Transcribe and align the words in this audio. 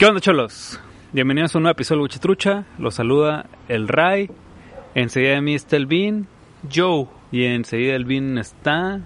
¿Qué 0.00 0.06
onda, 0.06 0.18
cholos? 0.20 0.80
Bienvenidos 1.12 1.54
a 1.54 1.58
un 1.58 1.64
nuevo 1.64 1.72
episodio 1.72 1.98
de 1.98 2.04
Buchetrucha. 2.04 2.64
Los 2.78 2.94
saluda 2.94 3.50
el 3.68 3.86
Ray. 3.86 4.30
Enseguida 4.94 5.32
de 5.34 5.42
mí 5.42 5.54
está 5.54 5.76
el 5.76 5.84
Bean. 5.86 6.26
Joe. 6.74 7.06
Y 7.30 7.44
enseguida 7.44 7.92
del 7.92 8.06
Bean 8.06 8.38
está. 8.38 9.00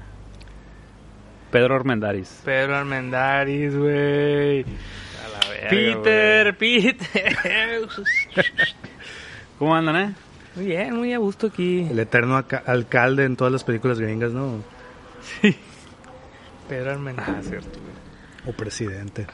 Pedro 1.51 1.75
Armendaris. 1.75 2.43
Pedro 2.45 2.77
Armendaris, 2.77 3.77
güey. 3.77 4.61
A 4.63 5.29
la 5.33 5.49
verga, 5.51 5.69
Peter, 5.71 6.57
Peter. 6.59 7.37
güey. 7.81 8.47
¿Cómo 9.59 9.75
andan, 9.75 9.97
eh? 9.97 10.15
Muy 10.55 10.67
bien, 10.67 10.95
muy 10.97 11.13
a 11.13 11.19
gusto 11.19 11.49
aquí. 11.49 11.89
El 11.91 11.99
eterno 11.99 12.37
alcalde 12.67 13.25
en 13.25 13.35
todas 13.35 13.53
las 13.53 13.65
películas 13.65 13.99
gringas, 13.99 14.31
¿no? 14.33 14.63
Pedro 16.69 16.91
Ah, 16.91 16.95
Armendaris. 16.95 17.49
cierto, 17.49 17.81
güey. 17.81 18.55
O 18.55 18.57
presidente. 18.57 19.27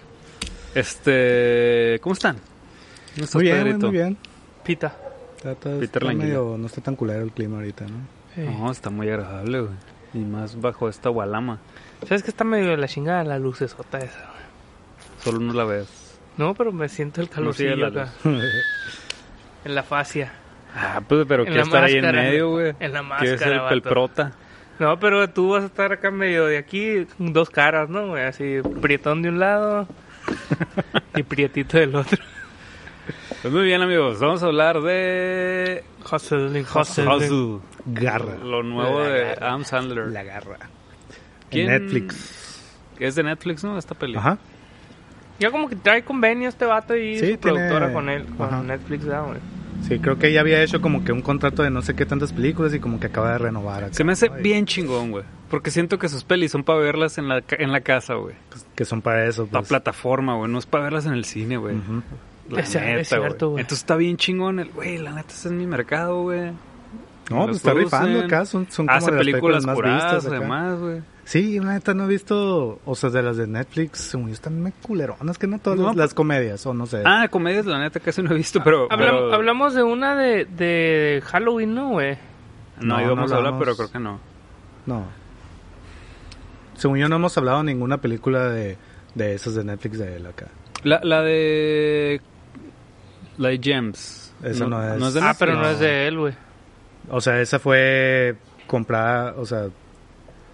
Este. 0.74 1.98
¿Cómo 2.02 2.12
están? 2.12 2.37
¿Cómo 2.37 3.24
estás, 3.24 3.34
Muy 3.34 3.45
bien, 3.45 3.56
Pedrito? 3.65 3.87
muy 3.87 3.97
bien. 3.97 4.16
Pita. 4.65 4.96
Está- 5.37 5.52
está- 5.52 5.70
Peter 5.70 5.83
está 5.84 6.01
Languila. 6.01 6.24
medio- 6.27 6.56
no 6.59 6.66
está 6.66 6.80
tan 6.80 6.96
culero 6.96 7.23
el 7.23 7.33
clima 7.33 7.56
ahorita, 7.56 7.87
¿no? 7.87 8.43
No, 8.45 8.70
está 8.70 8.91
muy 8.91 9.09
agradable, 9.09 9.60
güey. 9.60 9.73
Y 10.15 10.19
más 10.19 10.60
bajo 10.60 10.88
esta 10.88 11.09
gualama. 11.09 11.59
¿Sabes 12.06 12.23
que 12.23 12.30
está 12.30 12.45
medio 12.45 12.70
de 12.70 12.77
la 12.77 12.88
chingada 12.88 13.24
la 13.24 13.38
lucesota 13.38 13.98
esa? 13.98 14.19
güey? 14.19 15.24
Solo 15.24 15.40
no 15.40 15.52
la 15.52 15.65
ves. 15.65 16.18
No, 16.37 16.54
pero 16.54 16.73
me 16.73 16.88
siento 16.88 17.21
el 17.21 17.27
No 17.29 17.32
calorcillo 17.34 17.77
la 17.77 17.88
acá. 17.88 18.12
En 19.65 19.74
la 19.74 19.82
fascia. 19.82 20.32
Ah, 20.74 21.02
pues, 21.07 21.27
pero 21.29 21.45
la 21.45 21.62
estar 21.62 21.84
ahí 21.84 21.96
en 21.96 22.02
máscara. 22.05 22.23
medio, 22.23 22.51
güey. 22.51 22.74
En 22.80 22.93
la 22.93 23.01
Que 23.18 23.24
es 23.34 23.43
el, 23.43 23.49
máscara, 23.51 23.68
el 23.74 23.82
prota. 23.82 24.32
No, 24.79 24.99
pero 24.99 25.29
tú 25.29 25.51
vas 25.51 25.65
a 25.65 25.66
estar 25.66 25.93
acá 25.93 26.10
medio 26.10 26.46
de 26.46 26.57
aquí, 26.57 27.07
dos 27.18 27.51
caras, 27.51 27.90
¿no? 27.90 28.09
güey? 28.09 28.23
Así, 28.24 28.60
prietón 28.80 29.21
de 29.21 29.29
un 29.29 29.38
lado 29.38 29.87
y 31.16 31.23
prietito 31.23 31.78
del 31.78 31.95
otro. 31.95 32.18
Pues 33.42 33.52
muy 33.54 33.64
bien, 33.64 33.80
amigos. 33.82 34.18
Vamos 34.20 34.42
a 34.42 34.46
hablar 34.46 34.80
de. 34.82 35.82
Hustling, 36.10 36.64
Hustle. 36.74 37.59
Garra. 37.87 38.37
Lo 38.37 38.62
nuevo 38.62 39.00
de. 39.02 39.32
Adam 39.32 39.64
Sandler. 39.64 40.09
La 40.09 40.22
garra. 40.22 40.59
¿Quién- 41.50 41.70
En 41.70 41.82
Netflix. 41.82 42.76
Es 42.98 43.14
de 43.14 43.22
Netflix, 43.22 43.64
¿no? 43.64 43.78
Esta 43.78 43.95
película. 43.95 44.20
Ajá. 44.32 44.38
Ya 45.38 45.50
como 45.50 45.68
que 45.70 45.76
trae 45.76 46.02
convenio 46.04 46.50
este 46.50 46.66
vato 46.66 46.94
y 46.94 47.18
Sí, 47.18 47.32
su 47.32 47.38
productora 47.40 47.92
con 47.94 48.10
él, 48.10 48.26
con 48.37 48.46
Ajá. 48.48 48.62
Netflix, 48.62 49.06
¿verdad, 49.06 49.24
güey? 49.26 49.38
Sí, 49.86 49.98
creo 49.98 50.18
que 50.18 50.32
ya 50.32 50.40
había 50.40 50.62
hecho 50.62 50.80
como 50.80 51.04
que 51.04 51.12
un 51.12 51.23
contrato 51.23 51.62
de 51.62 51.70
no 51.70 51.82
sé 51.82 51.95
qué 51.95 52.06
tantas 52.06 52.32
películas 52.32 52.73
y 52.74 52.80
como 52.80 53.00
que 53.00 53.06
acaba 53.09 53.32
de 53.32 53.38
renovar. 53.38 53.84
acá, 53.84 53.95
Se 53.95 54.04
me 54.04 54.12
hace 54.12 54.28
bien 54.28 54.66
chingón, 54.66 55.10
güey. 55.10 55.24
Porque 55.48 55.70
siento 55.70 55.98
que 55.98 56.09
sus 56.09 56.22
pelis 56.22 56.52
son 56.52 56.62
para 56.62 56.78
verlas 56.78 57.18
en 57.18 57.28
la, 57.28 57.40
ca- 57.42 57.56
en 57.59 57.72
la 57.72 57.80
casa, 57.80 58.14
güey. 58.14 58.34
Que 58.76 58.84
son 58.84 59.02
para 59.02 59.24
eso. 59.26 59.48
La 59.50 59.60
Pues. 59.60 59.68
plataforma, 59.68 60.37
güey. 60.37 60.50
No 60.50 60.59
es 60.59 60.66
para 60.66 60.84
verlas 60.84 61.06
en 61.06 61.12
el 61.14 61.24
cine, 61.24 61.56
güey. 61.56 61.76
Ujú. 61.76 62.02
La 62.50 62.60
Es- 62.60 62.74
es 62.74 62.80
neta, 62.82 63.04
cierto, 63.04 63.50
güey. 63.50 63.62
Entonces 63.62 63.78
está 63.82 63.96
bien 63.96 64.16
chingón 64.16 64.60
el, 64.60 64.70
güey, 64.70 64.98
la 64.98 65.12
neta, 65.12 65.32
ese 65.32 65.48
es 65.48 65.54
mi 65.54 65.66
mercado, 65.66 66.22
güey. 66.22 66.53
No, 67.31 67.44
pues 67.47 67.59
está 67.59 67.72
rifando 67.75 68.20
acá. 68.20 68.44
Son, 68.44 68.66
son 68.70 68.87
como 68.87 68.97
Hace 68.98 69.10
de 69.12 69.16
las 69.16 69.25
películas 69.26 69.65
más 69.65 69.75
curadas, 69.76 70.03
vistas 70.15 70.26
acá. 70.26 70.37
además, 70.37 70.78
güey. 70.81 71.00
Sí, 71.31 71.60
la 71.60 71.75
neta 71.75 71.94
no 71.94 72.04
he 72.04 72.09
visto, 72.09 72.81
o 72.84 72.94
sea, 72.97 73.09
de 73.10 73.22
las 73.22 73.36
de 73.36 73.47
Netflix, 73.47 74.00
según 74.00 74.26
yo, 74.26 74.32
están 74.34 74.60
muy 74.60 74.72
culeronas, 74.72 75.38
que 75.38 75.47
no 75.47 75.60
todas 75.60 75.78
No, 75.78 75.87
las, 75.87 75.97
las 75.97 76.12
comedias, 76.14 76.66
o 76.66 76.75
no 76.75 76.87
sé. 76.87 77.03
Ah, 77.06 77.28
comedias, 77.31 77.66
la 77.66 77.78
neta, 77.78 78.00
casi 78.00 78.20
no 78.20 78.32
he 78.32 78.34
visto, 78.34 78.60
pero... 78.64 78.88
Hablam- 78.88 78.97
pero- 78.98 79.34
Hablamos 79.34 79.75
de 79.75 79.84
una 79.84 80.16
de, 80.16 80.44
de 80.47 81.22
Halloween, 81.25 81.72
¿no, 81.72 81.91
güey? 81.91 82.19
No, 82.81 82.97
No, 82.97 83.00
íbamos 83.05 83.31
no 83.31 83.37
a 83.37 83.38
hablar, 83.38 83.55
pero 83.60 83.77
creo 83.77 83.93
que 83.93 83.99
no. 84.00 84.19
No. 84.87 85.05
Según 86.75 86.99
yo 86.99 87.09
no 87.09 87.15
hemos 87.15 87.38
hablado 87.38 87.59
de 87.59 87.65
ninguna 87.65 87.99
película 87.99 88.49
de, 88.49 88.76
de 89.15 89.34
esas 89.34 89.55
de 89.55 89.62
Netflix 89.62 89.99
de 89.99 90.16
él 90.16 90.26
acá. 90.26 90.49
La, 90.82 90.99
la 91.05 91.22
de... 91.22 92.21
La 93.38 93.50
de 93.50 93.59
Gems. 93.62 94.34
Esa 94.43 94.66
no 94.66 94.82
es. 94.82 94.99
No 94.99 95.06
es 95.09 95.15
de 95.15 95.21
Ah, 95.21 95.25
Netflix. 95.28 95.38
pero 95.38 95.53
no, 95.55 95.62
No. 95.62 95.71
es 95.71 95.78
de 95.78 96.09
él, 96.09 96.19
güey. 96.19 96.34
O 97.09 97.21
sea, 97.21 97.41
esa 97.41 97.59
fue 97.60 98.34
comprada, 98.66 99.34
o 99.37 99.47
sea, 99.47 99.66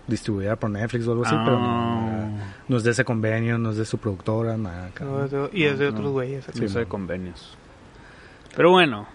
distribuida 0.06 0.56
por 0.56 0.70
Netflix 0.70 1.06
o 1.06 1.12
algo 1.12 1.24
así, 1.26 1.34
pero 1.44 1.58
no, 1.58 1.66
Ah. 1.66 2.28
no 2.68 2.76
es 2.76 2.84
de 2.84 2.90
ese 2.92 3.04
convenio, 3.04 3.58
no 3.58 3.70
es 3.70 3.76
de 3.76 3.84
su 3.84 3.98
productora, 3.98 4.56
nada. 4.56 4.90
No, 5.00 5.24
es 5.24 5.30
de- 5.30 5.50
y 5.52 5.64
es 5.64 5.78
de 5.78 5.86
No, 5.86 5.90
otros 5.90 6.04
no. 6.06 6.12
güeyes. 6.12 6.44
Sí, 6.52 6.64
eso 6.64 6.78
de 6.78 6.86
convenios. 6.86 7.56
Pero 8.54 8.70
bueno, 8.70 9.06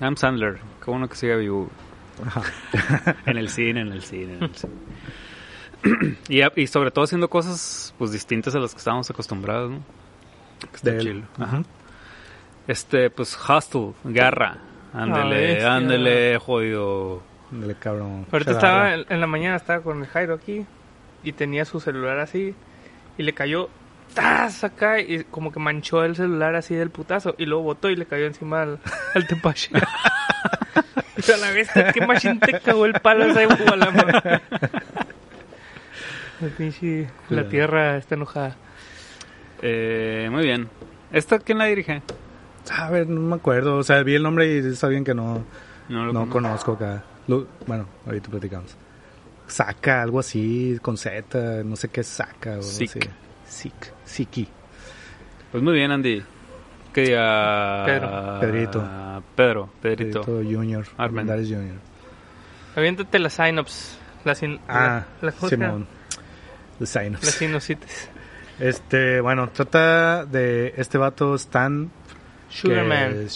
Adam 0.00 0.16
Sandler, 0.16 0.58
qué 0.84 0.90
bueno 0.90 1.08
que 1.08 1.16
siga 1.16 1.36
vivo. 1.36 1.68
En 3.26 3.36
el 3.38 3.48
cine, 3.48 3.80
en 3.80 3.92
el 3.92 4.02
cine, 4.02 4.34
en 4.34 4.42
el 4.44 4.54
cine. 4.54 4.72
y, 6.28 6.60
y 6.60 6.66
sobre 6.66 6.90
todo 6.90 7.04
haciendo 7.04 7.28
cosas 7.28 7.94
pues 7.98 8.12
distintas 8.12 8.54
a 8.54 8.58
las 8.58 8.72
que 8.72 8.78
estábamos 8.78 9.10
acostumbrados, 9.10 9.70
¿no? 9.72 9.78
Está 10.74 10.96
chill. 10.98 11.24
Ajá. 11.38 11.62
Este, 12.68 13.10
pues 13.10 13.36
Hustle, 13.36 13.92
Garra. 14.04 14.58
Ándele, 14.94 15.64
ándele, 15.64 16.38
jodido. 16.38 17.22
Dale, 17.52 17.74
cabrón. 17.76 18.26
Ahorita 18.32 18.50
estaba, 18.52 18.94
en, 18.94 19.04
en 19.08 19.20
la 19.20 19.26
mañana 19.26 19.56
estaba 19.56 19.82
con 19.82 20.00
el 20.00 20.06
Jairo 20.06 20.34
aquí 20.34 20.64
y 21.22 21.32
tenía 21.32 21.64
su 21.64 21.78
celular 21.80 22.18
así 22.18 22.54
y 23.18 23.22
le 23.22 23.32
cayó 23.34 23.68
¡tas! 24.14 24.64
acá 24.64 24.98
y 25.00 25.24
como 25.24 25.52
que 25.52 25.60
manchó 25.60 26.02
el 26.04 26.16
celular 26.16 26.54
así 26.56 26.74
del 26.74 26.90
putazo 26.90 27.34
y 27.38 27.44
luego 27.46 27.62
botó 27.64 27.90
y 27.90 27.96
le 27.96 28.06
cayó 28.06 28.26
encima 28.26 28.62
al, 28.62 28.78
al 29.14 29.26
tepache. 29.26 29.70
a 29.76 31.36
la 31.36 31.50
vez, 31.52 31.68
qué 31.94 32.04
machín 32.06 32.40
te 32.40 32.58
cagó 32.60 32.84
el 32.86 32.94
palo 32.94 33.26
esa. 33.26 33.42
La 33.42 33.68
pinche- 36.58 37.08
la 37.30 37.48
tierra 37.48 37.96
está 37.98 38.14
enojada. 38.16 38.56
Eh, 39.60 40.28
muy 40.30 40.42
bien. 40.42 40.68
¿Esta 41.12 41.38
quién 41.38 41.58
la 41.58 41.66
dirige? 41.66 42.02
A 42.70 42.90
ver, 42.90 43.06
no 43.08 43.20
me 43.20 43.36
acuerdo. 43.36 43.76
O 43.76 43.82
sea, 43.82 44.02
vi 44.02 44.14
el 44.14 44.22
nombre 44.22 44.46
y 44.52 44.58
está 44.58 44.88
bien 44.88 45.04
que 45.04 45.14
no, 45.14 45.44
No 45.88 46.06
lo 46.06 46.12
no 46.12 46.28
conozco. 46.28 46.32
conozco 46.32 46.72
acá. 46.72 47.04
Lo- 47.28 47.46
bueno, 47.66 47.86
ahorita 48.06 48.28
platicamos. 48.30 48.76
Saca, 49.46 50.02
algo 50.02 50.20
así, 50.20 50.78
con 50.80 50.96
Z, 50.96 51.62
no 51.64 51.76
sé 51.76 51.88
qué 51.88 52.02
saca. 52.02 52.58
O 52.58 52.62
Sick. 52.62 52.90
así. 52.90 53.00
Sick. 53.46 53.92
Siki. 54.04 54.48
Pues 55.50 55.62
muy 55.62 55.74
bien, 55.74 55.90
Andy. 55.90 56.22
¿Qué 56.94 57.02
día? 57.02 57.82
Pedro. 57.86 58.38
Pedrito. 58.40 58.84
Pedro, 59.36 59.70
Pedrito. 59.80 60.20
Pedrito 60.22 60.50
Junior. 60.58 60.86
Armen. 60.96 61.26
Junior. 61.28 61.76
Aviéntate 62.76 63.18
la 63.18 63.28
synops. 63.30 63.98
La, 64.24 64.34
sin, 64.34 64.60
Ah, 64.68 65.04
la. 65.20 65.32
Simón. 65.32 65.86
The 66.78 66.86
Sinus. 66.86 67.24
La 67.24 67.30
sinusitis. 67.30 68.08
Este, 68.60 69.20
bueno, 69.20 69.48
trata 69.50 70.24
de 70.24 70.72
este 70.76 70.96
vato 70.96 71.34
Stan. 71.34 71.90
Sugarman. 72.52 73.28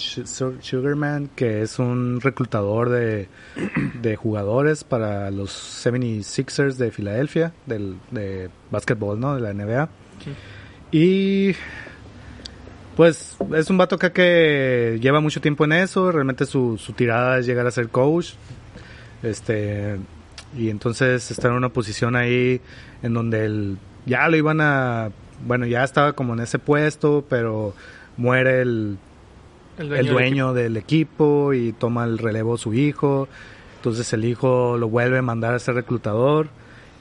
Sugarman, 0.61 1.29
que 1.35 1.63
es 1.63 1.79
un 1.79 2.21
reclutador 2.21 2.91
de, 2.91 3.29
de 4.03 4.17
jugadores 4.17 4.85
para 4.85 5.31
los 5.31 5.51
76ers 5.85 6.75
de 6.75 6.91
Filadelfia, 6.91 7.53
del, 7.65 7.97
de 8.11 8.51
básquetbol, 8.71 9.19
¿no? 9.19 9.35
De 9.35 9.41
la 9.41 9.55
NBA. 9.55 9.89
Y 10.93 11.55
pues 12.95 13.37
es 13.55 13.71
un 13.71 13.79
vato 13.79 13.97
acá 13.97 14.13
que 14.13 14.99
lleva 15.01 15.21
mucho 15.21 15.41
tiempo 15.41 15.65
en 15.65 15.73
eso, 15.73 16.13
realmente 16.13 16.45
su, 16.45 16.77
su 16.79 16.93
tirada 16.93 17.39
es 17.39 17.47
llegar 17.47 17.67
a 17.67 17.71
ser 17.71 17.89
coach. 17.89 18.33
Este, 19.23 19.97
y 20.57 20.69
entonces 20.69 21.31
está 21.31 21.49
en 21.49 21.55
una 21.55 21.71
posición 21.71 22.17
ahí 22.17 22.61
en 23.03 23.15
donde 23.15 23.47
él 23.47 23.79
ya 24.05 24.29
lo 24.29 24.37
iban 24.37 24.61
a, 24.61 25.11
bueno, 25.47 25.67
ya 25.67 25.85
estaba 25.85 26.13
como 26.13 26.35
en 26.35 26.41
ese 26.41 26.59
puesto, 26.59 27.25
pero 27.29 27.75
muere 28.17 28.63
el, 28.63 28.99
El 30.01 30.07
dueño 30.13 30.53
del 30.55 30.77
equipo 30.77 31.53
y 31.53 31.73
toma 31.73 32.05
el 32.05 32.19
relevo 32.19 32.57
su 32.57 32.73
hijo. 32.75 33.29
Entonces 33.77 34.13
el 34.13 34.25
hijo 34.25 34.77
lo 34.79 34.89
vuelve 34.89 35.19
a 35.19 35.23
mandar 35.23 35.55
a 35.55 35.59
ser 35.59 35.75
reclutador 35.75 36.49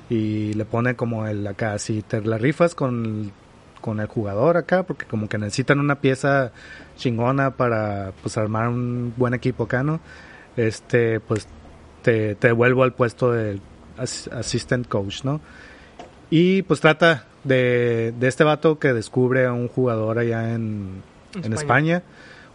y 0.09 0.53
le 0.53 0.65
pone 0.65 0.95
como 0.95 1.25
el 1.25 1.45
acá, 1.47 1.79
si 1.79 2.01
te 2.01 2.21
la 2.21 2.37
rifas 2.37 2.75
con, 2.75 3.31
con 3.81 3.99
el 3.99 4.07
jugador 4.07 4.57
acá, 4.57 4.83
porque 4.83 5.05
como 5.05 5.27
que 5.27 5.37
necesitan 5.37 5.79
una 5.79 5.95
pieza 5.95 6.51
chingona 6.97 7.51
para 7.51 8.11
pues 8.21 8.37
armar 8.37 8.67
un 8.67 9.13
buen 9.17 9.33
equipo 9.33 9.63
acá, 9.63 9.83
¿no? 9.83 9.99
Este, 10.57 11.19
pues 11.21 11.47
te, 12.03 12.35
te 12.35 12.47
devuelvo 12.49 12.83
al 12.83 12.93
puesto 12.93 13.33
as- 13.97 14.27
assistant 14.31 14.87
coach, 14.87 15.23
¿no? 15.23 15.41
Y 16.29 16.61
pues 16.63 16.81
trata 16.81 17.25
de, 17.45 18.13
de 18.19 18.27
este 18.27 18.43
vato 18.43 18.77
que 18.79 18.91
descubre 18.91 19.45
a 19.45 19.53
un 19.53 19.69
jugador 19.69 20.19
allá 20.19 20.53
en, 20.53 21.01
en 21.35 21.39
España. 21.53 21.55
España, 21.55 22.03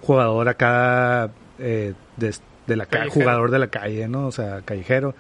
jugador 0.03 0.49
acá 0.49 1.31
eh, 1.59 1.95
de, 2.19 2.35
de 2.67 2.77
la 2.77 2.87
jugador 3.11 3.51
de 3.51 3.59
la 3.59 3.69
calle, 3.69 4.07
¿no? 4.09 4.27
O 4.27 4.33
sea, 4.33 4.61
callejero, 4.63 5.15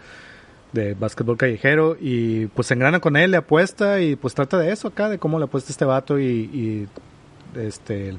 de 0.72 0.94
básquetbol 0.94 1.36
callejero, 1.36 1.96
y 2.00 2.46
pues 2.46 2.66
se 2.68 2.74
engrana 2.74 3.00
con 3.00 3.16
él, 3.16 3.30
le 3.32 3.38
apuesta, 3.38 4.00
y 4.00 4.16
pues 4.16 4.34
trata 4.34 4.58
de 4.58 4.70
eso 4.72 4.88
acá, 4.88 5.08
de 5.08 5.18
cómo 5.18 5.38
le 5.38 5.46
apuesta 5.46 5.72
este 5.72 5.84
vato 5.84 6.18
y, 6.18 6.24
y 6.26 6.88
este, 7.58 8.14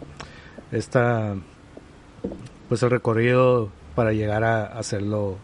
esta, 0.72 1.36
pues 2.70 2.84
el 2.84 2.90
recorrido 2.90 3.70
para 3.96 4.12
llegar 4.14 4.44
a 4.44 4.66
hacerlo 4.66 5.38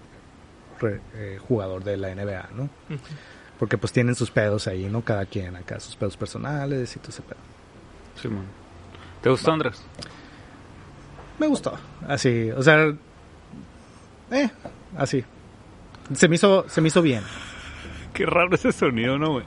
re- 0.79 1.01
eh, 1.15 1.37
jugador 1.47 1.83
de 1.83 1.97
la 1.97 2.13
NBA, 2.13 2.49
¿no? 2.55 2.63
Ujú. 2.63 2.99
Porque 3.59 3.77
pues 3.77 3.91
tienen 3.91 4.15
sus 4.15 4.29
pedos 4.31 4.67
ahí, 4.67 4.85
¿no? 4.85 5.01
Cada 5.01 5.25
quien 5.25 5.55
acá, 5.55 5.79
sus 5.79 5.95
pedos 5.95 6.15
personales 6.15 6.95
y 6.95 6.99
todo 6.99 7.09
ese 7.09 7.21
pedo. 7.23 7.39
Simón. 8.21 8.45
¿Te 9.21 9.29
gustó, 9.29 9.51
Andrés? 9.51 9.83
Me 11.39 11.47
gustó. 11.47 11.77
Así, 12.07 12.51
o 12.51 12.61
sea, 12.61 12.93
eh, 14.31 14.49
así. 14.97 15.23
Se 16.13 16.27
me 16.27 16.35
hizo, 16.35 16.67
se 16.69 16.81
me 16.81 16.87
hizo 16.87 17.01
bien. 17.01 17.23
Qué 18.13 18.25
raro 18.25 18.55
ese 18.55 18.71
sonido, 18.71 19.17
¿no, 19.17 19.33
güey? 19.33 19.45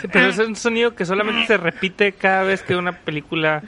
Sí, 0.00 0.08
pero 0.12 0.28
es 0.28 0.38
un 0.38 0.54
sonido 0.54 0.94
que 0.94 1.04
solamente 1.04 1.46
se 1.46 1.56
repite 1.56 2.12
cada 2.12 2.44
vez 2.44 2.62
que 2.62 2.76
una 2.76 2.92
película... 2.92 3.62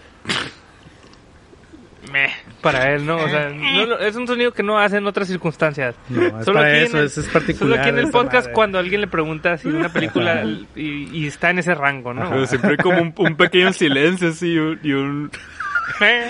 Meh, 2.10 2.30
para 2.60 2.92
él, 2.92 3.06
¿no? 3.06 3.16
O 3.16 3.28
sea, 3.28 3.50
no 3.50 3.98
es 3.98 4.16
un 4.16 4.26
sonido 4.26 4.52
que 4.52 4.62
no 4.62 4.78
hace 4.78 4.96
en 4.96 5.06
otras 5.06 5.28
circunstancias. 5.28 5.94
No, 6.08 6.40
es 6.40 6.46
para 6.46 6.60
aquí 6.68 6.78
en 6.78 6.84
eso, 6.84 6.98
el- 6.98 7.06
es, 7.06 7.18
es 7.18 7.28
particular. 7.28 7.70
Solo 7.70 7.80
aquí 7.80 7.88
en 7.90 7.98
el 7.98 8.10
podcast 8.10 8.46
madre. 8.46 8.52
cuando 8.54 8.78
alguien 8.78 9.00
le 9.00 9.06
pregunta 9.06 9.56
si 9.58 9.68
una 9.68 9.88
película 9.92 10.44
y, 10.76 11.08
y 11.12 11.26
está 11.26 11.50
en 11.50 11.60
ese 11.60 11.74
rango, 11.74 12.12
¿no? 12.12 12.28
Pero 12.28 12.46
siempre 12.46 12.70
hay 12.72 12.76
como 12.78 13.00
un, 13.00 13.14
un 13.16 13.36
pequeño 13.36 13.72
silencio 13.72 14.28
así 14.30 14.52
y, 14.52 14.58
un, 14.58 14.80
y, 14.82 14.92
un- 14.92 15.30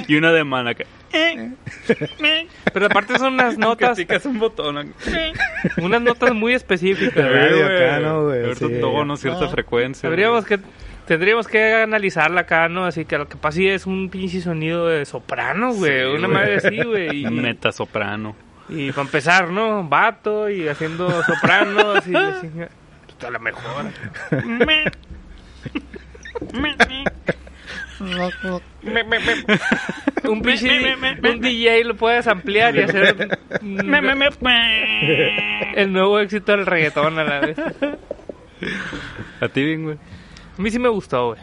y 0.09 0.17
una 0.17 0.33
demanda 0.33 0.75
que... 0.75 0.87
Pero 2.73 2.87
aparte 2.87 3.19
son 3.19 3.35
unas 3.35 3.59
notas, 3.59 3.99
Que 3.99 4.21
un 4.29 4.39
botón. 4.39 4.93
unas 5.79 6.03
notas 6.03 6.33
muy 6.35 6.55
específicas. 6.55 7.25
radio 7.25 7.65
güey. 7.65 7.77
acá, 7.87 7.99
¿no, 8.01 8.25
güey? 8.27 8.43
Cierto 8.45 8.69
Sí. 8.69 8.81
tono, 8.81 9.17
cierta 9.17 9.49
frecuencia. 9.49 10.03
Tendríamos 10.09 10.45
que 10.45 10.59
tendríamos 11.11 11.49
que 11.49 11.75
analizarla 11.75 12.43
acá, 12.43 12.69
¿no? 12.69 12.85
Así 12.85 13.05
que 13.05 13.19
lo 13.19 13.29
que 13.29 13.37
pasa 13.37 13.57
sí 13.57 13.67
es 13.69 13.85
un 13.85 14.11
pinche 14.11 14.41
sonido 14.41 14.87
de 14.87 15.05
soprano, 15.05 15.73
güey. 15.75 16.03
Sí, 16.03 16.07
una 16.07 16.29
güey. 16.29 16.39
madre 16.39 16.57
así, 16.59 16.83
güey. 16.85 17.11
Y, 17.23 17.25
Meta 17.31 17.73
soprano. 17.73 18.37
y 18.69 18.93
para 18.93 19.03
empezar, 19.03 19.51
¿no? 19.51 19.83
Vato 19.83 20.49
y 20.49 20.69
haciendo 20.69 21.11
sopranos 21.25 22.07
y 22.07 22.13
chinga- 22.13 22.69
Pues, 23.19 23.25
a 23.27 23.31
la 23.33 23.41
mejor. 23.41 23.87
Me- 24.31 24.85
me- 29.05 29.19
me- 29.19 30.31
un 30.31 30.43
pinche 30.43 30.95
un 31.23 31.41
DJ 31.41 31.83
lo 31.85 31.97
puedes 31.97 32.27
ampliar 32.29 32.77
y 32.77 32.83
hacer 32.83 33.39
el 35.75 35.93
nuevo 35.93 36.21
éxito 36.21 36.53
del 36.53 36.67
reggaetón 36.67 37.19
a 37.19 37.25
la 37.25 37.41
vez. 37.41 37.59
A 39.41 39.49
ti 39.49 39.65
bien, 39.65 39.83
güey. 39.85 39.97
A 40.61 40.63
mí 40.63 40.71
sí 40.71 40.79
me 40.79 40.91
gustó, 40.91 41.29
güey. 41.29 41.41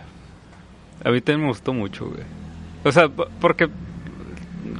A 1.04 1.10
mí 1.10 1.22
también 1.22 1.42
me 1.42 1.48
gustó 1.48 1.74
mucho, 1.74 2.06
güey. 2.06 2.22
O 2.84 2.92
sea, 2.92 3.10
porque, 3.10 3.68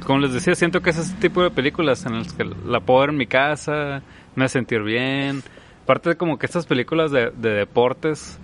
como 0.06 0.20
les 0.20 0.32
decía, 0.32 0.54
siento 0.54 0.80
que 0.80 0.90
es 0.90 0.98
ese 0.98 1.16
tipo 1.16 1.42
de 1.42 1.50
películas 1.50 2.06
en 2.06 2.20
las 2.20 2.32
que 2.34 2.44
la 2.44 2.78
puedo 2.78 3.00
ver 3.00 3.10
en 3.10 3.16
mi 3.16 3.26
casa, 3.26 4.00
me 4.36 4.44
hace 4.44 4.60
sentir 4.60 4.82
bien. 4.82 5.42
Aparte 5.82 6.10
de 6.10 6.16
como 6.16 6.38
que 6.38 6.46
estas 6.46 6.66
películas 6.66 7.10
de, 7.10 7.32
de 7.32 7.50
deportes, 7.50 8.38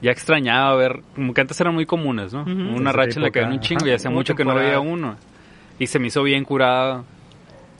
ya 0.00 0.12
extrañaba 0.12 0.76
ver, 0.76 1.00
como 1.16 1.34
que 1.34 1.40
antes 1.40 1.60
eran 1.60 1.74
muy 1.74 1.86
comunes, 1.86 2.32
¿no? 2.32 2.44
Una 2.44 2.90
Ese 2.90 2.96
racha 2.96 3.18
en 3.18 3.22
la 3.24 3.30
que 3.32 3.40
había 3.40 3.52
un 3.52 3.60
chingo 3.60 3.84
y 3.84 3.90
hacía 3.90 4.12
mucho 4.12 4.36
que 4.36 4.44
no 4.44 4.54
veía 4.54 4.78
uno. 4.78 5.16
Y 5.80 5.88
se 5.88 5.98
me 5.98 6.06
hizo 6.06 6.22
bien 6.22 6.44
curada. 6.44 7.02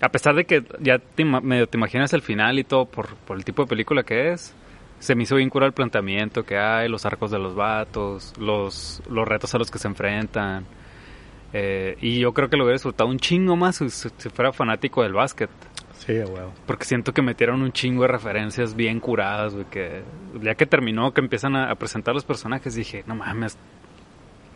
A 0.00 0.08
pesar 0.08 0.34
de 0.34 0.46
que 0.46 0.64
ya 0.80 0.98
te, 0.98 1.24
medio 1.24 1.68
te 1.68 1.78
imaginas 1.78 2.12
el 2.12 2.22
final 2.22 2.58
y 2.58 2.64
todo 2.64 2.86
por, 2.86 3.14
por 3.14 3.36
el 3.36 3.44
tipo 3.44 3.62
de 3.62 3.68
película 3.68 4.02
que 4.02 4.32
es, 4.32 4.52
se 4.98 5.14
me 5.14 5.24
hizo 5.24 5.36
bien 5.36 5.50
curado 5.50 5.68
el 5.68 5.74
planteamiento 5.74 6.44
que 6.44 6.58
hay, 6.58 6.88
los 6.88 7.04
arcos 7.06 7.30
de 7.30 7.38
los 7.38 7.54
vatos, 7.54 8.32
los, 8.38 9.02
los 9.08 9.26
retos 9.28 9.54
a 9.54 9.58
los 9.58 9.70
que 9.70 9.78
se 9.78 9.88
enfrentan. 9.88 10.64
Eh, 11.52 11.96
y 12.00 12.18
yo 12.18 12.32
creo 12.32 12.48
que 12.48 12.56
lo 12.56 12.64
hubiera 12.64 12.74
disfrutado 12.74 13.08
un 13.08 13.18
chingo 13.18 13.56
más 13.56 13.76
si, 13.76 13.88
si 13.88 14.28
fuera 14.30 14.52
fanático 14.52 15.02
del 15.02 15.12
básquet. 15.12 15.50
Sí, 15.98 16.18
güey. 16.18 16.42
Porque 16.66 16.84
siento 16.84 17.12
que 17.12 17.22
metieron 17.22 17.62
un 17.62 17.72
chingo 17.72 18.02
de 18.02 18.08
referencias 18.08 18.76
bien 18.76 19.00
curadas, 19.00 19.54
güey, 19.54 19.66
que 19.66 20.02
ya 20.40 20.54
que 20.54 20.66
terminó, 20.66 21.12
que 21.12 21.20
empiezan 21.20 21.56
a, 21.56 21.70
a 21.70 21.74
presentar 21.74 22.14
los 22.14 22.24
personajes, 22.24 22.74
dije, 22.74 23.02
no 23.06 23.14
mames, 23.14 23.56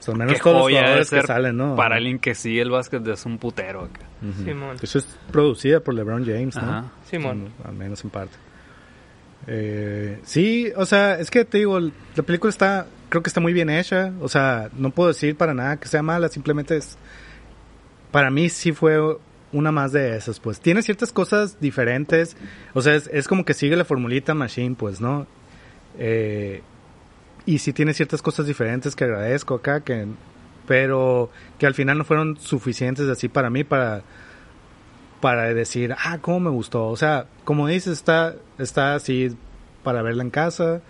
Son 0.01 0.19
menos 0.19 0.35
qué 0.35 0.41
todos 0.41 0.55
los 0.55 0.63
joya 0.65 0.77
de 0.77 0.83
jugadores 0.83 1.11
que 1.11 1.17
ser 1.17 1.27
salen, 1.27 1.57
¿no? 1.57 1.77
para 1.77 1.97
alguien 1.97 2.19
que 2.19 2.35
sí 2.35 2.59
el 2.59 2.71
básquet 2.71 3.07
es 3.07 3.27
un 3.27 3.39
putero 3.39 3.85
acá. 3.85 4.03
Simón. 4.45 4.77
Eso 4.81 4.99
es 4.99 5.19
producida 5.33 5.81
por 5.81 5.95
LeBron 5.95 6.25
James, 6.25 6.57
¿no? 6.57 6.63
Ajá. 6.63 6.85
Simón. 7.07 7.49
Al 7.65 7.75
menos 7.75 8.05
en 8.05 8.11
parte. 8.11 8.37
Eh, 9.47 10.19
sí, 10.25 10.73
o 10.77 10.87
sea, 10.87 11.19
es 11.19 11.31
que 11.31 11.45
te 11.45 11.59
digo, 11.59 11.79
la 11.81 12.23
película 12.25 12.51
está, 12.51 12.87
creo 13.09 13.23
que 13.23 13.29
está 13.31 13.41
muy 13.41 13.53
bien 13.53 13.71
hecha. 13.71 14.13
O 14.21 14.29
sea, 14.29 14.71
no 14.77 14.91
puedo 14.91 15.09
decir 15.09 15.37
para 15.37 15.55
nada 15.55 15.79
que 15.79 15.89
sea 15.89 16.03
mala, 16.03 16.29
simplemente 16.29 16.77
es. 16.77 16.99
Para 18.11 18.31
mí 18.31 18.49
sí 18.49 18.73
fue 18.73 18.99
una 19.53 19.73
más 19.73 19.93
de 19.93 20.17
esas, 20.17 20.41
pues. 20.41 20.61
Tiene 20.61 20.83
ciertas 20.83 21.13
cosas 21.13 21.61
diferentes. 21.61 22.37
O 22.75 22.83
sea, 22.83 22.95
es, 22.95 23.09
es 23.13 23.29
como 23.29 23.45
que 23.45 23.55
sigue 23.55 23.77
la 23.77 23.85
formulita 23.85 24.35
Machine, 24.35 24.75
pues, 24.77 25.01
¿no? 25.01 25.27
Eh, 25.99 26.63
y 27.47 27.59
sí 27.59 27.73
tiene 27.73 27.95
ciertas 27.95 28.23
cosas 28.23 28.47
diferentes 28.47 28.95
que 28.95 29.05
agradezco 29.05 29.55
acá, 29.57 29.81
que, 29.81 30.07
pero 30.67 31.31
que 31.59 31.67
al 31.67 31.75
final 31.75 31.99
no 31.99 32.05
fueron 32.05 32.37
suficientes 32.37 33.09
así 33.09 33.29
para 33.29 33.51
mí 33.51 33.65
para 33.65 34.03
para 35.21 35.53
decir, 35.55 35.95
ah, 36.05 36.19
cómo 36.21 36.41
me 36.41 36.51
gustó. 36.51 36.89
O 36.89 36.97
sea, 36.97 37.27
como 37.45 37.67
dices, 37.67 37.93
está, 37.93 38.35
está 38.59 38.95
así 38.95 39.37
para 39.83 40.03
verla 40.03 40.23
en 40.23 40.31
casa. 40.31 40.81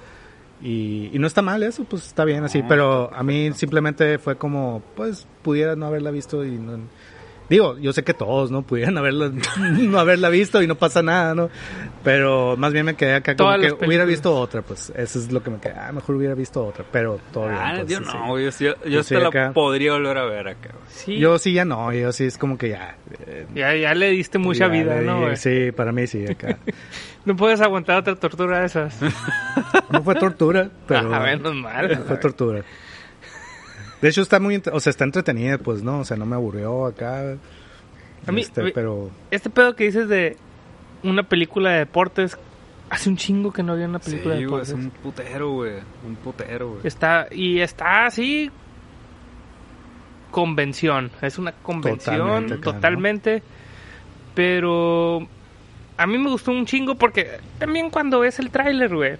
Y, 0.62 1.11
y 1.12 1.19
no 1.19 1.27
está 1.27 1.41
mal 1.41 1.62
eso, 1.62 1.85
pues 1.85 2.06
está 2.06 2.25
bien 2.25 2.44
así. 2.44 2.62
No, 2.62 2.69
pero 2.69 3.15
a 3.15 3.23
mí 3.23 3.50
simplemente 3.55 4.19
fue 4.19 4.37
como, 4.37 4.82
pues 4.94 5.27
pudiera 5.43 5.75
no 5.75 5.87
haberla 5.87 6.11
visto 6.11 6.44
y 6.44 6.50
no. 6.50 6.79
Digo, 7.50 7.76
yo 7.79 7.93
sé 7.93 8.05
que 8.05 8.14
todos, 8.14 8.50
¿no? 8.50 8.62
Pudieran 8.62 8.97
haberla, 8.97 9.31
no 9.58 9.99
haberla 9.99 10.29
visto 10.31 10.62
y 10.62 10.67
no 10.69 10.76
pasa 10.76 11.02
nada, 11.02 11.35
¿no? 11.35 11.50
Pero 12.05 12.56
más 12.56 12.73
bien 12.73 12.87
me 12.87 12.94
quedé 12.94 13.14
acá 13.17 13.37
como 13.37 13.50
Todas 13.56 13.75
que 13.75 13.87
hubiera 13.87 14.05
visto 14.05 14.35
otra, 14.35 14.62
pues 14.62 14.91
eso 14.97 15.19
es 15.19 15.32
lo 15.32 15.43
que 15.43 15.50
me 15.50 15.58
quedé. 15.58 15.75
Ah, 15.76 15.91
mejor 15.93 16.14
hubiera 16.14 16.35
visto 16.35 16.64
otra, 16.64 16.85
pero 16.91 17.19
todo 17.32 17.47
bien. 17.49 17.58
Ah, 17.61 17.73
pues, 17.76 17.88
yo 17.88 17.99
sí, 17.99 18.05
sí. 18.05 18.17
no, 18.17 18.26
güey, 18.29 18.44
yo, 18.44 18.52
sí- 18.52 18.64
yo, 18.64 18.75
Yo 18.88 19.00
hasta 19.00 19.14
sí 19.17 19.20
la 19.20 19.29
acá. 19.29 19.52
podría 19.52 19.93
volver 19.93 20.17
a 20.19 20.25
ver 20.26 20.49
acá. 20.49 20.70
Sí. 20.88 21.19
Yo 21.19 21.38
sí 21.38 21.52
ya 21.52 21.64
no, 21.64 21.93
yo 21.93 22.12
sí 22.12 22.25
es 22.25 22.38
como 22.38 22.56
que 22.56 22.69
ya. 22.70 22.97
eh, 23.26 23.47
Ya, 23.55 23.75
ya 23.75 23.94
le 23.94 24.11
diste 24.11 24.38
mucha 24.38 24.67
ya 24.67 24.69
vida, 24.73 25.00
¿no? 25.00 25.20
güey? 25.23 25.37
Sí, 25.37 25.73
para 25.73 25.91
mí 25.93 26.06
sí, 26.06 26.25
acá. 26.26 26.56
No 27.26 27.37
puedes 27.37 27.61
aguantar 27.61 27.99
otra 27.99 28.14
tortura 28.17 28.61
de 28.61 28.67
esas. 28.67 28.97
No 29.91 30.02
fue 30.02 30.14
tortura, 30.14 30.70
pero... 30.88 31.14
Ah, 31.14 31.21
menos 31.21 31.54
mal. 31.54 32.02
Fue 32.07 32.16
tortura. 32.16 32.62
De 34.00 34.09
hecho, 34.09 34.23
está 34.23 34.40
muy... 34.40 34.62
O 34.73 34.80
sea, 34.80 34.90
está 34.90 35.04
entretenida, 35.04 35.59
pues, 35.59 35.83
¿no? 35.83 36.00
O 36.00 36.04
sea, 36.04 36.16
no 36.16 36.26
me 36.26 36.35
aburrió 36.37 36.87
acá. 36.87 37.37
A 38.26 38.33
mí- 38.33 38.40
Este, 38.40 38.61
a 38.61 38.64
mí- 38.64 38.73
pero... 38.75 39.11
Este 39.30 39.50
pedo 39.50 39.75
que 39.76 39.85
dices 39.85 40.09
de 40.09 40.37
una 41.02 41.23
película 41.23 41.71
de 41.71 41.78
deportes, 41.80 42.38
hace 42.88 43.09
un 43.09 43.16
chingo 43.16 43.52
que 43.52 43.62
no 43.62 43.73
había 43.73 43.87
una 43.87 43.99
película 43.99 44.35
Sí, 44.37 44.40
de 44.40 44.47
güey, 44.47 44.61
deportes. 44.62 44.69
es 44.71 44.75
un 44.75 44.90
putero, 44.90 45.50
güey. 45.52 45.73
Un 46.07 46.16
putero, 46.16 46.69
güey. 46.71 46.80
Está, 46.87 47.26
y 47.30 47.61
está 47.61 48.07
así 48.07 48.50
convención, 50.30 51.11
es 51.23 51.38
una 51.38 51.52
convención 51.52 52.19
Totalmente, 52.19 52.57
totalmente, 52.59 53.30
claro. 53.40 53.54
pero 54.35 55.28
a 55.97 56.07
mí 56.07 56.19
me 56.19 56.30
gustó 56.30 56.52
un 56.52 56.66
chingo 56.66 56.95
porque 56.95 57.38
también 57.59 57.90
cuando 57.90 58.21
ves 58.21 58.38
el 58.38 58.50
tráiler, 58.50 58.95
güey, 58.95 59.16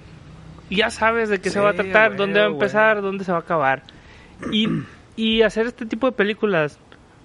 ya 0.71 0.89
sabes 0.91 1.29
de 1.29 1.41
qué 1.41 1.51
se 1.51 1.59
va 1.59 1.71
a 1.71 1.75
tratar, 1.75 2.11
güey, 2.11 2.19
dónde 2.19 2.39
va 2.41 2.47
a 2.47 2.49
güey. 2.49 2.61
empezar, 2.61 3.03
dónde 3.03 3.25
se 3.25 3.33
va 3.33 3.39
a 3.39 3.41
acabar. 3.41 3.83
Y, 4.53 4.69
y 5.17 5.43
hacer 5.43 5.67
este 5.67 5.87
tipo 5.87 6.07
de 6.07 6.13
películas 6.13 6.79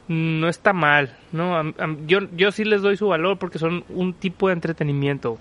no 0.07 0.47
está 0.49 0.73
mal, 0.73 1.15
¿no? 1.31 1.73
Yo, 2.05 2.19
yo 2.35 2.51
sí 2.51 2.63
les 2.65 2.81
doy 2.81 2.97
su 2.97 3.07
valor 3.07 3.37
porque 3.39 3.57
son 3.59 3.83
un 3.89 4.13
tipo 4.13 4.47
de 4.47 4.53
entretenimiento 4.53 5.39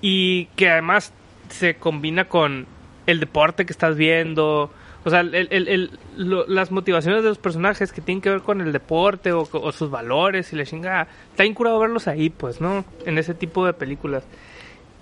y 0.00 0.46
que 0.56 0.68
además 0.70 1.12
se 1.48 1.76
combina 1.76 2.24
con 2.28 2.66
el 3.06 3.20
deporte 3.20 3.64
que 3.66 3.72
estás 3.72 3.96
viendo. 3.96 4.70
O 5.04 5.10
sea, 5.10 5.20
el- 5.20 5.34
el- 5.34 5.68
el- 5.68 5.90
lo- 6.16 6.46
las 6.48 6.72
motivaciones 6.72 7.22
de 7.22 7.28
los 7.28 7.38
personajes 7.38 7.92
que 7.92 8.00
tienen 8.00 8.20
que 8.20 8.30
ver 8.30 8.40
con 8.40 8.60
el 8.60 8.72
deporte 8.72 9.30
o, 9.30 9.48
o 9.52 9.70
sus 9.72 9.88
valores 9.90 10.52
y 10.52 10.56
la 10.56 10.64
chingada. 10.64 11.06
Está 11.30 11.44
incurado 11.44 11.78
verlos 11.78 12.08
ahí, 12.08 12.30
pues, 12.30 12.60
¿no? 12.60 12.84
En 13.04 13.16
ese 13.16 13.32
tipo 13.32 13.64
de 13.64 13.72
películas. 13.74 14.24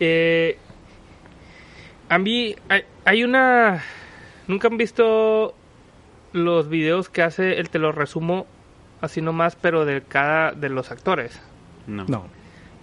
Eh, 0.01 0.59
a 2.11 2.19
mí 2.19 2.55
hay, 2.69 2.83
hay 3.07 3.25
una... 3.25 3.83
Nunca 4.49 4.69
han 4.69 4.77
visto 4.77 5.55
los 6.33 6.69
videos 6.69 7.09
que 7.09 7.23
hace 7.23 7.59
el 7.61 7.71
te 7.71 7.79
lo 7.79 7.93
resumo 7.93 8.47
así 9.01 9.21
nomás, 9.21 9.57
pero 9.57 9.85
de 9.85 10.03
cada 10.03 10.53
de 10.53 10.69
los 10.69 10.91
actores 10.91 11.41
No. 11.87 12.05
No. 12.09 12.27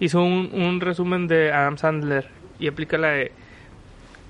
hizo 0.00 0.22
un, 0.22 0.50
un 0.52 0.80
resumen 0.80 1.26
de 1.28 1.52
Adam 1.52 1.76
Sandler 1.78 2.28
y 2.58 2.68
aplica 2.68 2.96
la 2.98 3.08
de 3.08 3.32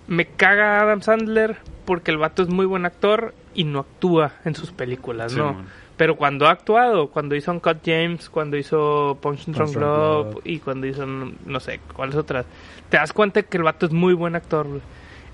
me 0.09 0.27
caga 0.27 0.81
Adam 0.81 1.01
Sandler 1.03 1.57
porque 1.85 2.11
el 2.11 2.19
vato 2.19 2.43
es 2.43 2.49
muy 2.49 2.67
buen 2.67 2.85
actor 2.87 3.35
y 3.55 3.65
no 3.65 3.81
actúa 3.81 4.33
en 4.45 4.55
sus 4.55 4.73
películas, 4.73 5.33
Sí, 5.33 5.39
¿no? 5.39 5.55
man. 5.55 5.67
Pero 5.97 6.17
cuando 6.17 6.47
ha 6.47 6.51
actuado, 6.51 7.09
cuando 7.11 7.37
hizo 7.37 7.53
Uncut 7.53 7.79
James, 7.85 8.29
cuando 8.31 8.57
hizo 8.57 9.19
Punch 9.21 9.47
and 9.47 9.57
Drunk 9.57 9.77
Love 9.77 10.39
y 10.45 10.59
cuando 10.59 10.87
hizo 10.87 11.07
no 11.07 11.33
no 11.47 11.61
sé 11.61 11.81
cuáles 11.95 12.17
otras, 12.17 12.47
te 12.89 12.97
das 12.97 13.12
cuenta 13.12 13.43
que 13.43 13.57
el 13.59 13.62
vato 13.62 13.87
es 13.87 13.93
muy 13.93 14.15
buen 14.15 14.35
actor. 14.35 14.67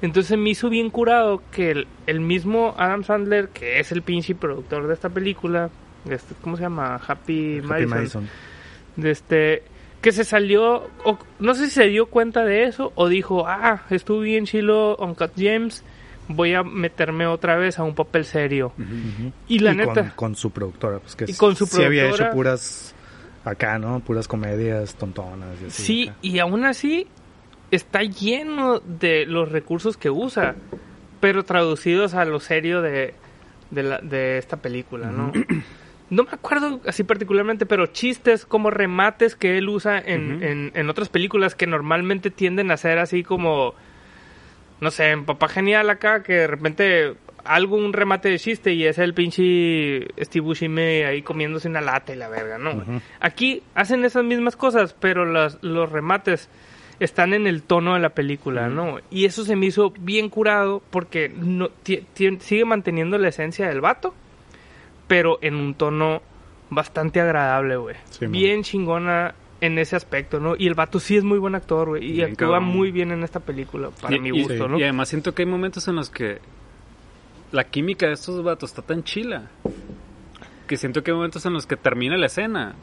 Entonces 0.01 0.39
me 0.39 0.51
hizo 0.51 0.71
bien 0.71 0.91
curado 0.91 1.43
que 1.51 1.71
el, 1.73 1.89
el 2.07 2.21
mismo 2.21 2.75
Adam 2.79 3.03
Sandler, 3.03 3.49
que 3.49 3.81
es 3.81 3.91
el 3.91 4.03
pinche 4.03 4.35
productor 4.35 4.87
de 4.87 4.95
esta 4.95 5.09
película, 5.09 5.71
este, 6.09 6.35
¿cómo 6.41 6.57
se 6.57 6.63
llama? 6.63 6.95
Happy, 6.97 7.59
Happy 7.59 7.67
Madison 7.67 7.99
Madison. 7.99 8.29
de 8.97 9.11
este 9.11 9.63
que 10.01 10.13
se 10.13 10.23
salió 10.23 10.89
o 11.05 11.19
no 11.41 11.55
sé 11.55 11.65
si 11.65 11.71
se 11.73 11.89
dio 11.89 12.07
cuenta 12.07 12.45
de 12.45 12.65
eso 12.65 12.93
o 12.95 13.09
dijo 13.09 13.49
ah 13.49 13.83
estuvo 13.91 14.21
bien 14.21 14.47
chilo 14.47 14.97
Uncut 14.97 15.33
James 15.37 15.83
voy 16.29 16.55
a 16.55 16.63
meterme 16.63 17.27
otra 17.27 17.57
vez 17.57 17.79
a 17.79 17.83
un 17.83 17.95
papel 17.95 18.25
serio. 18.25 18.73
Y 19.49 19.59
la 19.59 19.75
neta, 19.75 20.15
Con, 20.15 20.37
su 20.37 20.51
productora, 20.51 20.99
pues 21.01 21.17
que 21.17 21.25
Y 21.27 21.35
con 21.35 21.57
su 21.57 21.67
sí 21.67 21.83
había 21.83 22.09
hecho 22.09 22.31
puras 22.31 22.95
acá, 23.45 23.79
¿no? 23.79 24.01
Puras 24.01 24.29
comedias 24.29 24.95
tontonas. 24.95 25.61
Y 25.63 25.67
así, 25.67 25.83
sí, 25.83 26.09
acá. 26.09 26.19
y 26.23 26.39
aún 26.39 26.65
así 26.65 27.07
está 27.71 28.03
lleno 28.03 28.81
de 28.81 29.27
los 29.27 29.51
recursos 29.53 29.97
que 29.97 30.11
usa, 30.11 30.55
pero 31.21 31.45
traducidos 31.45 32.15
a 32.15 32.25
lo 32.25 32.41
serio 32.41 32.81
de, 32.83 33.15
de, 33.71 33.83
la- 33.83 33.99
de 33.99 34.39
esta 34.39 34.57
película, 34.59 35.11
¿no? 35.11 35.33
No 36.11 36.23
me 36.25 36.31
acuerdo 36.33 36.81
así 36.87 37.05
particularmente, 37.05 37.67
pero 37.67 37.85
chistes 37.89 38.47
como 38.47 38.71
remates 38.71 39.35
que 39.37 39.59
él 39.59 39.69
usa 39.69 39.99
en, 39.99 40.43
en, 40.43 40.73
en 40.75 40.89
otras 40.89 41.11
películas 41.11 41.55
que 41.55 41.67
normalmente 41.67 42.31
tienden 42.31 42.71
a 42.71 42.79
ser 42.79 42.99
así 42.99 43.23
como, 43.23 43.75
no 44.81 44.91
sé, 44.91 45.11
en 45.11 45.27
Papá 45.27 45.49
Genial 45.49 45.91
acá, 45.91 46.23
que 46.23 46.33
de 46.33 46.47
repente 46.47 47.13
algo, 47.45 47.77
un 47.77 47.93
remate 47.93 48.31
de 48.31 48.39
chiste 48.39 48.73
y 48.73 48.87
es 48.87 48.97
el 48.97 49.13
pinche 49.13 50.09
Steve 50.25 50.41
Buscemi 50.47 50.81
ahí 51.03 51.21
comiéndose 51.21 51.69
una 51.69 51.83
lata 51.83 52.15
y 52.15 52.17
la 52.17 52.29
verga, 52.31 52.57
¿no? 52.57 52.71
Aquí 53.21 53.63
hacen 53.75 54.03
esas 54.07 54.25
mismas 54.25 54.57
cosas, 54.57 54.95
pero 54.99 55.27
las, 55.27 55.59
los 55.63 55.93
remates 55.93 56.49
están 57.01 57.33
en 57.35 57.47
el 57.47 57.63
tono 57.63 57.95
de 57.95 58.01
la 58.01 58.11
película, 58.11 58.69
¿no? 58.69 58.99
Y 59.11 59.25
eso 59.25 59.45
se 59.45 59.55
me 59.57 59.67
hizo 59.67 59.93
bien 60.01 60.29
curado 60.29 60.83
porque 60.91 61.29
no, 61.29 61.71
sigue 61.85 62.65
manteniendo 62.65 63.19
la 63.19 63.29
esencia 63.29 63.69
del 63.69 63.81
vato, 63.81 64.15
pero 65.07 65.39
en 65.43 65.55
un 65.55 65.75
tono 65.75 66.23
bastante 66.71 67.21
agradable, 67.21 67.77
güey. 67.77 67.97
Sí, 68.11 68.27
bien 68.27 68.63
chingona 68.63 69.35
en 69.61 69.79
ese 69.79 69.97
aspecto, 69.97 70.39
¿no? 70.41 70.55
Y 70.57 70.67
el 70.67 70.75
vato 70.75 71.01
sí 71.01 71.17
es 71.17 71.25
muy 71.25 71.39
buen 71.39 71.55
actor, 71.55 71.89
güey. 71.89 72.05
Y 72.05 72.13
Bien 72.15 72.31
actúa 72.33 72.49
cabrón. 72.59 72.65
muy 72.65 72.91
bien 72.91 73.11
en 73.11 73.23
esta 73.25 73.41
película, 73.41 73.91
para 74.01 74.15
Y- 74.17 74.21
mi 74.21 74.29
y- 74.29 74.43
gusto, 74.43 74.65
sí. 74.67 74.71
¿no? 74.71 74.79
Y 74.79 74.83
además 74.83 75.09
siento 75.09 75.35
que 75.35 75.43
hay 75.43 75.47
momentos 75.47 75.87
en 75.89 75.97
los 75.97 76.11
que 76.11 76.39
la 77.53 77.65
química 77.65 78.07
de 78.07 78.13
estos 78.13 78.43
vatos 78.45 78.71
está 78.71 78.83
tan 78.83 79.03
chila 79.05 79.49
que 80.67 80.77
siento 80.77 81.03
que 81.03 81.11
hay 81.13 81.17
momentos 81.17 81.47
en 81.47 81.55
los 81.55 81.67
que 81.67 81.77
termina 81.77 82.17
la 82.19 82.27
escena 82.27 82.75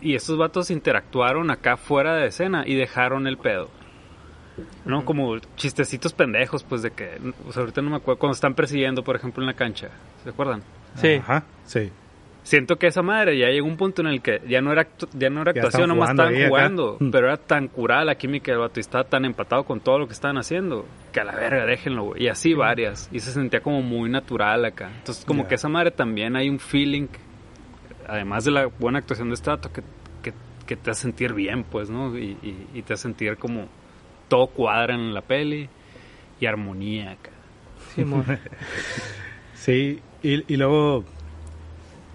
y 0.00 0.14
estos 0.14 0.36
vatos 0.38 0.70
interactuaron 0.70 1.50
acá 1.50 1.76
fuera 1.76 2.14
de 2.16 2.26
escena 2.28 2.64
y 2.66 2.74
dejaron 2.74 3.26
el 3.26 3.36
pedo. 3.38 3.68
¿No? 4.84 5.04
Como 5.04 5.38
chistecitos 5.56 6.12
pendejos, 6.12 6.64
pues 6.64 6.82
de 6.82 6.90
que, 6.90 7.18
o 7.46 7.52
sea, 7.52 7.60
ahorita 7.60 7.80
no 7.80 7.90
me 7.90 7.96
acuerdo, 7.96 8.18
cuando 8.18 8.34
están 8.34 8.54
persiguiendo, 8.54 9.04
por 9.04 9.14
ejemplo, 9.14 9.42
en 9.42 9.46
la 9.46 9.54
cancha, 9.54 9.88
¿se 10.24 10.30
acuerdan? 10.30 10.62
Sí. 10.96 11.14
Ajá, 11.14 11.44
sí. 11.64 11.90
Siento 12.42 12.76
que 12.76 12.86
esa 12.88 13.02
madre 13.02 13.38
ya 13.38 13.48
llegó 13.50 13.66
un 13.68 13.76
punto 13.76 14.00
en 14.00 14.08
el 14.08 14.22
que 14.22 14.40
ya 14.48 14.60
no 14.62 14.72
era, 14.72 14.82
actu- 14.88 15.08
ya 15.12 15.28
no 15.30 15.42
era 15.42 15.52
Ya 15.52 15.60
actuación, 15.60 15.82
estaban 15.82 15.88
nomás 15.90 16.08
jugando 16.10 16.22
estaban 16.24 16.42
acá. 16.42 16.48
jugando, 16.48 16.96
Mm. 16.98 17.10
pero 17.10 17.26
era 17.28 17.36
tan 17.36 17.68
curada 17.68 18.04
la 18.06 18.14
química 18.16 18.50
del 18.50 18.60
vato 18.60 18.80
y 18.80 18.82
estaba 18.82 19.04
tan 19.04 19.24
empatado 19.26 19.64
con 19.64 19.80
todo 19.80 19.98
lo 19.98 20.06
que 20.06 20.14
estaban 20.14 20.38
haciendo, 20.38 20.86
que 21.12 21.20
a 21.20 21.24
la 21.24 21.36
verga, 21.36 21.64
déjenlo, 21.66 22.04
güey. 22.04 22.24
Y 22.24 22.28
así 22.28 22.54
varias, 22.54 23.08
y 23.12 23.20
se 23.20 23.30
sentía 23.32 23.60
como 23.60 23.82
muy 23.82 24.08
natural 24.10 24.64
acá. 24.64 24.90
Entonces, 24.96 25.24
como 25.24 25.42
Ya. 25.42 25.48
que 25.50 25.54
esa 25.56 25.68
madre 25.68 25.90
también 25.92 26.34
hay 26.36 26.48
un 26.48 26.58
feeling, 26.58 27.06
además 28.08 28.44
de 28.44 28.50
la 28.50 28.66
buena 28.66 28.98
actuación 28.98 29.28
de 29.28 29.34
este 29.34 29.50
que, 29.72 29.82
que, 30.22 30.32
que 30.66 30.76
te 30.76 30.90
hace 30.90 31.02
sentir 31.02 31.32
bien, 31.34 31.62
pues, 31.64 31.90
¿no? 31.90 32.16
Y, 32.18 32.36
y, 32.42 32.66
y 32.74 32.82
te 32.82 32.94
hace 32.94 33.04
sentir 33.04 33.36
como 33.36 33.66
todo 34.28 34.48
cuadra 34.48 34.94
en 34.94 35.14
la 35.14 35.22
peli 35.22 35.68
y 36.40 36.46
armonía 36.46 37.12
acá. 37.12 37.30
Sí, 39.54 40.00
y, 40.22 40.52
y 40.52 40.56
luego, 40.56 41.04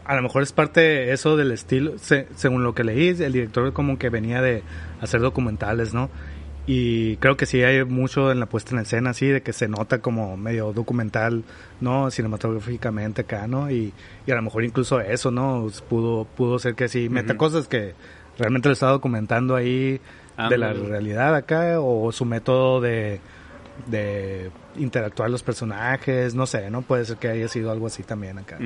a 0.05 0.15
lo 0.15 0.21
mejor 0.21 0.43
es 0.43 0.51
parte 0.51 1.12
eso 1.13 1.38
del 1.38 1.51
estilo, 1.51 1.97
se- 1.97 2.27
según 2.35 2.63
lo 2.63 2.73
que 2.75 2.83
leí, 2.83 3.07
el 3.09 3.31
director 3.33 3.71
como 3.73 3.97
que 3.97 4.09
venía 4.09 4.41
de 4.41 4.63
hacer 5.01 5.21
documentales, 5.21 5.93
¿no? 5.93 6.09
Y 6.65 7.17
creo 7.17 7.36
que 7.36 7.46
sí 7.46 7.62
hay 7.62 7.84
mucho 7.84 8.32
en 8.32 8.39
la 8.39 8.46
puesta 8.46 8.74
en 8.74 8.82
escena, 8.82 9.10
así, 9.10 9.27
de 9.27 9.41
que 9.41 9.51
se 9.51 9.67
nota 9.67 10.00
como 10.00 10.38
medio 10.38 10.72
documental, 10.72 11.43
¿no? 11.82 12.10
Cinematográficamente 12.10 13.24
acá, 13.24 13.48
¿no? 13.48 13.70
Y, 13.70 13.93
y 14.25 14.32
a 14.32 14.36
lo 14.36 14.41
mejor 14.43 14.63
incluso 14.63 15.01
eso, 15.01 15.29
¿no? 15.29 15.67
Pudo, 15.89 16.24
pudo 16.24 16.60
ser 16.60 16.75
que 16.75 16.88
sí, 16.88 17.10
meta 17.10 17.36
cosas 17.36 17.67
que 17.67 17.96
realmente 18.38 18.70
lo 18.70 18.74
estaba 18.74 18.93
documentando 18.93 19.55
ahí 19.58 20.00
de 20.50 20.58
la 20.58 20.72
realidad 20.72 21.36
acá, 21.36 21.82
o 21.82 22.12
su 22.13 22.24
método 22.24 22.79
de, 22.79 23.20
de 23.88 24.50
interactuar 24.77 25.29
los 25.29 25.43
personajes, 25.43 26.34
no 26.34 26.46
sé, 26.46 26.70
¿no? 26.70 26.82
Puede 26.82 27.03
ser 27.03 27.17
que 27.17 27.27
haya 27.27 27.50
sido 27.50 27.72
algo 27.72 27.88
así 27.88 28.03
también 28.03 28.39
acá. 28.39 28.58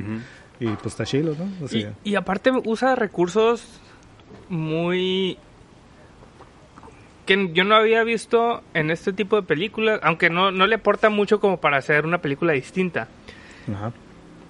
Y 0.60 0.66
pues 0.66 0.86
está 0.86 1.04
chilo, 1.04 1.34
¿no? 1.38 1.64
O 1.64 1.68
sea, 1.68 1.92
Y, 2.04 2.12
y 2.12 2.14
aparte 2.14 2.52
usa 2.64 2.94
recursos 2.94 3.80
muy 4.48 5.36
que 7.28 7.50
yo 7.52 7.62
no 7.64 7.76
había 7.76 8.02
visto 8.04 8.62
en 8.74 8.90
este 8.90 9.12
tipo 9.12 9.36
de 9.36 9.42
películas, 9.42 10.00
aunque 10.02 10.30
no, 10.30 10.50
no 10.50 10.66
le 10.66 10.76
aporta 10.76 11.10
mucho 11.10 11.38
como 11.40 11.60
para 11.60 11.76
hacer 11.76 12.04
una 12.06 12.18
película 12.18 12.54
distinta. 12.54 13.06
ajá. 13.70 13.92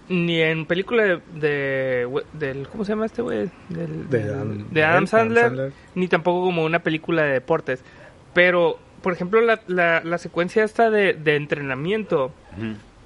Ni 0.08 0.40
en 0.40 0.64
película 0.64 1.02
de, 1.04 1.20
de- 1.34 2.22
del 2.32 2.66
¿cómo 2.68 2.82
se 2.86 2.92
llama 2.92 3.04
este 3.04 3.20
güey? 3.20 3.50
Del- 3.68 4.08
De 4.08 4.22
Adam- 4.22 4.64
de 4.70 4.82
Adam 4.82 4.92
Adam 4.94 5.06
Sandler, 5.06 5.44
Sandler. 5.44 5.72
ni 5.96 6.08
tampoco 6.08 6.46
como 6.46 6.64
una 6.64 6.78
película 6.78 7.24
de 7.24 7.32
deportes. 7.34 7.84
Pero, 8.32 8.78
por 9.02 9.12
ejemplo, 9.12 9.42
la, 9.42 9.60
la, 9.66 10.00
la 10.02 10.16
secuencia 10.16 10.64
esta 10.64 10.88
de, 10.88 11.12
de 11.12 11.36
entrenamiento, 11.36 12.32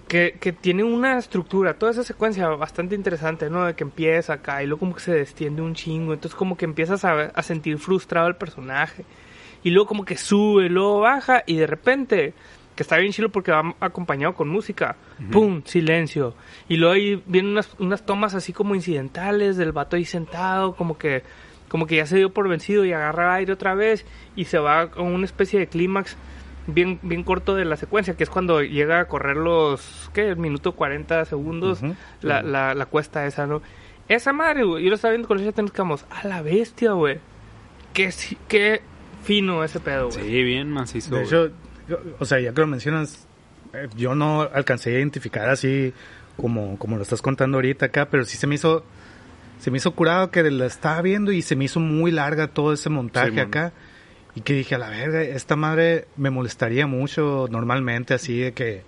que, 0.06 0.36
que 0.38 0.52
tiene 0.52 0.84
una 0.84 1.18
estructura, 1.18 1.74
toda 1.74 1.90
esa 1.90 2.04
secuencia 2.04 2.46
bastante 2.50 2.94
interesante, 2.94 3.50
¿no? 3.50 3.64
De 3.66 3.74
que 3.74 3.82
empieza 3.82 4.34
acá 4.34 4.62
y 4.62 4.66
luego 4.66 4.80
como 4.80 4.94
que 4.94 5.00
se 5.00 5.12
destiende 5.12 5.60
un 5.60 5.74
chingo, 5.74 6.12
entonces 6.12 6.36
como 6.36 6.56
que 6.56 6.66
empiezas 6.66 7.04
a, 7.04 7.22
a 7.22 7.42
sentir 7.42 7.78
frustrado 7.78 8.28
al 8.28 8.36
personaje 8.36 9.04
y 9.62 9.70
luego 9.70 9.86
como 9.88 10.04
que 10.04 10.16
sube, 10.16 10.68
luego 10.68 11.00
baja 11.00 11.42
y 11.46 11.56
de 11.56 11.66
repente, 11.66 12.34
que 12.74 12.82
está 12.82 12.96
bien 12.96 13.12
chido 13.12 13.28
porque 13.28 13.52
va 13.52 13.74
acompañado 13.80 14.34
con 14.34 14.48
música, 14.48 14.96
¡pum! 15.30 15.62
Silencio. 15.64 16.34
Y 16.68 16.76
luego 16.76 16.94
ahí 16.94 17.22
vienen 17.26 17.52
unas, 17.52 17.74
unas 17.78 18.04
tomas 18.06 18.34
así 18.34 18.52
como 18.52 18.74
incidentales 18.74 19.56
del 19.56 19.72
vato 19.72 19.96
ahí 19.96 20.04
sentado, 20.04 20.74
como 20.74 20.98
que 20.98 21.22
como 21.68 21.86
que 21.86 21.96
ya 21.96 22.04
se 22.06 22.16
dio 22.18 22.30
por 22.34 22.48
vencido 22.50 22.84
y 22.84 22.92
agarra 22.92 23.32
aire 23.34 23.50
otra 23.54 23.74
vez 23.74 24.04
y 24.36 24.44
se 24.44 24.58
va 24.58 24.82
a 24.82 25.00
una 25.00 25.24
especie 25.24 25.58
de 25.58 25.68
clímax 25.68 26.18
bien, 26.66 26.98
bien 27.02 27.24
corto 27.24 27.54
de 27.54 27.64
la 27.64 27.76
secuencia, 27.76 28.14
que 28.14 28.24
es 28.24 28.28
cuando 28.30 28.60
llega 28.62 29.00
a 29.00 29.04
correr 29.08 29.38
los, 29.38 30.10
¿qué? 30.12 30.28
El 30.28 30.36
minuto 30.36 30.72
40 30.72 31.24
segundos, 31.24 31.80
la, 32.20 32.42
la, 32.42 32.74
la 32.74 32.84
cuesta 32.86 33.24
esa, 33.26 33.46
¿no? 33.46 33.62
Esa 34.06 34.34
madre, 34.34 34.64
güey, 34.64 34.84
yo 34.84 34.90
lo 34.90 34.96
estaba 34.96 35.12
viendo 35.12 35.28
con 35.28 35.40
ella, 35.40 35.52
tenemos 35.52 36.04
a 36.10 36.26
la 36.28 36.42
bestia, 36.42 36.92
güey. 36.92 37.20
Qué, 37.94 38.12
si- 38.12 38.36
qué 38.48 38.82
fino 39.22 39.62
ese 39.64 39.80
pedo, 39.80 40.08
güey. 40.10 40.24
Sí, 40.24 40.42
bien 40.42 40.70
macizo. 40.70 41.14
De 41.14 41.24
hecho, 41.24 41.50
yo- 41.88 42.00
o 42.18 42.24
sea, 42.24 42.40
ya 42.40 42.52
que 42.52 42.60
lo 42.60 42.66
mencionas, 42.66 43.26
eh, 43.72 43.88
yo 43.96 44.14
no 44.14 44.42
alcancé 44.42 44.90
a 44.94 44.98
identificar 44.98 45.48
así 45.48 45.92
como, 46.36 46.78
como 46.78 46.96
lo 46.96 47.02
estás 47.02 47.22
contando 47.22 47.58
ahorita 47.58 47.86
acá, 47.86 48.08
pero 48.10 48.24
sí 48.24 48.36
se 48.36 48.46
me 48.46 48.54
hizo, 48.56 48.84
se 49.60 49.70
me 49.70 49.76
hizo 49.78 49.92
curado 49.92 50.30
que 50.30 50.42
la 50.50 50.66
estaba 50.66 51.00
viendo 51.02 51.32
y 51.32 51.42
se 51.42 51.56
me 51.56 51.64
hizo 51.66 51.78
muy 51.80 52.10
larga 52.10 52.48
todo 52.48 52.72
ese 52.72 52.88
montaje 52.90 53.30
Sí, 53.32 53.40
acá. 53.40 53.72
Y 54.34 54.40
que 54.40 54.54
dije, 54.54 54.74
a 54.74 54.78
la 54.78 54.88
verga, 54.88 55.22
esta 55.22 55.56
madre 55.56 56.06
me 56.16 56.30
molestaría 56.30 56.86
mucho 56.86 57.48
normalmente 57.50 58.14
así 58.14 58.38
de 58.40 58.52
que, 58.52 58.82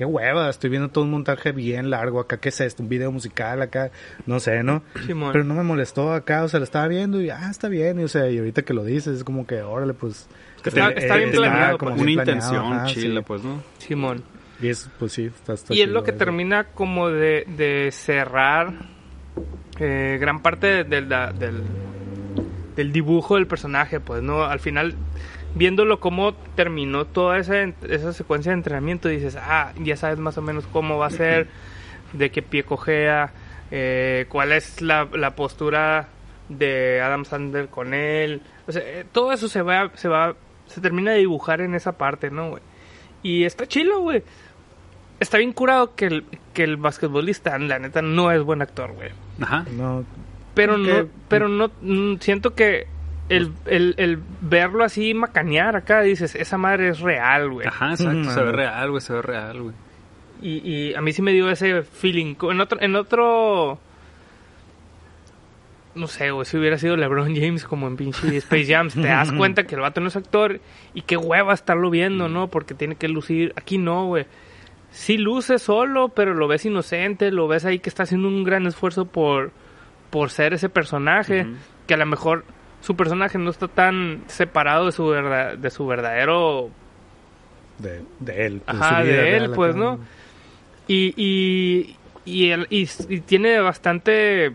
qué 0.00 0.06
hueva, 0.06 0.48
estoy 0.48 0.70
viendo 0.70 0.88
todo 0.88 1.04
un 1.04 1.10
montaje 1.10 1.52
bien 1.52 1.90
largo 1.90 2.20
acá, 2.20 2.38
¿qué 2.38 2.48
es 2.48 2.58
esto? 2.62 2.82
Un 2.82 2.88
video 2.88 3.12
musical 3.12 3.60
acá, 3.60 3.90
no 4.24 4.40
sé, 4.40 4.62
¿no? 4.62 4.82
Simón. 5.04 5.30
Pero 5.30 5.44
no 5.44 5.52
me 5.52 5.62
molestó 5.62 6.14
acá, 6.14 6.42
o 6.42 6.48
sea, 6.48 6.58
lo 6.58 6.64
estaba 6.64 6.88
viendo 6.88 7.20
y, 7.20 7.28
ah, 7.28 7.48
está 7.50 7.68
bien, 7.68 8.00
y, 8.00 8.04
o 8.04 8.08
sea, 8.08 8.26
y 8.30 8.38
ahorita 8.38 8.62
que 8.62 8.72
lo 8.72 8.82
dices, 8.82 9.18
es 9.18 9.24
como 9.24 9.46
que, 9.46 9.60
órale, 9.60 9.92
pues... 9.92 10.26
Está- 10.64 10.88
está 10.92 11.16
bien 11.16 11.32
planeado, 11.32 11.76
como 11.76 11.90
pues. 11.96 12.06
bien 12.06 12.16
Una 12.18 12.24
planeado, 12.24 12.48
intención 12.54 12.72
ajá, 12.78 12.86
chila, 12.86 13.20
sí. 13.20 13.24
pues, 13.26 13.44
¿no? 13.44 13.62
Simón. 13.76 14.22
Y 14.62 14.68
es, 14.68 14.88
pues 14.98 15.12
sí, 15.12 15.26
está, 15.26 15.52
está 15.52 15.74
Y 15.74 15.82
es 15.82 15.88
lo 15.90 16.02
que 16.02 16.12
eso. 16.12 16.18
termina 16.18 16.64
como 16.64 17.10
de, 17.10 17.44
de 17.58 17.90
cerrar 17.92 18.72
eh, 19.78 20.16
gran 20.18 20.40
parte 20.40 20.84
del, 20.84 21.10
del 22.74 22.90
dibujo 22.92 23.34
del 23.34 23.46
personaje, 23.46 24.00
pues, 24.00 24.22
¿no? 24.22 24.44
Al 24.44 24.60
final, 24.60 24.94
viéndolo 25.54 26.00
cómo 26.00 26.34
terminó 26.54 27.04
toda 27.06 27.38
esa, 27.38 27.62
esa 27.88 28.12
secuencia 28.12 28.52
de 28.52 28.58
entrenamiento, 28.58 29.08
dices, 29.08 29.36
ah, 29.36 29.72
ya 29.80 29.96
sabes 29.96 30.18
más 30.18 30.38
o 30.38 30.42
menos 30.42 30.64
cómo 30.72 30.98
va 30.98 31.06
a 31.06 31.10
ser, 31.10 31.48
de 32.12 32.30
qué 32.30 32.42
pie 32.42 32.64
cojea, 32.64 33.32
eh, 33.70 34.26
cuál 34.28 34.52
es 34.52 34.80
la, 34.80 35.08
la 35.12 35.34
postura 35.34 36.08
de 36.48 37.00
Adam 37.00 37.24
Sandler 37.24 37.68
con 37.68 37.94
él. 37.94 38.42
O 38.66 38.72
sea, 38.72 38.82
eh, 38.84 39.04
todo 39.10 39.32
eso 39.32 39.48
se 39.48 39.62
va, 39.62 39.90
se 39.94 40.08
va, 40.08 40.34
se 40.66 40.80
termina 40.80 41.12
de 41.12 41.18
dibujar 41.18 41.60
en 41.60 41.74
esa 41.74 41.92
parte, 41.92 42.30
¿no, 42.30 42.50
güey? 42.50 42.62
Y 43.22 43.44
está 43.44 43.66
chilo, 43.66 44.00
güey. 44.00 44.22
Está 45.18 45.38
bien 45.38 45.52
curado 45.52 45.94
que 45.94 46.06
el, 46.06 46.24
que 46.54 46.64
el 46.64 46.76
basquetbolista, 46.78 47.58
la 47.58 47.78
neta, 47.78 48.00
no 48.00 48.32
es 48.32 48.42
buen 48.42 48.62
actor, 48.62 48.92
güey. 48.92 49.10
Ajá. 49.40 49.66
No, 49.70 50.04
Pero 50.54 50.78
no, 50.78 51.06
pero 51.28 51.48
no, 51.48 51.70
mm, 51.82 52.16
siento 52.20 52.54
que 52.54 52.86
el, 53.30 53.52
el, 53.66 53.94
el 53.96 54.18
verlo 54.40 54.82
así 54.82 55.14
macanear 55.14 55.76
acá, 55.76 56.02
dices, 56.02 56.34
esa 56.34 56.58
madre 56.58 56.88
es 56.88 56.98
real, 56.98 57.48
güey. 57.48 57.66
Ajá, 57.66 57.92
exacto. 57.92 58.30
Se 58.30 58.42
ve 58.42 58.52
real, 58.52 58.90
güey, 58.90 59.00
se 59.00 59.12
ve 59.12 59.22
real, 59.22 59.62
güey. 59.62 59.74
Y, 60.42 60.68
y 60.68 60.94
a 60.94 61.00
mí 61.00 61.12
sí 61.12 61.22
me 61.22 61.32
dio 61.32 61.48
ese 61.48 61.82
feeling. 61.82 62.34
En 62.42 62.60
otro, 62.60 62.80
en 62.82 62.96
otro, 62.96 63.78
no 65.94 66.08
sé, 66.08 66.32
güey, 66.32 66.44
si 66.44 66.56
hubiera 66.56 66.76
sido 66.76 66.96
LeBron 66.96 67.36
James 67.36 67.64
como 67.64 67.86
en 67.86 67.96
pinche 67.96 68.36
Space 68.38 68.66
Jam, 68.66 68.90
te 68.90 69.02
das 69.02 69.30
cuenta 69.30 69.62
que 69.64 69.76
el 69.76 69.80
vato 69.80 70.00
no 70.00 70.08
es 70.08 70.16
actor 70.16 70.60
y 70.92 71.02
qué 71.02 71.16
hueva 71.16 71.54
estarlo 71.54 71.88
viendo, 71.88 72.28
¿no? 72.28 72.48
Porque 72.48 72.74
tiene 72.74 72.96
que 72.96 73.06
lucir. 73.06 73.52
Aquí 73.54 73.78
no, 73.78 74.06
güey. 74.06 74.26
sí 74.90 75.18
luce 75.18 75.60
solo, 75.60 76.08
pero 76.08 76.34
lo 76.34 76.48
ves 76.48 76.64
inocente, 76.66 77.30
lo 77.30 77.46
ves 77.46 77.64
ahí 77.64 77.78
que 77.78 77.90
está 77.90 78.02
haciendo 78.02 78.26
un 78.26 78.42
gran 78.42 78.66
esfuerzo 78.66 79.04
por, 79.04 79.52
por 80.10 80.30
ser 80.30 80.52
ese 80.52 80.68
personaje, 80.68 81.46
que 81.86 81.94
a 81.94 81.96
lo 81.96 82.06
mejor 82.06 82.44
su 82.80 82.96
personaje 82.96 83.38
no 83.38 83.50
está 83.50 83.68
tan 83.68 84.22
separado 84.26 84.86
de 84.86 84.92
su, 84.92 85.06
verdad, 85.06 85.56
de 85.58 85.70
su 85.70 85.86
verdadero 85.86 86.70
De, 87.78 88.02
de 88.20 88.46
él. 88.46 88.62
pues, 88.64 88.80
Ajá, 88.80 89.02
de 89.04 89.36
él, 89.36 89.50
pues. 89.54 89.74
¿no? 89.76 89.98
Y, 90.88 91.14
y, 91.16 91.96
y, 92.24 92.50
el- 92.50 92.66
y- 92.70 92.88
y 93.08 93.20
tiene 93.20 93.60
bastante 93.60 94.54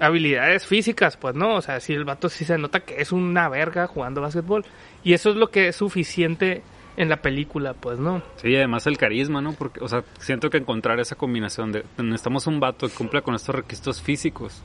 habilidades 0.00 0.66
físicas, 0.66 1.16
pues, 1.16 1.34
¿no? 1.34 1.56
O 1.56 1.60
sea, 1.62 1.78
sí, 1.80 1.92
el 1.92 2.04
vato 2.04 2.28
sí 2.28 2.44
se 2.44 2.56
nota 2.58 2.80
que 2.80 3.00
es 3.00 3.12
una 3.12 3.48
verga 3.48 3.86
jugando 3.86 4.20
básquetbol. 4.22 4.64
Y 5.04 5.12
eso 5.12 5.30
es 5.30 5.36
lo 5.36 5.50
que 5.50 5.68
es 5.68 5.76
suficiente 5.76 6.62
en 6.96 7.08
la 7.08 7.16
película, 7.16 7.74
pues, 7.74 7.98
¿no? 7.98 8.22
Sí, 8.36 8.54
además 8.54 8.86
el 8.86 8.98
carisma, 8.98 9.40
¿no? 9.40 9.52
Porque, 9.52 9.80
o 9.82 9.88
sea, 9.88 10.04
siento 10.18 10.50
que 10.50 10.58
encontrar 10.58 11.00
esa 11.00 11.16
combinación 11.16 11.72
de 11.72 11.84
necesitamos 11.98 12.46
un 12.46 12.60
vato 12.60 12.88
que 12.88 12.94
cumpla 12.94 13.22
con 13.22 13.34
estos 13.34 13.54
requisitos 13.54 14.02
físicos 14.02 14.62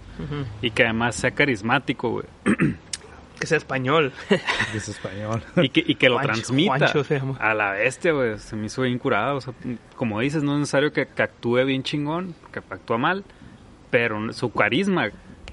y 0.62 0.72
que 0.72 0.84
además 0.84 1.16
sea 1.16 1.32
carismático, 1.32 2.10
güey. 2.10 2.26
Que 3.40 3.48
sea 3.48 3.58
español. 3.58 4.14
Es 4.74 4.88
español. 4.88 5.44
Y 5.58 5.68
que, 5.68 5.84
y 5.86 5.96
que 5.96 6.08
lo 6.08 6.16
Juancho, 6.16 6.34
transmita 6.34 6.78
Juancho 6.78 7.04
se 7.04 7.20
llama. 7.20 7.38
a 7.38 7.54
la 7.54 7.72
bestia, 7.72 8.14
güey. 8.14 8.40
Se 8.40 8.56
me 8.56 8.68
hizo 8.68 8.84
bien 8.84 8.98
curado. 8.98 9.36
O 9.36 9.42
sea, 9.42 9.54
como 9.98 10.22
dices, 10.22 10.42
no 10.42 10.54
es 10.54 10.60
necesario 10.60 10.94
que, 10.94 11.06
que 11.06 11.22
actúe 11.22 11.66
bien 11.66 11.84
chingón, 11.84 12.34
que 12.54 12.60
actúa 12.60 12.98
mal, 12.98 13.26
pero 13.92 14.32
su 14.32 14.54
carisma 14.54 15.10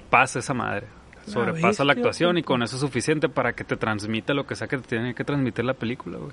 pasa 0.09 0.39
esa 0.39 0.53
madre. 0.53 0.87
Sobrepasa 1.25 1.83
la 1.83 1.93
bestia, 1.93 2.01
actuación 2.01 2.37
y 2.37 2.41
puto. 2.41 2.53
con 2.53 2.63
eso 2.63 2.75
es 2.75 2.81
suficiente 2.81 3.29
para 3.29 3.53
que 3.53 3.63
te 3.63 3.77
transmita 3.77 4.33
lo 4.33 4.45
que 4.45 4.55
sea 4.55 4.67
que 4.67 4.77
te 4.77 4.87
tiene 4.87 5.13
que 5.13 5.23
transmitir 5.23 5.65
la 5.65 5.73
película, 5.73 6.17
güey. 6.17 6.31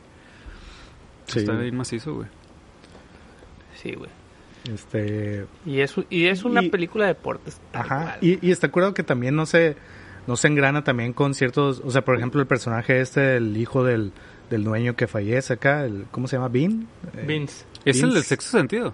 Sí, 1.33 1.39
Está 1.41 1.53
bien 1.55 1.77
macizo, 1.77 2.15
güey. 2.15 2.29
Sí, 3.75 3.95
güey. 3.95 4.11
este... 4.73 5.47
Y 5.65 5.81
es, 5.81 5.95
y 6.11 6.27
es 6.27 6.45
una 6.45 6.63
Y- 6.63 6.69
película 6.71 7.07
de 7.07 7.15
deportes. 7.15 7.61
Ajá, 7.73 8.19
y, 8.21 8.45
y 8.47 8.51
está 8.51 8.69
curado 8.71 8.93
que 8.95 9.03
también 9.03 9.35
no 9.37 9.47
se, 9.47 9.77
no 10.27 10.37
se 10.37 10.49
engrana 10.49 10.85
también 10.85 11.13
con 11.13 11.35
ciertos, 11.35 11.81
o 11.85 11.91
sea, 11.91 12.03
por 12.05 12.17
ejemplo, 12.17 12.41
el 12.41 12.47
personaje 12.47 13.01
este, 13.01 13.37
el 13.37 13.57
hijo 13.57 13.85
del, 13.85 14.13
del 14.51 14.65
dueño 14.65 14.97
que 14.97 15.07
fallece 15.07 15.55
acá, 15.55 15.85
el, 15.85 16.05
¿cómo 16.11 16.27
se 16.29 16.37
llama? 16.37 16.49
¿Bean? 16.49 16.87
Eh, 17.17 17.25
Vince. 17.27 17.65
¿Es 17.85 18.03
el 18.03 18.13
del 18.13 18.25
sexto 18.25 18.59
sentido? 18.59 18.93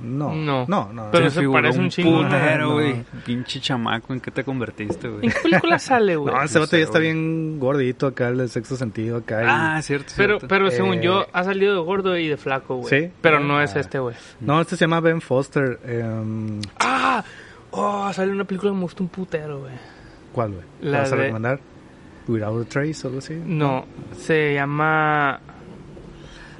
No, 0.00 0.32
No. 0.34 0.64
no, 0.68 0.92
no. 0.92 1.08
Pero 1.10 1.28
se 1.30 1.48
parece 1.48 1.78
un 1.80 1.88
chingo. 1.90 2.22
putero, 2.22 2.68
No. 2.68 2.72
güey. 2.74 3.04
Pinche 3.26 3.58
chamaco, 3.60 4.12
¿en 4.12 4.20
qué 4.20 4.30
te 4.30 4.44
convertiste, 4.44 5.08
¿En 5.08 5.12
güey? 5.18 5.28
qué 5.28 5.40
película 5.42 5.78
sale, 5.78 6.14
güey? 6.16 6.32
No, 6.34 6.42
ese 6.42 6.58
vato 6.60 6.76
ya 6.76 6.84
está 6.84 6.98
bien 7.00 7.58
gordito 7.58 8.06
acá, 8.06 8.28
el 8.28 8.38
del 8.38 8.48
sexto 8.48 8.76
sentido 8.76 9.16
acá. 9.18 9.42
y- 9.42 9.46
Ah, 9.48 9.82
cierto, 9.82 10.12
Pero, 10.16 10.34
cierto. 10.38 10.48
pero 10.48 10.70
según 10.70 10.94
Eh, 10.98 11.02
yo, 11.02 11.26
ha 11.32 11.42
salido 11.44 11.74
de 11.74 11.80
gordo 11.80 12.16
y 12.16 12.28
de 12.28 12.36
flaco, 12.36 12.76
güey. 12.76 12.88
¿Sí? 13.06 13.10
Pero 13.20 13.40
no 13.40 13.58
Ah. 13.58 13.64
es 13.64 13.74
este, 13.76 13.98
güey. 13.98 14.14
No, 14.40 14.60
este 14.60 14.76
se 14.76 14.84
llama 14.84 15.00
Ben 15.00 15.20
Foster. 15.20 15.80
em, 15.84 16.60
¡Ah! 16.78 17.24
Oh, 17.70 18.10
salió 18.12 18.32
una 18.32 18.44
película 18.44 18.70
que 18.70 18.76
me 18.76 18.82
gustó 18.82 19.02
un 19.02 19.08
putero, 19.10 19.60
güey. 19.60 19.72
¿Cuál, 20.32 20.52
güey? 20.52 20.64
¿La 20.82 20.90
La 20.90 20.98
vas 21.00 21.12
a 21.12 21.16
de- 21.16 21.22
recomendar? 21.22 21.60
Without 22.28 22.66
a 22.66 22.68
Trace 22.68 23.00
o 23.04 23.08
algo 23.08 23.18
así. 23.18 23.34
No, 23.44 23.84
se 24.16 24.54
llama 24.54 25.40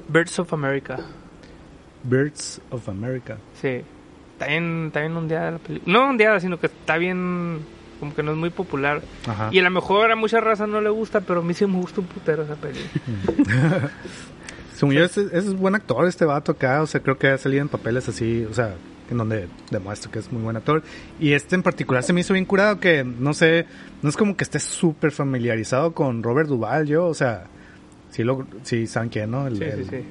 Birds 0.08 0.38
of 0.38 0.52
America. 0.52 0.98
Birds 2.08 2.60
of 2.70 2.88
America. 2.88 3.36
Sí. 3.60 3.82
Está 4.32 4.46
bien, 4.46 4.84
está 4.86 5.00
bien 5.00 5.16
ondeada 5.16 5.50
la 5.52 5.58
película. 5.58 5.92
No 5.92 6.08
ondeada, 6.10 6.40
sino 6.40 6.58
que 6.60 6.66
está 6.66 6.96
bien... 6.96 7.60
Como 7.98 8.14
que 8.14 8.22
no 8.22 8.30
es 8.30 8.36
muy 8.36 8.50
popular. 8.50 9.02
Ajá. 9.26 9.48
Y 9.50 9.58
a 9.58 9.62
lo 9.62 9.70
mejor 9.70 10.12
a 10.12 10.14
mucha 10.16 10.40
raza 10.40 10.68
no 10.68 10.80
le 10.80 10.88
gusta, 10.88 11.20
pero 11.20 11.40
a 11.40 11.42
mí 11.42 11.52
sí 11.52 11.66
me 11.66 11.78
gusta 11.78 12.00
un 12.00 12.06
putero 12.06 12.44
esa 12.44 12.54
película. 12.54 13.90
Según 14.76 14.94
yo, 14.94 15.02
es, 15.04 15.16
es 15.18 15.54
buen 15.54 15.74
actor 15.74 16.06
este 16.06 16.24
vato 16.24 16.52
acá. 16.52 16.80
O 16.82 16.86
sea, 16.86 17.00
creo 17.02 17.18
que 17.18 17.26
ha 17.28 17.38
salido 17.38 17.62
en 17.62 17.68
papeles 17.68 18.08
así, 18.08 18.46
o 18.48 18.54
sea, 18.54 18.76
en 19.10 19.16
donde 19.16 19.48
demuestra 19.72 20.12
que 20.12 20.20
es 20.20 20.30
muy 20.30 20.40
buen 20.42 20.56
actor. 20.56 20.84
Y 21.18 21.32
este 21.32 21.56
en 21.56 21.64
particular 21.64 22.04
se 22.04 22.12
me 22.12 22.20
hizo 22.20 22.32
bien 22.34 22.44
curado 22.44 22.78
que, 22.78 23.02
no 23.02 23.34
sé, 23.34 23.66
no 24.02 24.08
es 24.08 24.16
como 24.16 24.36
que 24.36 24.44
esté 24.44 24.60
súper 24.60 25.10
familiarizado 25.10 25.92
con 25.92 26.22
Robert 26.22 26.48
Duvall, 26.48 26.86
yo, 26.86 27.06
o 27.06 27.14
sea, 27.14 27.46
sí, 28.10 28.22
lo, 28.22 28.46
sí 28.62 28.86
saben 28.86 29.08
quién, 29.08 29.32
¿no? 29.32 29.48
El- 29.48 29.56
Sí, 29.58 29.64
sí, 29.78 29.84
sí. 29.90 30.04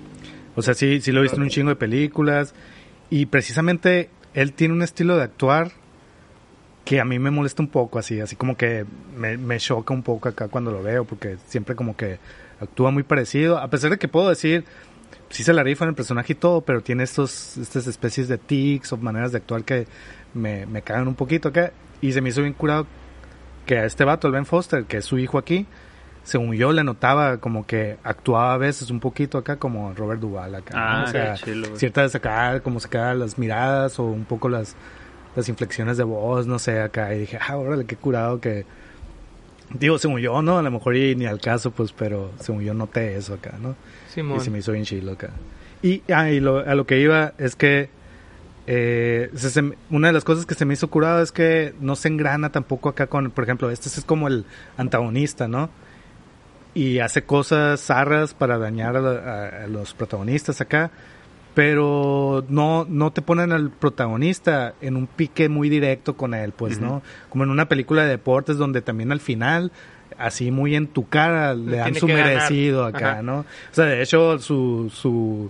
O 0.57 0.63
sea, 0.63 0.73
sí, 0.73 0.99
sí 1.01 1.11
lo 1.11 1.19
he 1.19 1.23
visto 1.23 1.37
en 1.37 1.43
un 1.43 1.49
chingo 1.49 1.69
de 1.69 1.75
películas. 1.75 2.55
Y 3.11 3.27
precisamente 3.27 4.09
él 4.33 4.53
tiene 4.53 4.73
un 4.73 4.81
estilo 4.81 5.15
de 5.15 5.23
actuar 5.23 5.71
que 6.83 6.99
a 6.99 7.05
mí 7.05 7.19
me 7.19 7.29
molesta 7.29 7.61
un 7.61 7.67
poco 7.67 7.99
así, 7.99 8.21
así 8.21 8.35
como 8.35 8.57
que 8.57 8.85
me, 9.15 9.37
me 9.37 9.59
choca 9.59 9.93
un 9.93 10.03
poco 10.03 10.29
acá 10.29 10.47
cuando 10.47 10.71
lo 10.71 10.81
veo, 10.81 11.05
porque 11.05 11.37
siempre 11.45 11.75
como 11.75 11.95
que 11.95 12.17
actúa 12.59 12.91
muy 12.91 13.03
parecido, 13.03 13.57
a 13.57 13.69
pesar 13.69 13.91
de 13.91 13.97
que 13.97 14.07
puedo 14.07 14.29
decir, 14.29 14.63
sí 15.29 15.43
se 15.43 15.51
la 15.51 15.63
rifa 15.63 15.83
en 15.83 15.89
el 15.89 15.95
personaje 15.95 16.31
y 16.31 16.35
todo, 16.37 16.61
pero 16.61 16.81
tiene 16.81 17.03
estos, 17.03 17.57
estas 17.57 17.87
especies 17.87 18.29
de 18.29 18.37
tics 18.37 18.93
o 18.93 18.97
maneras 18.97 19.33
de 19.33 19.39
actuar 19.39 19.65
que 19.65 19.85
me, 20.33 20.65
me 20.65 20.81
cagan 20.81 21.09
un 21.09 21.15
poquito 21.15 21.49
acá, 21.49 21.73
y 21.99 22.13
se 22.13 22.21
me 22.21 22.29
hizo 22.29 22.41
bien 22.41 22.53
curado 22.53 22.87
que 23.65 23.77
a 23.77 23.85
este 23.85 24.05
vato, 24.05 24.27
el 24.27 24.33
Ben 24.33 24.45
Foster, 24.45 24.85
que 24.85 24.97
es 24.97 25.05
su 25.05 25.19
hijo 25.19 25.37
aquí, 25.37 25.67
según 26.27 26.53
yo 26.55 26.73
le 26.73 26.83
notaba 26.83 27.37
como 27.37 27.65
que 27.65 27.97
actuaba 28.03 28.53
a 28.53 28.57
veces 28.57 28.91
un 28.91 28.99
poquito 28.99 29.37
acá 29.37 29.55
como 29.55 29.93
Robert 29.93 30.19
Duvall 30.19 30.53
acá, 30.55 30.73
¿no? 30.75 30.79
Ah, 30.81 31.03
o 31.07 31.11
sea, 31.11 31.33
chilo, 31.35 31.67
ciertas 31.77 32.13
acá, 32.15 32.59
como 32.59 32.81
se 32.81 32.89
quedan 32.89 33.19
las 33.19 33.37
miradas 33.37 33.97
o 33.97 34.03
un 34.03 34.25
poco 34.25 34.49
las, 34.49 34.75
las 35.37 35.47
inflexiones 35.47 35.95
de 35.95 36.03
voz, 36.03 36.45
no 36.45 36.59
sé, 36.59 36.81
acá, 36.81 37.15
y 37.15 37.19
dije, 37.19 37.39
ah, 37.41 37.55
órale, 37.55 37.85
qué 37.85 37.95
curado 37.95 38.41
que, 38.41 38.65
digo, 39.73 39.97
según 39.97 40.19
yo, 40.19 40.41
¿no? 40.41 40.57
A 40.57 40.61
lo 40.61 40.69
mejor 40.71 40.95
y 40.97 41.15
ni 41.15 41.25
al 41.25 41.39
caso, 41.39 41.71
pues, 41.71 41.93
pero 41.93 42.31
según 42.39 42.61
yo 42.63 42.73
noté 42.73 43.15
eso 43.15 43.35
acá, 43.35 43.53
¿no? 43.61 43.75
Simón. 44.13 44.37
Y 44.37 44.41
se 44.41 44.51
me 44.51 44.59
hizo 44.59 44.71
bien 44.73 44.83
chilo 44.83 45.13
acá. 45.13 45.29
Y, 45.81 46.03
ah, 46.13 46.29
y 46.29 46.39
lo- 46.39 46.59
a 46.59 46.75
lo 46.75 46.85
que 46.85 46.99
iba 46.99 47.33
es 47.37 47.55
que 47.55 47.89
eh, 48.69 49.29
se- 49.35 49.71
una 49.89 50.07
de 50.07 50.13
las 50.13 50.25
cosas 50.25 50.45
que 50.45 50.53
se 50.55 50.65
me 50.65 50.73
hizo 50.73 50.89
curado 50.89 51.21
es 51.21 51.31
que 51.31 51.73
no 51.79 51.95
se 51.95 52.09
engrana 52.09 52.51
tampoco 52.51 52.89
acá 52.89 53.07
con, 53.07 53.31
por 53.31 53.45
ejemplo, 53.45 53.69
este 53.71 53.87
es 53.87 54.03
como 54.03 54.27
el 54.27 54.43
antagonista, 54.75 55.47
¿no? 55.47 55.69
Y 56.77 56.99
hace 56.99 57.23
cosas 57.23 57.81
zarras 57.81 58.33
para 58.33 58.57
dañar 58.59 58.95
a, 58.97 58.99
a- 58.99 59.63
a 59.63 59.67
los 59.67 59.93
protagonistas 59.95 60.61
acá, 60.61 60.91
pero 61.55 62.45
no, 62.49 62.85
no 62.87 63.11
te 63.11 63.21
ponen 63.23 63.51
al 63.51 63.71
protagonista 63.71 64.75
en 64.79 64.95
un 64.95 65.07
pique 65.07 65.49
muy 65.49 65.69
directo 65.69 66.15
con 66.15 66.33
él, 66.35 66.51
pues, 66.51 66.79
¿no? 66.79 67.01
Como 67.29 67.43
en 67.45 67.49
una 67.49 67.67
película 67.67 68.03
de 68.03 68.09
deportes 68.09 68.57
donde 68.57 68.81
también 68.83 69.11
al 69.11 69.19
final, 69.19 69.71
así 70.19 70.51
muy 70.51 70.75
en 70.75 70.85
tu 70.87 71.07
cara, 71.09 71.55
le 71.55 71.77
dan 71.77 71.95
su 71.95 72.05
ganar. 72.05 72.25
merecido 72.27 72.85
acá, 72.85 73.13
Ajá. 73.13 73.21
¿no? 73.23 73.39
O 73.39 73.45
sea, 73.71 73.85
de 73.85 74.03
hecho, 74.03 74.37
su, 74.37 74.91
su 74.93 75.49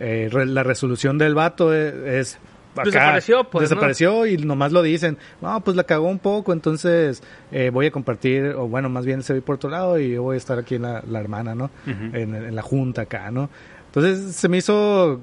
eh, 0.00 0.28
re- 0.30 0.44
la 0.44 0.64
resolución 0.64 1.16
del 1.16 1.34
vato 1.34 1.72
es, 1.72 1.94
es 1.94 2.38
acá, 2.82 2.90
Desapareció, 2.90 3.44
pues, 3.44 3.62
¿no? 3.62 3.68
Desapareció 3.68 4.26
y 4.26 4.36
nomás 4.36 4.72
lo 4.72 4.82
dicen, 4.82 5.18
no, 5.40 5.60
pues 5.62 5.76
la 5.76 5.84
cagó 5.84 6.08
un 6.08 6.18
poco, 6.18 6.52
entonces 6.52 7.22
eh, 7.52 7.70
voy 7.72 7.86
a 7.86 7.90
compartir, 7.90 8.54
o 8.56 8.68
bueno, 8.68 8.88
más 8.88 9.06
bien 9.06 9.22
se 9.22 9.32
ve 9.32 9.42
por 9.42 9.56
otro 9.56 9.70
lado 9.70 9.98
y 9.98 10.10
yo 10.12 10.22
voy 10.22 10.34
a 10.34 10.38
estar 10.38 10.58
aquí 10.58 10.76
en 10.76 10.82
la, 10.82 11.02
la 11.08 11.20
hermana, 11.20 11.54
¿no? 11.54 11.70
En, 11.86 12.34
en 12.34 12.54
la 12.54 12.62
junta 12.62 13.02
acá, 13.02 13.30
¿no? 13.30 13.50
Entonces 13.86 14.36
se 14.36 14.48
me 14.48 14.58
hizo, 14.58 15.20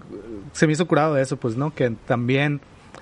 se 0.51 0.65
me 0.67 0.73
hizo 0.73 0.87
curado 0.87 1.17
eso, 1.17 1.37
pues, 1.37 1.55
¿no? 1.55 1.73
Que 1.73 1.91
también 1.91 2.61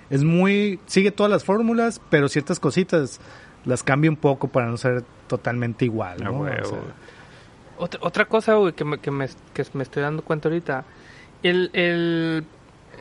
es 0.10 0.24
muy, 0.24 0.80
sigue 0.86 1.12
todas 1.12 1.32
las 1.32 1.44
fórmulas, 1.44 2.02
pero 2.10 2.28
ciertas 2.28 2.60
cositas 2.60 3.20
las 3.66 3.82
cambia 3.82 4.12
un 4.12 4.18
poco 4.18 4.50
para 4.50 4.68
no 4.68 4.78
ser 4.78 5.04
totalmente 5.28 5.86
igual, 5.86 6.18
Ah, 6.22 6.26
¿no? 6.26 6.42
O 6.42 6.46
sea. 6.46 6.80
Otra, 7.78 8.00
otra 8.04 8.26
cosa, 8.26 8.54
güey, 8.56 8.74
que 8.74 8.86
me, 8.86 9.00
que, 9.00 9.10
me, 9.10 9.28
que 9.54 9.66
me 9.74 9.84
estoy 9.84 10.04
dando 10.04 10.22
cuenta 10.22 10.50
ahorita. 10.50 10.86
El, 11.42 11.70
el, 11.74 12.46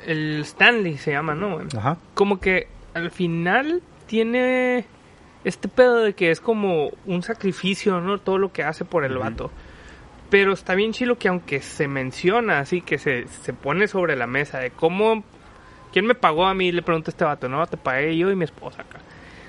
el 0.07 0.41
Stanley 0.43 0.99
se 0.99 1.13
llama, 1.13 1.35
¿no? 1.35 1.61
ajá. 1.77 1.97
Como 2.15 2.41
que 2.41 2.69
al 2.95 3.11
final 3.11 3.83
tiene 4.07 4.85
este 5.45 5.69
pedo 5.69 5.99
de 6.01 6.15
que 6.15 6.31
es 6.31 6.41
como 6.41 6.91
un 7.07 7.23
sacrificio, 7.23 8.01
¿no? 8.01 8.19
Todo 8.19 8.39
lo 8.39 8.53
que 8.53 8.63
hace 8.63 8.85
por 8.85 9.05
el 9.05 9.13
Ujú. 9.13 9.21
vato. 9.21 9.51
Pero 10.31 10.53
está 10.53 10.75
bien 10.75 10.93
chilo 10.93 11.19
que 11.19 11.29
aunque 11.29 11.61
se 11.61 11.89
menciona 11.89 12.59
así, 12.61 12.81
que 12.81 12.99
se, 12.99 13.27
se 13.29 13.53
pone 13.53 13.87
sobre 13.89 14.17
la 14.17 14.27
mesa 14.27 14.59
de 14.59 14.71
cómo... 14.71 15.25
¿Quién 15.93 16.07
me 16.07 16.15
pagó 16.15 16.47
a 16.47 16.55
mí? 16.55 16.73
Le 16.73 16.81
pregunta 16.81 17.11
este 17.11 17.25
vato, 17.25 17.49
¿no? 17.51 17.67
Te 17.67 17.77
pagué 17.77 18.17
yo 18.17 18.31
y 18.31 18.37
mi 18.37 18.45
esposa 18.45 18.81
acá. 18.81 18.99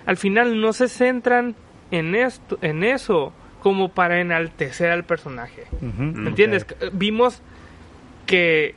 Al 0.05 0.17
final 0.17 0.59
no 0.59 0.73
se 0.73 0.89
centran 0.89 1.55
en 1.89 2.15
esto, 2.15 2.57
en 2.61 2.83
eso, 2.83 3.31
como 3.61 3.87
para 3.89 4.19
enaltecer 4.19 4.91
al 4.91 5.05
personaje. 5.05 5.63
¿Me 5.79 6.27
entiendes? 6.29 6.65
Vimos 6.91 7.41
que, 8.25 8.75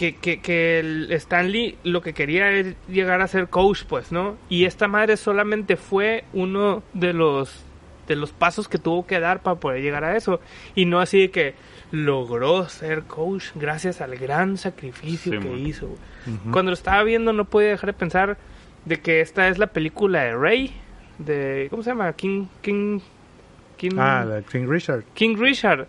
que, 0.00 0.14
que, 0.16 0.40
que 0.40 0.78
el 0.78 1.12
Stanley 1.12 1.76
lo 1.84 2.00
que 2.00 2.14
quería 2.14 2.50
es 2.52 2.74
llegar 2.88 3.20
a 3.20 3.28
ser 3.28 3.48
coach, 3.48 3.82
pues, 3.86 4.12
¿no? 4.12 4.38
Y 4.48 4.64
esta 4.64 4.88
madre 4.88 5.18
solamente 5.18 5.76
fue 5.76 6.24
uno 6.32 6.82
de 6.94 7.12
los 7.12 7.66
de 8.08 8.16
los 8.16 8.32
pasos 8.32 8.66
que 8.66 8.78
tuvo 8.78 9.06
que 9.06 9.20
dar 9.20 9.42
para 9.42 9.60
poder 9.60 9.82
llegar 9.82 10.04
a 10.04 10.16
eso. 10.16 10.40
Y 10.74 10.86
no 10.86 11.00
así 11.00 11.20
de 11.20 11.30
que 11.30 11.54
logró 11.90 12.66
ser 12.70 13.02
coach 13.02 13.48
gracias 13.54 14.00
al 14.00 14.16
gran 14.16 14.56
sacrificio 14.56 15.38
Sí, 15.38 15.46
que 15.46 15.54
hizo. 15.58 15.94
Cuando 16.50 16.70
lo 16.70 16.74
estaba 16.74 17.02
viendo 17.02 17.34
no 17.34 17.44
podía 17.44 17.68
dejar 17.68 17.88
de 17.88 17.98
pensar 17.98 18.38
de 18.86 19.00
que 19.00 19.20
esta 19.20 19.48
es 19.48 19.58
la 19.58 19.66
película 19.66 20.22
de 20.22 20.34
Rey, 20.34 20.72
de... 21.18 21.66
¿Cómo 21.68 21.82
se 21.82 21.90
llama? 21.90 22.10
King... 22.14 22.46
King... 22.62 23.00
King 23.76 23.96
Ah, 23.98 24.24
la 24.26 24.40
King 24.42 24.66
Richard. 24.66 25.04
King 25.12 25.36
Richard, 25.38 25.86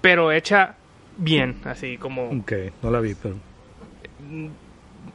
pero 0.00 0.30
hecha 0.30 0.77
bien, 1.18 1.56
así 1.64 1.98
como... 1.98 2.30
Ok, 2.30 2.52
no 2.82 2.90
la 2.90 3.00
vi, 3.00 3.14
pero... 3.14 3.34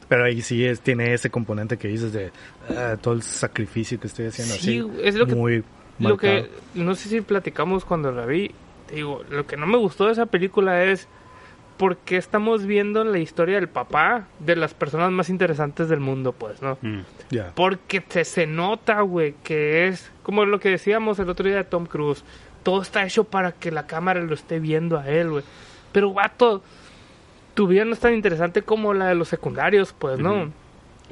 Pero 0.08 0.24
ahí 0.24 0.42
sí 0.42 0.64
es, 0.64 0.80
tiene 0.80 1.14
ese 1.14 1.30
componente 1.30 1.76
que 1.76 1.88
dices 1.88 2.12
de 2.12 2.30
ah, 2.76 2.96
todo 3.00 3.14
el 3.14 3.22
sacrificio 3.22 3.98
que 3.98 4.06
estoy 4.06 4.26
haciendo 4.26 4.54
Sí, 4.54 4.78
así. 4.80 4.90
es 5.02 5.14
lo 5.14 5.26
que- 5.26 5.34
muy 5.34 5.64
Lo 5.98 6.16
que 6.16 6.50
no 6.74 6.94
sé 6.94 7.08
si 7.08 7.20
platicamos 7.20 7.84
cuando 7.84 8.10
la 8.12 8.26
vi, 8.26 8.50
te 8.88 8.96
digo, 8.96 9.22
lo 9.30 9.46
que 9.46 9.56
no 9.56 9.66
me 9.66 9.78
gustó 9.78 10.06
de 10.06 10.12
esa 10.12 10.26
película 10.26 10.84
es 10.84 11.08
por 11.78 11.96
qué 11.98 12.16
estamos 12.16 12.66
viendo 12.66 13.02
la 13.04 13.18
historia 13.18 13.56
del 13.56 13.68
papá 13.68 14.28
de 14.40 14.56
las 14.56 14.74
personas 14.74 15.10
más 15.10 15.28
interesantes 15.28 15.88
del 15.88 16.00
mundo, 16.00 16.32
pues, 16.32 16.60
¿no? 16.62 16.78
Mm. 16.82 17.00
Ya. 17.30 17.52
Porque 17.54 18.02
se, 18.08 18.24
se 18.24 18.46
nota, 18.46 19.00
güey, 19.00 19.34
que 19.42 19.86
es 19.88 20.10
como 20.22 20.44
lo 20.44 20.60
que 20.60 20.68
decíamos 20.70 21.18
el 21.18 21.28
otro 21.28 21.46
día 21.46 21.56
de 21.56 21.64
Tom 21.64 21.86
Cruise. 21.86 22.24
Todo 22.62 22.80
está 22.82 23.04
hecho 23.04 23.24
para 23.24 23.52
que 23.52 23.70
la 23.70 23.86
cámara 23.86 24.20
lo 24.22 24.34
esté 24.34 24.58
viendo 24.60 24.98
a 24.98 25.08
él, 25.08 25.30
güey. 25.30 25.44
Pero, 25.94 26.12
vato, 26.12 26.60
tu 27.54 27.68
vida 27.68 27.84
no 27.84 27.92
es 27.92 28.00
tan 28.00 28.14
interesante 28.14 28.62
como 28.62 28.92
la 28.92 29.06
de 29.06 29.14
los 29.14 29.28
secundarios, 29.28 29.94
pues, 29.96 30.18
¿no? 30.18 30.52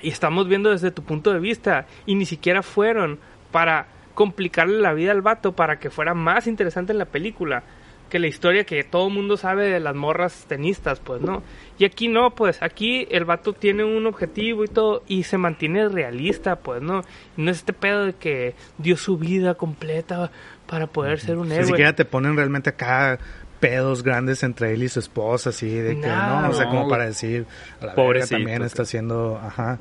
Y 0.03 0.09
estamos 0.09 0.49
viendo 0.49 0.71
desde 0.71 0.91
tu 0.91 1.05
punto 1.05 1.33
de 1.33 1.39
vista. 1.39 1.87
Y 2.05 2.17
ni 2.17 2.27
siquiera 2.27 2.65
fueron 2.65 3.21
para 3.53 3.87
complicarle 4.15 4.81
la 4.81 4.93
vida 4.93 5.13
al 5.13 5.23
vato 5.23 5.53
para 5.53 5.79
que 5.79 5.89
fuera 5.89 6.15
más 6.15 6.49
interesante 6.49 6.91
en 6.91 6.99
la 6.99 7.05
película 7.07 7.63
que 8.11 8.19
la 8.19 8.27
historia 8.27 8.65
que 8.65 8.85
todo 8.85 9.09
el 9.09 9.15
mundo 9.15 9.39
sabe 9.39 9.71
de 9.71 9.81
las 9.81 9.95
morras 9.95 10.45
tenistas, 10.47 11.01
pues, 11.01 11.23
¿no? 11.23 11.43
Y 11.79 11.87
aquí 11.87 12.09
no, 12.09 12.35
pues, 12.35 12.61
aquí 12.61 13.07
el 13.11 13.25
vato 13.25 13.55
tiene 13.55 13.85
un 13.85 14.07
objetivo 14.07 14.65
y 14.65 14.69
todo, 14.69 15.03
y 15.09 15.23
se 15.23 15.39
mantiene 15.39 15.89
realista, 15.89 16.57
pues, 16.57 16.83
¿no? 16.83 17.05
No 17.39 17.51
es 17.51 17.59
este 17.59 17.73
pedo 17.73 18.05
de 18.05 18.13
que 18.13 18.55
dio 18.77 18.99
su 18.99 19.17
vida 19.17 19.55
completa 19.55 20.31
para 20.67 20.89
poder 20.89 21.21
ser 21.21 21.39
un 21.39 21.49
Ni 21.49 21.55
héroe. 21.55 21.69
siquiera 21.69 21.95
te 21.95 22.05
ponen 22.05 22.37
realmente 22.37 22.69
acá 22.69 23.19
pedos 23.63 24.03
grandes 24.03 24.43
entre 24.43 24.75
él 24.75 24.83
y 24.83 24.89
su 24.89 24.99
esposa, 24.99 25.51
así, 25.51 25.71
de 25.71 25.95
que 26.01 26.07
Nada, 26.09 26.43
no, 26.43 26.51
o 26.51 26.53
sea, 26.53 26.65
no, 26.65 26.71
como 26.73 26.89
para 26.89 27.07
decir, 27.07 27.47
a 27.81 27.87
la 27.87 27.95
Pobrecito, 27.95 28.35
verga 28.35 28.45
también 28.45 28.63
está 28.63 28.83
haciendo, 28.83 29.41
ajá. 29.43 29.79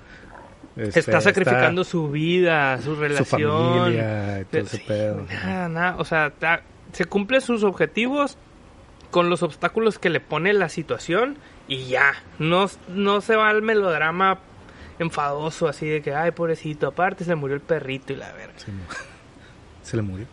este, 0.78 1.00
está 1.00 1.20
sacrificando 1.20 1.84
su 1.84 2.10
vida, 2.12 2.80
su 2.82 2.96
relación. 2.96 3.26
su 3.26 3.30
familia 3.32 4.40
y 4.42 4.46
todo 4.46 4.62
ese 4.62 4.78
Sí, 4.78 4.84
pedo. 4.88 5.26
Nada, 5.30 5.68
nada, 5.68 5.96
o 5.98 6.06
sea, 6.06 6.30
ta- 6.30 6.62
se 6.94 7.06
cumple 7.06 7.42
sus 7.42 7.64
objetivos 7.64 8.38
con 9.10 9.30
los 9.30 9.42
obstáculos 9.44 9.98
que 10.00 10.10
le 10.12 10.20
pone 10.22 10.54
la 10.54 10.70
situación 10.70 11.38
y 11.68 11.86
ya, 11.88 12.14
no, 12.40 12.68
no 12.90 13.20
se 13.22 13.36
va 13.36 13.50
al 13.50 13.62
melodrama 13.64 14.38
enfadoso 15.00 15.68
así 15.68 15.88
de 15.88 16.02
que, 16.04 16.14
ay, 16.14 16.32
pobrecito, 16.32 16.88
aparte 16.88 17.24
se 17.26 17.34
murió 17.34 17.56
el 17.56 17.62
perrito 17.62 18.14
y 18.14 18.18
la 18.18 18.32
verga. 18.34 18.54
Sí, 18.58 18.72
se 19.84 19.98
le 19.98 20.04
murió. 20.04 20.28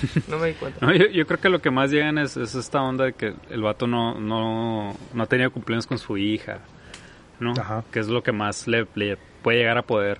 No 0.28 0.38
me 0.38 0.48
di 0.48 0.54
cuenta. 0.54 0.84
No, 0.84 0.92
yo, 0.94 1.06
yo 1.06 1.26
creo 1.26 1.40
que 1.40 1.48
lo 1.48 1.60
que 1.60 1.70
más 1.70 1.90
llegan 1.90 2.18
es, 2.18 2.36
es 2.36 2.54
esta 2.54 2.82
onda 2.82 3.04
de 3.04 3.12
que 3.14 3.34
el 3.50 3.62
vato 3.62 3.86
no, 3.86 4.18
no, 4.20 4.94
no 5.14 5.22
ha 5.22 5.26
tenido 5.26 5.50
cumpleaños 5.50 5.86
con 5.86 5.98
su 5.98 6.16
hija, 6.18 6.60
¿no? 7.40 7.52
Ajá. 7.52 7.84
Que 7.90 8.00
es 8.00 8.08
lo 8.08 8.22
que 8.22 8.32
más 8.32 8.66
le, 8.68 8.86
le 8.94 9.16
puede 9.42 9.58
llegar 9.58 9.78
a 9.78 9.82
poder. 9.82 10.18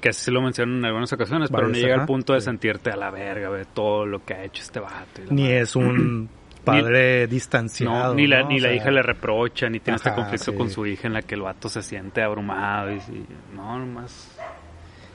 Que 0.00 0.12
sí 0.12 0.30
lo 0.30 0.42
mencionan 0.42 0.78
en 0.78 0.84
algunas 0.84 1.12
ocasiones, 1.12 1.50
pero 1.50 1.68
no 1.68 1.74
llega 1.74 1.94
ajá, 1.94 2.02
al 2.02 2.06
punto 2.06 2.34
de 2.34 2.40
sí. 2.40 2.44
sentirte 2.44 2.90
a 2.90 2.96
la 2.96 3.10
verga, 3.10 3.50
de 3.50 3.64
todo 3.64 4.04
lo 4.06 4.24
que 4.24 4.34
ha 4.34 4.44
hecho 4.44 4.62
este 4.62 4.78
vato. 4.78 5.22
y 5.28 5.34
Ni 5.34 5.42
madre. 5.42 5.60
es 5.60 5.74
un 5.74 6.28
padre 6.64 7.26
distanciado. 7.26 8.08
No, 8.08 8.14
ni 8.14 8.26
la, 8.26 8.42
¿no? 8.42 8.48
ni 8.50 8.60
la 8.60 8.68
sea, 8.68 8.76
hija 8.76 8.90
le 8.90 9.02
reprocha, 9.02 9.68
ni 9.68 9.80
tiene 9.80 9.96
este 9.96 10.12
conflicto 10.14 10.52
sí. 10.52 10.56
con 10.56 10.70
su 10.70 10.84
hija 10.86 11.06
en 11.08 11.14
la 11.14 11.22
que 11.22 11.34
el 11.34 11.42
vato 11.42 11.68
se 11.68 11.82
siente 11.82 12.22
abrumado. 12.22 12.92
Y, 12.92 12.96
y- 12.96 13.26
no, 13.56 13.78
nomás. 13.78 14.36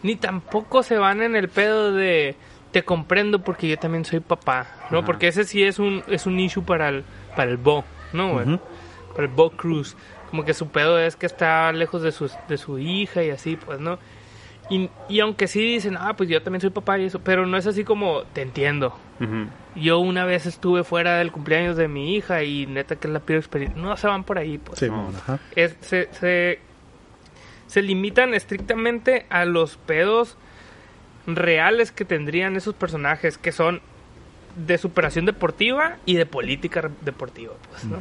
Ni 0.04 0.16
tampoco 0.16 0.82
se 0.82 0.98
van 0.98 1.22
en 1.22 1.36
el 1.36 1.48
pedo 1.48 1.94
de 1.94 2.36
te 2.72 2.84
comprendo 2.84 3.40
porque 3.44 3.68
yo 3.68 3.78
también 3.78 4.06
soy 4.06 4.20
papá, 4.22 4.68
¿no? 4.92 5.00
Ajá. 5.00 5.06
Porque 5.06 5.28
ese 5.28 5.44
sí 5.44 5.64
es 5.64 5.80
un 5.80 6.04
es 6.08 6.26
un 6.26 6.40
issue 6.40 6.64
para 6.64 6.90
el 6.90 7.04
para 7.36 7.52
el 7.52 7.58
Bo, 7.58 7.84
¿no? 8.14 8.34
güey? 8.34 8.60
Para 9.12 9.24
el 9.24 9.34
Bo 9.34 9.50
Cruz. 9.52 9.96
Como 10.30 10.46
que 10.46 10.54
su 10.54 10.70
pedo 10.70 10.98
es 10.98 11.16
que 11.18 11.26
está 11.26 11.72
lejos 11.74 12.02
de 12.02 12.14
su, 12.14 12.32
de 12.48 12.58
su 12.58 12.80
hija 12.80 13.22
y 13.22 13.32
así, 13.32 13.58
pues, 13.58 13.82
¿no? 13.82 14.00
Y, 14.70 14.90
y 15.10 15.20
aunque 15.20 15.48
sí 15.48 15.60
dicen, 15.60 15.98
ah, 16.00 16.14
pues 16.16 16.30
yo 16.30 16.42
también 16.42 16.62
soy 16.62 16.70
papá 16.70 16.98
y 16.98 17.04
eso, 17.06 17.20
pero 17.20 17.46
no 17.46 17.58
es 17.58 17.68
así 17.68 17.84
como, 17.84 18.22
te 18.32 18.42
entiendo. 18.42 18.98
Yo 19.76 20.00
una 20.00 20.24
vez 20.24 20.46
estuve 20.46 20.84
fuera 20.86 21.18
del 21.18 21.32
cumpleaños 21.34 21.76
de 21.76 21.90
mi 21.90 22.16
hija 22.16 22.44
y 22.44 22.66
neta 22.66 22.96
que 22.96 23.08
es 23.08 23.14
la 23.14 23.20
peor 23.20 23.40
experiencia. 23.40 23.80
No 23.82 23.96
se 23.98 24.08
van 24.08 24.24
por 24.24 24.38
ahí, 24.38 24.58
pues. 24.58 24.80
Sí, 24.80 24.86
No. 24.88 24.96
mon, 25.04 25.16
ajá. 25.18 25.40
Es- 25.58 25.76
se, 25.82 26.08
se, 26.14 26.60
se 27.68 27.82
limitan 27.82 28.34
estrictamente 28.34 29.26
a 29.30 29.44
los 29.46 29.76
pedos 29.76 30.38
reales 31.28 31.92
que 31.92 32.06
tendrían 32.06 32.56
esos 32.56 32.74
personajes, 32.76 33.38
que 33.38 33.52
son 33.52 33.82
de 34.56 34.78
superación 34.78 35.26
deportiva 35.26 35.98
y 36.06 36.16
de 36.16 36.26
política 36.26 36.82
re- 36.82 36.90
deportiva, 37.02 37.54
pues, 37.70 37.84
¿no? 37.86 37.98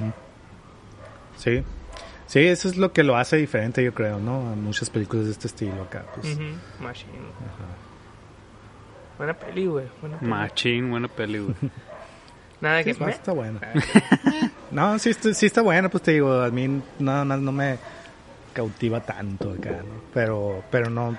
Sí. 1.36 1.62
Sí, 2.26 2.40
eso 2.46 2.68
es 2.68 2.76
lo 2.76 2.92
que 2.92 3.02
lo 3.02 3.16
hace 3.16 3.36
diferente, 3.36 3.82
yo 3.82 3.92
creo, 3.94 4.18
¿no? 4.20 4.50
A 4.52 4.54
muchas 4.56 4.88
películas 4.90 5.26
de 5.26 5.32
este 5.32 5.46
estilo 5.48 5.82
acá. 5.82 6.04
Pues. 6.14 6.38
Machine. 6.80 7.12
Buena 9.18 9.34
peli, 9.34 9.66
güey. 9.66 9.86
buena 10.00 10.18
peli. 10.18 10.30
Machín, 10.30 10.90
buena 10.90 11.08
peli, 11.08 11.38
güey. 11.40 11.54
Nada 12.60 12.78
Sí, 12.78 12.84
que... 12.84 12.90
está, 12.90 13.06
meh. 13.06 13.12
está 13.12 13.32
buena. 13.32 13.60
No, 14.70 14.98
sí, 14.98 15.10
está- 15.10 15.34
sí 15.34 15.46
está 15.46 15.62
buena, 15.62 15.88
pues 15.88 16.02
te 16.02 16.12
digo, 16.12 16.32
a 16.40 16.50
mí 16.50 16.80
nada 16.98 17.24
más 17.24 17.40
no 17.40 17.52
me 17.52 17.78
cautiva 18.52 19.00
tanto 19.00 19.52
acá, 19.52 19.70
¿no? 19.70 20.00
Pero, 20.14 20.62
pero 20.70 20.90
no, 20.90 21.16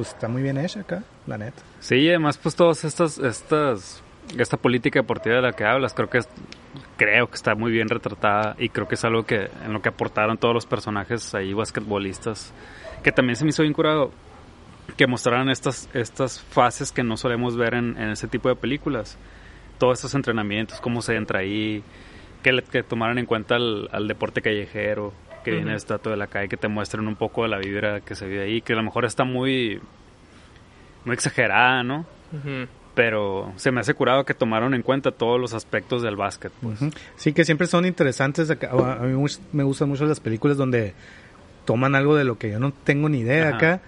pues 0.00 0.14
está 0.14 0.28
muy 0.28 0.40
bien 0.40 0.56
hecha 0.56 0.80
acá, 0.80 1.02
la 1.26 1.36
neta. 1.36 1.60
Sí, 1.80 2.08
además, 2.08 2.38
pues 2.38 2.56
todas 2.56 2.84
estas, 2.84 3.18
estas, 3.18 4.02
esta 4.38 4.56
política 4.56 4.98
deportiva 5.00 5.36
de 5.36 5.42
la 5.42 5.52
que 5.52 5.64
hablas, 5.64 5.92
creo 5.92 6.08
que 6.08 6.18
es- 6.18 6.28
creo 6.96 7.26
que 7.26 7.34
está 7.34 7.54
muy 7.54 7.70
bien 7.70 7.86
retratada 7.88 8.54
y 8.58 8.70
creo 8.70 8.88
que 8.88 8.94
es 8.94 9.04
algo 9.04 9.24
que 9.24 9.50
en 9.62 9.74
lo 9.74 9.82
que 9.82 9.90
aportaron 9.90 10.38
todos 10.38 10.54
los 10.54 10.64
personajes 10.64 11.34
ahí 11.34 11.52
basquetbolistas, 11.52 12.54
que 13.02 13.12
también 13.12 13.36
se 13.36 13.44
me 13.44 13.50
hizo 13.50 13.62
bien 13.62 13.74
curado 13.74 14.10
que 14.96 15.06
mostraran 15.06 15.50
estas, 15.50 15.88
estas 15.92 16.40
fases 16.40 16.92
que 16.92 17.02
no 17.02 17.18
solemos 17.18 17.56
ver 17.58 17.74
en, 17.74 17.96
en 17.98 18.08
ese 18.10 18.26
tipo 18.26 18.48
de 18.48 18.56
películas. 18.56 19.18
Todos 19.78 19.98
estos 19.98 20.14
entrenamientos, 20.14 20.80
cómo 20.80 21.02
se 21.02 21.14
entra 21.14 21.40
ahí, 21.40 21.82
que, 22.42 22.52
le- 22.52 22.62
que 22.62 22.82
tomaran 22.82 23.18
en 23.18 23.26
cuenta 23.26 23.56
al, 23.56 23.88
al 23.92 24.08
deporte 24.08 24.40
callejero, 24.40 25.12
que 25.44 25.50
viene 25.50 25.66
Ujú. 25.66 25.70
de 25.72 25.76
estatua 25.76 26.12
de 26.12 26.18
la 26.18 26.26
calle, 26.26 26.48
que 26.48 26.56
te 26.56 26.68
muestren 26.68 27.06
un 27.08 27.16
poco 27.16 27.42
de 27.44 27.48
la 27.48 27.58
vibra 27.58 28.00
que 28.00 28.14
se 28.14 28.26
vive 28.26 28.42
ahí, 28.44 28.60
que 28.62 28.72
a 28.72 28.76
lo 28.76 28.82
mejor 28.82 29.04
está 29.04 29.24
muy, 29.24 29.80
muy 31.04 31.14
exagerada, 31.14 31.82
¿no? 31.82 32.06
Pero 32.94 33.52
se 33.56 33.70
me 33.70 33.80
hace 33.80 33.94
curado 33.94 34.24
que 34.24 34.34
tomaron 34.34 34.74
en 34.74 34.82
cuenta 34.82 35.12
todos 35.12 35.40
los 35.40 35.54
aspectos 35.54 36.02
del 36.02 36.16
básquet. 36.16 36.52
Pues. 36.60 36.80
Sí, 37.16 37.32
que 37.32 37.44
siempre 37.44 37.66
son 37.66 37.86
interesantes. 37.86 38.50
Acá. 38.50 38.70
A 38.72 38.96
mí 39.04 39.14
much- 39.14 39.38
me 39.52 39.62
gustan 39.62 39.88
mucho 39.88 40.04
las 40.06 40.20
películas 40.20 40.56
donde 40.56 40.92
toman 41.64 41.94
algo 41.94 42.16
de 42.16 42.24
lo 42.24 42.36
que 42.36 42.50
yo 42.50 42.58
no 42.58 42.72
tengo 42.72 43.08
ni 43.08 43.20
idea 43.20 43.48
Ajá. 43.48 43.56
acá 43.56 43.80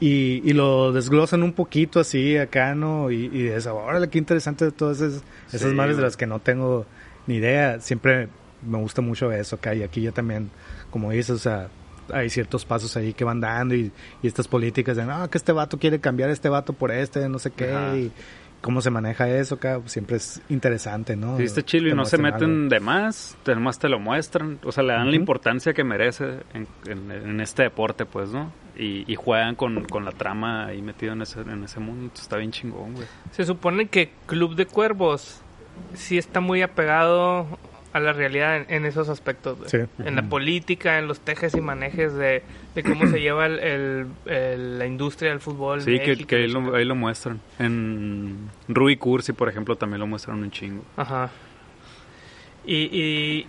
y, 0.00 0.42
y 0.48 0.52
lo 0.54 0.92
desglosan 0.92 1.42
un 1.44 1.52
poquito 1.52 2.00
así 2.00 2.36
acá, 2.36 2.74
¿no? 2.74 3.10
Y, 3.10 3.26
y 3.26 3.42
de 3.44 3.56
eso, 3.56 3.76
órale, 3.76 4.08
qué 4.08 4.18
interesante 4.18 4.64
de 4.64 4.72
todas 4.72 5.00
esas, 5.00 5.22
esas 5.52 5.70
Sí, 5.70 5.74
madres 5.76 5.96
de 5.96 6.02
las 6.02 6.16
que 6.16 6.26
no 6.26 6.40
tengo 6.40 6.84
ni 7.26 7.36
idea. 7.36 7.80
Siempre 7.80 8.28
me 8.66 8.78
gusta 8.78 9.00
mucho 9.02 9.30
eso 9.32 9.56
acá 9.56 9.74
y 9.74 9.82
aquí 9.84 10.02
ya 10.02 10.10
también, 10.12 10.50
como 10.90 11.10
dices, 11.10 11.30
o 11.30 11.38
sea, 11.38 11.68
hay 12.12 12.30
ciertos 12.30 12.64
pasos 12.64 12.96
ahí 12.96 13.12
que 13.12 13.24
van 13.24 13.40
dando 13.40 13.74
y, 13.74 13.92
y 14.22 14.26
estas 14.26 14.48
políticas 14.48 14.96
de, 14.96 15.04
no, 15.04 15.28
que 15.28 15.38
este 15.38 15.52
vato 15.52 15.78
quiere 15.78 16.00
cambiar 16.00 16.30
a 16.30 16.32
este 16.32 16.48
vato 16.48 16.72
por 16.72 16.90
este, 16.90 17.28
no 17.28 17.38
sé 17.38 17.50
qué, 17.50 17.70
Ajá. 17.72 17.96
y 17.96 18.10
cómo 18.62 18.80
se 18.80 18.90
maneja 18.90 19.28
eso 19.28 19.54
acá, 19.56 19.80
siempre 19.84 20.16
es 20.16 20.40
interesante, 20.48 21.14
¿no? 21.16 21.36
Sí, 21.36 21.44
está 21.44 21.62
chilo 21.62 21.90
y 21.90 21.94
no 21.94 22.04
se 22.06 22.18
meten 22.18 22.50
algo. 22.62 22.68
de 22.70 22.80
más, 22.80 23.36
te- 23.44 23.54
más 23.54 23.78
te 23.78 23.88
lo 23.88 24.00
muestran, 24.00 24.58
o 24.64 24.72
sea, 24.72 24.82
le 24.82 24.94
dan 24.94 25.10
la 25.10 25.16
importancia 25.16 25.72
que 25.74 25.84
merece 25.84 26.40
en, 26.54 26.66
en- 26.86 27.10
en 27.12 27.40
este 27.40 27.62
deporte, 27.64 28.04
pues, 28.06 28.30
¿no? 28.30 28.52
Y, 28.76 29.04
y 29.10 29.14
juegan 29.16 29.54
con, 29.54 29.84
con 29.84 30.04
la 30.04 30.12
trama 30.12 30.66
ahí 30.66 30.80
metido 30.82 31.12
en 31.12 31.22
ese, 31.22 31.40
en 31.42 31.62
ese 31.62 31.78
mundo, 31.78 32.10
está 32.14 32.36
bien 32.36 32.50
chingón, 32.50 32.94
güey. 32.94 33.06
Se 33.32 33.44
supone 33.44 33.86
que 33.88 34.10
Club 34.26 34.54
de 34.56 34.66
Cuervos 34.66 35.40
sí 35.94 36.16
está 36.18 36.40
muy 36.40 36.62
apegado 36.62 37.46
a 37.92 38.00
la 38.00 38.12
realidad 38.12 38.56
en, 38.58 38.66
en 38.68 38.84
esos 38.84 39.08
aspectos. 39.08 39.58
Sí. 39.66 39.78
En 39.98 40.14
la 40.16 40.22
política, 40.28 40.98
en 40.98 41.08
los 41.08 41.20
tejes 41.20 41.54
y 41.54 41.60
manejes 41.60 42.14
de, 42.14 42.42
de 42.74 42.82
cómo 42.82 43.06
se 43.08 43.20
lleva 43.20 43.46
el, 43.46 43.58
el- 43.60 44.06
el- 44.26 44.78
la 44.78 44.86
industria 44.86 45.30
del 45.30 45.40
fútbol. 45.40 45.80
Sí, 45.82 45.98
que, 45.98 46.08
México 46.08 46.28
que 46.28 46.40
y 46.40 46.42
ahí, 46.42 46.48
lo, 46.48 46.58
chingada. 46.60 46.78
ahí 46.78 46.84
lo 46.84 46.94
muestran. 46.94 47.40
En 47.58 48.50
Rui 48.68 48.96
Cursi, 48.96 49.32
por 49.32 49.48
ejemplo, 49.48 49.76
también 49.76 50.00
lo 50.00 50.06
muestran 50.06 50.38
un 50.38 50.50
chingo. 50.50 50.84
Ajá. 50.96 51.30
Y, 52.66 52.74
y 52.92 53.46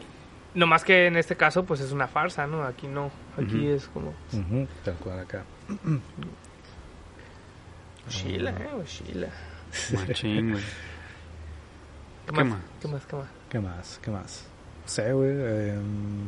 no 0.56 0.66
más 0.68 0.84
que 0.86 1.08
en 1.08 1.18
este 1.18 1.36
caso, 1.36 1.66
pues 1.66 1.82
es 1.82 1.92
una 1.92 2.08
farsa, 2.08 2.48
¿no? 2.48 2.64
Aquí 2.64 2.88
no. 2.88 3.12
Aquí 3.38 3.68
es 3.68 3.88
como... 3.88 4.14
Ujú, 4.32 4.68
tal 4.86 4.96
cual 4.96 5.20
acá. 5.20 5.44
Chila, 8.10 8.52
eh, 8.52 8.84
chila. 8.86 9.28
Machín, 9.94 10.52
güey. 10.54 10.64
¿Qué, 12.26 12.32
¿Qué 12.34 12.44
más? 12.44 12.46
más? 12.48 12.60
¿Qué 12.82 12.88
más? 12.88 13.06
¿Qué 13.06 13.16
más? 13.18 13.28
¿Qué 13.50 13.60
más? 13.60 14.00
¿Qué 14.04 14.12
más? 14.12 14.46
No 14.84 14.88
sé, 14.88 15.14
güey. 15.14 15.30
em, 15.32 16.22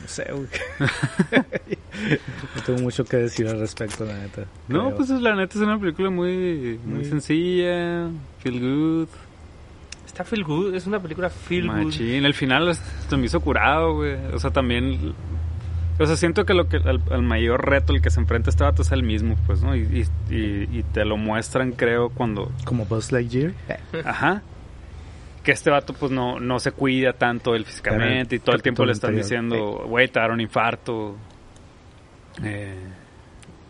no 0.00 0.08
sé, 0.08 0.26
güey. 0.32 0.46
no 2.56 2.62
tengo 2.66 2.80
mucho 2.80 3.04
que 3.04 3.16
decir 3.16 3.48
al 3.48 3.58
respecto, 3.58 4.04
la 4.04 4.14
neta. 4.18 4.44
No, 4.68 4.86
creo. 4.86 4.96
pues 4.96 5.10
la 5.10 5.34
neta 5.34 5.58
es 5.58 5.64
una 5.64 5.78
película 5.78 6.10
muy, 6.10 6.78
muy 6.84 7.04
sencilla, 7.04 8.08
feel 8.40 8.60
good. 8.60 9.08
Está 10.06 10.24
feel 10.24 10.44
good, 10.44 10.74
es 10.74 10.86
una 10.86 11.00
película 11.00 11.28
feel 11.30 11.66
good. 11.66 11.84
Machín, 11.86 12.24
el 12.24 12.34
final 12.34 12.74
se 13.08 13.16
me 13.16 13.26
hizo 13.26 13.40
curado, 13.40 13.94
güey. 13.96 14.14
O 14.32 14.38
sea, 14.38 14.50
también... 14.50 15.14
O 15.98 16.06
sea, 16.06 16.14
siento 16.16 16.44
que 16.44 16.52
lo 16.52 16.68
que 16.68 16.76
el, 16.76 17.00
el 17.10 17.22
mayor 17.22 17.66
reto 17.66 17.94
el 17.94 18.02
que 18.02 18.10
se 18.10 18.20
enfrenta 18.20 18.50
este 18.50 18.62
vato 18.64 18.82
es 18.82 18.92
el 18.92 19.02
mismo, 19.02 19.34
pues, 19.46 19.62
¿no? 19.62 19.74
Y, 19.74 19.80
y, 20.30 20.34
y- 20.34 20.68
y 20.78 20.82
te 20.92 21.06
lo 21.06 21.16
muestran, 21.16 21.72
creo, 21.72 22.10
cuando... 22.10 22.52
Como 22.66 22.84
Buzz 22.84 23.12
Lightyear. 23.12 23.54
Ajá. 24.04 24.42
Que 25.46 25.52
este 25.52 25.70
vato, 25.70 25.92
pues, 25.94 26.10
no, 26.10 26.40
no 26.40 26.58
se 26.58 26.72
cuida 26.72 27.12
tanto 27.12 27.54
él 27.54 27.64
físicamente 27.64 28.34
y 28.34 28.38
todo 28.40 28.56
el 28.56 28.62
tiempo 28.62 28.84
le 28.84 28.90
están 28.92 29.14
diciendo, 29.14 29.84
güey, 29.86 30.08
te 30.08 30.18
un 30.20 30.40
infarto. 30.40 31.16
Eh, 32.42 32.74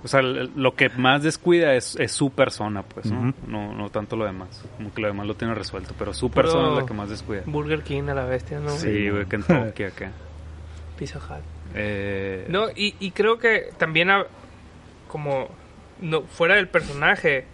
o 0.02 0.08
sea, 0.08 0.20
el- 0.20 0.50
lo 0.56 0.74
que 0.74 0.88
más 0.90 1.22
descuida 1.22 1.74
es, 1.74 1.96
es 2.00 2.12
su 2.12 2.30
persona, 2.30 2.82
pues, 2.82 3.10
¿no? 3.10 3.34
¿no? 3.46 3.74
No 3.74 3.90
tanto 3.90 4.16
lo 4.16 4.24
demás. 4.24 4.64
Como 4.78 4.92
que 4.94 5.02
lo 5.02 5.08
demás 5.08 5.26
lo 5.26 5.34
tiene 5.34 5.54
resuelto, 5.54 5.94
pero 5.98 6.14
su 6.14 6.30
persona 6.30 6.70
es 6.70 6.78
la 6.78 6.86
que 6.86 6.94
más 6.94 7.10
descuida. 7.10 7.42
Burger 7.44 7.82
King 7.82 8.04
a 8.08 8.14
la 8.14 8.24
bestia, 8.24 8.58
¿no? 8.58 8.70
Sí, 8.70 9.10
güey, 9.10 9.26
Kentucky 9.26 9.82
acá. 9.84 10.12
Pizza 10.98 11.18
Hut. 11.18 11.44
Eh, 11.74 12.46
No, 12.48 12.70
y, 12.74 12.94
y 13.00 13.10
creo 13.10 13.38
que 13.38 13.68
también 13.76 14.08
como 15.08 15.48
no 16.00 16.22
fuera 16.22 16.54
del 16.54 16.68
personaje, 16.68 17.44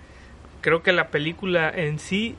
creo 0.60 0.82
que 0.82 0.92
la 0.92 1.08
película 1.08 1.70
en 1.70 1.98
sí 1.98 2.36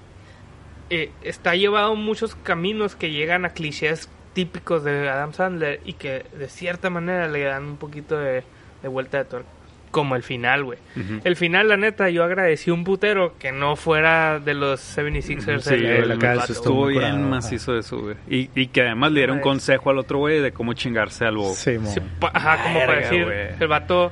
eh, 0.90 1.12
está 1.24 1.56
llevado 1.56 1.96
muchos 1.96 2.36
caminos 2.36 2.96
que 2.96 3.12
llegan 3.12 3.46
a 3.46 3.50
clichés 3.50 4.10
típicos 4.34 4.84
de 4.84 5.08
Adam 5.10 5.34
Sandler 5.34 5.80
y 5.86 5.94
que 5.94 6.26
de 6.38 6.48
cierta 6.50 6.90
manera 6.90 7.28
le 7.28 7.44
dan 7.44 7.64
un 7.66 7.78
poquito 7.78 8.18
de, 8.18 8.44
de 8.82 8.88
vuelta 8.88 9.20
de 9.20 9.26
tuerca. 9.26 9.50
Como 9.92 10.16
el 10.16 10.24
final, 10.24 10.64
güey. 10.64 10.80
ujú. 10.96 11.22
El 11.24 11.36
final, 11.36 11.68
la 11.68 11.78
neta, 11.78 12.10
yo 12.10 12.24
agradecí 12.24 12.72
un 12.72 12.84
putero 12.84 13.38
que 13.38 13.52
no 13.52 13.76
fuera 13.76 14.40
de 14.40 14.56
los 14.56 14.80
76ers. 14.98 15.60
Sí, 15.62 15.76
el- 15.76 16.10
el 16.12 16.24
eso 16.24 16.52
estuvo 16.54 16.88
bien 16.88 17.02
curado, 17.12 17.18
macizo 17.30 17.78
eso, 17.78 18.00
güey. 18.00 18.16
Y, 18.28 18.50
y 18.60 18.68
que 18.68 18.82
además 18.82 19.12
le 19.12 19.20
diera 19.20 19.34
un 19.34 19.40
consejo 19.40 19.92
al 19.92 20.00
otro 20.00 20.18
güey 20.18 20.40
de 20.42 20.52
cómo 20.52 20.74
chingarse 20.74 21.26
al 21.26 21.38
bobo. 21.38 21.54
Sí. 21.54 21.78
Sí, 21.86 22.00
pa- 22.20 22.32
ajá, 22.34 22.64
como 22.64 22.80
para 22.80 22.96
decir, 23.02 23.24
güey. 23.26 23.50
el 23.60 23.68
vato 23.68 24.12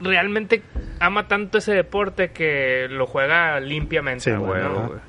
realmente 0.00 0.62
ama 0.98 1.28
tanto 1.28 1.58
ese 1.58 1.72
deporte 1.74 2.32
que 2.32 2.88
lo 2.90 3.06
juega 3.06 3.60
limpiamente. 3.60 4.24
Sí, 4.24 4.30
güey, 4.32 4.60
güey, 4.60 4.62
¿no? 4.62 4.68
ajá. 4.78 4.86
güey. 4.88 4.98
Hab- 4.98 5.02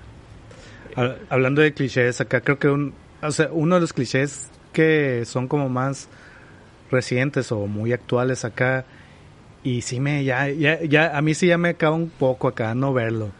Hablando 1.29 1.61
de 1.61 1.73
clichés, 1.73 2.19
acá 2.21 2.41
creo 2.41 2.59
que 2.59 2.67
un, 2.69 2.93
o 3.21 3.31
sea, 3.31 3.49
uno 3.51 3.75
de 3.75 3.81
los 3.81 3.93
clichés 3.93 4.49
que 4.71 5.23
son 5.25 5.47
como 5.47 5.69
más 5.69 6.07
recientes 6.91 7.51
o 7.51 7.67
muy 7.67 7.93
actuales 7.93 8.45
acá 8.45 8.85
y 9.63 9.81
sí 9.81 9.99
me 9.99 10.23
ya 10.23 10.49
ya 10.49 10.81
ya 10.83 11.17
a 11.17 11.21
mí 11.21 11.33
sí 11.33 11.47
ya 11.47 11.57
me 11.57 11.69
acaba 11.69 11.95
un 11.95 12.09
poco 12.09 12.47
acá 12.47 12.75
no 12.75 12.93
verlo. 12.93 13.31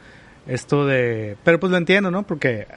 Esto 0.47 0.85
de, 0.85 1.37
pero 1.43 1.59
pues 1.59 1.71
lo 1.71 1.77
entiendo, 1.77 2.11
¿no? 2.11 2.23
Porque 2.23 2.67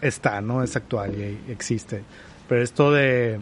está, 0.00 0.40
¿no? 0.40 0.62
Es 0.62 0.76
actual 0.76 1.14
y 1.14 1.50
existe. 1.50 2.02
Pero 2.48 2.62
esto 2.62 2.92
de 2.92 3.40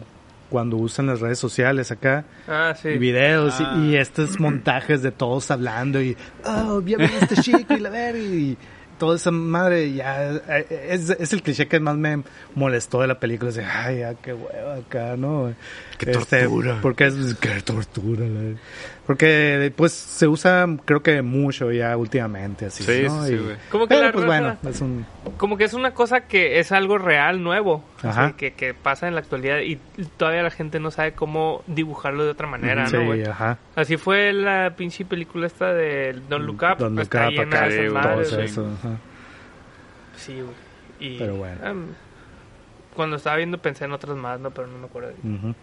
cuando 0.49 0.77
usan 0.77 1.07
las 1.07 1.21
redes 1.21 1.39
sociales 1.39 1.91
acá 1.91 2.25
Ah, 2.47 2.73
sí. 2.79 2.89
y 2.89 2.97
videos 2.97 3.59
y- 3.59 3.63
Ah. 3.65 3.77
y, 3.85 3.95
estos 3.95 4.39
montajes 4.39 5.01
de 5.01 5.11
todos 5.11 5.49
hablando 5.51 6.01
y 6.01 6.17
oh 6.45 6.81
ven 6.81 7.01
este 7.01 7.35
chico 7.37 7.73
y 7.73 7.79
la 7.79 7.89
verga 7.89 8.19
y 8.19 8.57
toda 9.01 9.15
esa 9.15 9.31
madre 9.31 9.91
ya 9.93 10.31
eh, 10.47 10.87
es, 10.91 11.09
es 11.09 11.33
el 11.33 11.41
cliché 11.41 11.67
que 11.67 11.79
más 11.79 11.97
me 11.97 12.21
molestó 12.53 13.01
de 13.01 13.07
la 13.07 13.19
película 13.19 13.49
es 13.49 13.55
de, 13.55 13.65
ay 13.65 13.97
ya 14.01 14.13
qué 14.13 14.31
hueva 14.31 14.75
acá 14.75 15.17
no 15.17 15.55
Qué 15.97 16.11
Este, 16.11 16.41
tortura. 16.43 16.77
porque 16.83 17.07
es 17.07 17.15
qué 17.41 17.59
tortura 17.63 18.27
la- 18.27 18.57
porque 19.15 19.73
pues 19.75 19.91
se 19.91 20.27
usa 20.27 20.65
creo 20.85 21.01
que 21.03 21.21
mucho 21.21 21.71
ya 21.71 21.95
últimamente 21.97 22.65
así 22.67 22.83
Sí, 22.83 23.03
¿no? 23.03 23.23
sí, 23.23 23.29
sí, 23.29 23.33
Y- 23.35 23.37
güey. 23.43 23.55
Como 23.69 23.87
que 23.87 23.95
pero 23.95 24.05
la 24.07 24.11
pues 24.11 24.25
raza- 24.25 24.27
bueno 24.27 24.57
es 24.69 24.81
un 24.81 25.05
Como 25.37 25.57
que 25.57 25.63
es 25.65 25.73
una 25.73 25.93
cosa 25.93 26.21
que 26.21 26.59
es 26.59 26.71
algo 26.71 26.97
real, 26.97 27.43
nuevo. 27.43 27.83
que, 28.37 28.53
que 28.53 28.73
pasa 28.73 29.07
en 29.07 29.15
la 29.15 29.21
actualidad 29.21 29.59
y 29.59 29.77
todavía 30.17 30.43
la 30.43 30.49
gente 30.51 30.79
no 30.79 30.91
sabe 30.91 31.13
cómo 31.13 31.63
dibujarlo 31.67 32.23
de 32.23 32.31
otra 32.31 32.47
manera, 32.47 32.87
sí 32.87 32.95
¿no, 32.97 33.05
güey? 33.05 33.23
ajá 33.23 33.57
Así 33.75 33.97
fue 33.97 34.33
la 34.33 34.75
pinche 34.75 35.05
película 35.05 35.47
esta 35.47 35.73
de 35.73 36.13
Don't 36.29 36.45
Look 36.45 36.55
Up. 36.63 36.77
Don't 36.77 36.79
pues, 36.79 36.91
Look 36.93 37.01
está 37.01 37.27
Up 37.27 37.31
llena 37.31 37.57
acá, 37.57 37.67
de 37.67 37.85
todo 37.87 37.93
madres, 37.93 38.29
sí. 38.29 38.35
güey. 38.35 38.45
eso 38.47 38.67
ajá. 38.79 38.97
Sí, 40.15 40.33
güey. 40.41 40.55
Y, 40.99 41.17
Pero 41.17 41.35
bueno. 41.35 41.57
cuando 42.95 43.15
estaba 43.15 43.37
viendo 43.37 43.57
pensé 43.57 43.85
en 43.85 43.91
otras 43.93 44.15
más, 44.17 44.39
¿no? 44.39 44.51
Pero 44.51 44.67
no 44.67 44.77
me 44.77 44.85
acuerdo. 44.85 45.11
Ujú. 45.23 45.55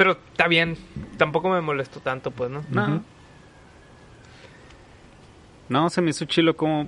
Pero 0.00 0.12
está 0.12 0.48
bien. 0.48 0.78
Tampoco 1.18 1.50
me 1.50 1.60
molestó 1.60 2.00
tanto, 2.00 2.30
pues, 2.30 2.48
¿no? 2.50 2.64
No. 2.70 2.84
Ujú. 2.84 3.02
No, 5.68 5.90
se 5.90 6.00
me 6.00 6.08
hizo 6.08 6.24
chilo 6.24 6.56
como... 6.56 6.86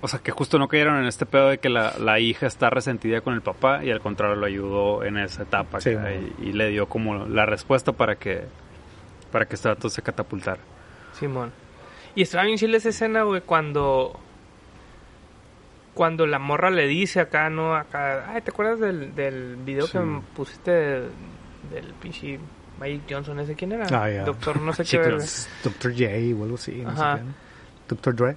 O 0.00 0.08
sea, 0.08 0.18
que 0.18 0.32
justo 0.32 0.58
no 0.58 0.66
cayeron 0.66 0.96
en 0.96 1.06
este 1.06 1.24
pedo 1.24 1.50
de 1.50 1.58
que 1.58 1.68
la, 1.68 1.94
la 2.00 2.18
hija 2.18 2.48
está 2.48 2.68
resentida 2.68 3.20
con 3.20 3.32
el 3.34 3.42
papá 3.42 3.84
y 3.84 3.92
al 3.92 4.00
contrario 4.00 4.34
lo 4.34 4.44
ayudó 4.44 5.04
en 5.04 5.18
esa 5.18 5.44
etapa 5.44 5.80
Sí, 5.80 5.90
y, 6.40 6.48
y 6.48 6.52
le 6.52 6.68
dio 6.70 6.88
como 6.88 7.26
la 7.26 7.46
respuesta 7.46 7.92
para 7.92 8.16
que 8.16 8.42
para 9.30 9.46
que 9.46 9.54
este 9.54 9.68
dato 9.68 9.88
se 9.88 10.02
catapultara. 10.02 10.58
Simón. 11.12 11.52
Y 12.16 12.22
estaba 12.22 12.42
bien 12.42 12.58
chile 12.58 12.78
esa 12.78 12.88
escena, 12.88 13.22
güey, 13.22 13.40
cuando... 13.40 14.18
Cuando 15.94 16.26
la 16.26 16.40
morra 16.40 16.70
le 16.70 16.88
dice 16.88 17.20
acá, 17.20 17.50
¿no? 17.50 17.76
Acá... 17.76 18.32
Ay, 18.32 18.42
¿te 18.42 18.50
acuerdas 18.50 18.80
del, 18.80 19.14
del 19.14 19.54
video 19.56 19.86
Sí. 19.86 19.92
que 19.92 19.98
me 20.00 20.20
pusiste 20.34 21.02
del, 21.70 21.92
pinche 21.94 22.38
Mike 22.80 23.02
Johnson 23.14 23.40
ese? 23.40 23.54
¿Quién 23.54 23.72
era? 23.72 23.86
Ah. 23.90 24.24
Doctor 24.24 24.60
no 24.60 24.72
sé 24.72 24.84
qué. 24.90 24.98
Dr. 24.98 25.92
J 25.92 26.04
o 26.38 26.44
algo 26.44 26.54
así 26.56 26.72
no 26.82 26.96
sé 26.96 27.02
qué. 27.22 27.94
Dr. 27.94 28.16
Dre 28.16 28.36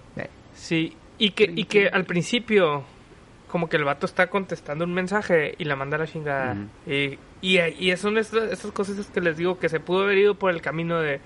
Sí, 0.54 0.96
y 1.18 1.32
que, 1.32 1.52
y 1.56 1.66
que 1.66 1.88
al 1.88 2.06
principio, 2.06 2.84
como 3.48 3.70
que 3.70 3.78
el 3.78 3.86
vato 3.86 4.06
está 4.06 4.28
contestando 4.28 4.86
un 4.86 4.94
mensaje 4.94 5.56
y 5.58 5.64
la 5.64 5.76
manda 5.76 5.96
a 5.96 6.02
la 6.02 6.08
chingada. 6.08 6.54
Ujú. 6.54 6.92
y, 6.92 7.20
y, 7.42 7.60
y 7.60 7.96
son 7.98 8.18
estas, 8.18 8.52
estas 8.52 8.72
cosas 8.72 9.06
que 9.08 9.22
les 9.22 9.38
digo 9.38 9.58
que 9.58 9.70
se 9.70 9.80
pudo 9.80 10.04
haber 10.04 10.18
ido 10.18 10.36
por 10.36 10.52
el 10.52 10.62
camino 10.62 11.00
de 11.00 11.22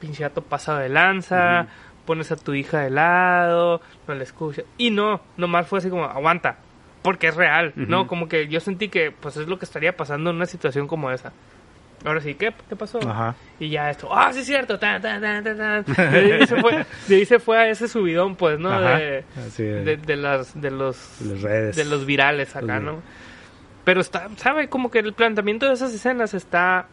pinche 0.00 0.24
vato 0.24 0.42
pasado 0.42 0.78
de 0.80 0.88
lanza, 0.88 1.68
pones 2.04 2.32
a 2.32 2.36
tu 2.36 2.54
hija 2.54 2.80
de 2.80 2.90
lado, 2.90 3.80
no 4.08 4.14
le 4.14 4.24
escuchas. 4.24 4.64
Y 4.76 4.90
no, 4.90 5.20
nomás 5.36 5.68
fue 5.68 5.78
así 5.78 5.88
como, 5.88 6.04
aguanta, 6.04 6.56
porque 7.02 7.28
es 7.28 7.36
real, 7.36 7.72
¿no? 7.76 8.06
Como 8.06 8.28
que 8.28 8.48
yo 8.48 8.60
sentí 8.60 8.88
que 8.88 9.10
pues 9.10 9.36
es 9.36 9.48
lo 9.48 9.58
que 9.58 9.64
estaría 9.64 9.96
pasando 9.96 10.30
en 10.30 10.36
una 10.36 10.46
situación 10.46 10.86
como 10.86 11.10
esa. 11.10 11.32
Ahora 12.04 12.20
sí, 12.20 12.34
¿qué, 12.34 12.52
¿Qué 12.68 12.74
pasó? 12.74 12.98
Ajá. 13.08 13.36
Y 13.60 13.68
ya 13.68 13.88
esto, 13.90 14.08
ah, 14.12 14.32
sí 14.32 14.40
es 14.40 14.46
cierto, 14.46 14.76
tan, 14.78 15.00
tan, 15.00 15.20
tan, 15.22 15.44
tan. 15.44 15.84
De 16.12 16.34
ahí 16.34 16.46
se 16.48 16.60
fue, 16.60 16.84
de 17.06 17.14
ahí 17.16 17.24
se 17.24 17.38
fue 17.38 17.58
a 17.58 17.68
ese 17.68 17.86
subidón, 17.86 18.34
pues, 18.34 18.58
¿no? 18.58 18.72
Ajá. 18.72 18.98
De, 18.98 19.24
Así 19.46 19.62
de, 19.62 19.84
de, 19.84 19.96
de 19.98 20.16
las, 20.16 20.60
de 20.60 20.70
los, 20.72 21.18
de 21.20 21.26
las 21.34 21.42
redes. 21.42 21.76
de 21.76 21.84
los 21.84 22.04
virales 22.04 22.56
acá, 22.56 22.80
Los- 22.80 22.82
¿no? 22.96 23.02
Pero 23.84 24.00
está, 24.00 24.28
¿sabe? 24.36 24.68
Como 24.68 24.90
que 24.90 24.98
el 25.00 25.12
planteamiento 25.12 25.66
de 25.66 25.74
esas 25.74 25.92
escenas 25.94 26.34
está... 26.34 26.86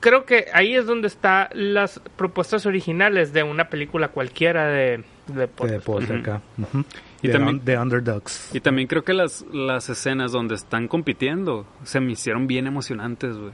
Creo 0.00 0.26
que 0.26 0.46
ahí 0.52 0.74
es 0.76 0.86
donde 0.86 1.06
están 1.08 1.48
las 1.52 1.98
propuestas 2.16 2.66
originales 2.66 3.32
de 3.32 3.42
una 3.42 3.68
película 3.70 4.08
cualquiera 4.08 4.66
de, 4.66 5.02
de 5.28 5.34
de 5.34 5.40
deporte 5.72 6.12
Ujú. 6.58 6.84
Y 7.24 7.28
de, 7.28 7.32
también- 7.32 7.64
de 7.64 7.78
underdogs. 7.78 8.50
Y 8.54 8.60
también 8.60 8.86
creo 8.86 9.02
que 9.02 9.14
las, 9.14 9.44
las 9.52 9.88
escenas 9.88 10.30
donde 10.32 10.54
están 10.54 10.88
compitiendo 10.88 11.66
se 11.82 11.98
me 12.00 12.12
hicieron 12.12 12.46
bien 12.46 12.66
emocionantes, 12.66 13.36
güey. 13.36 13.52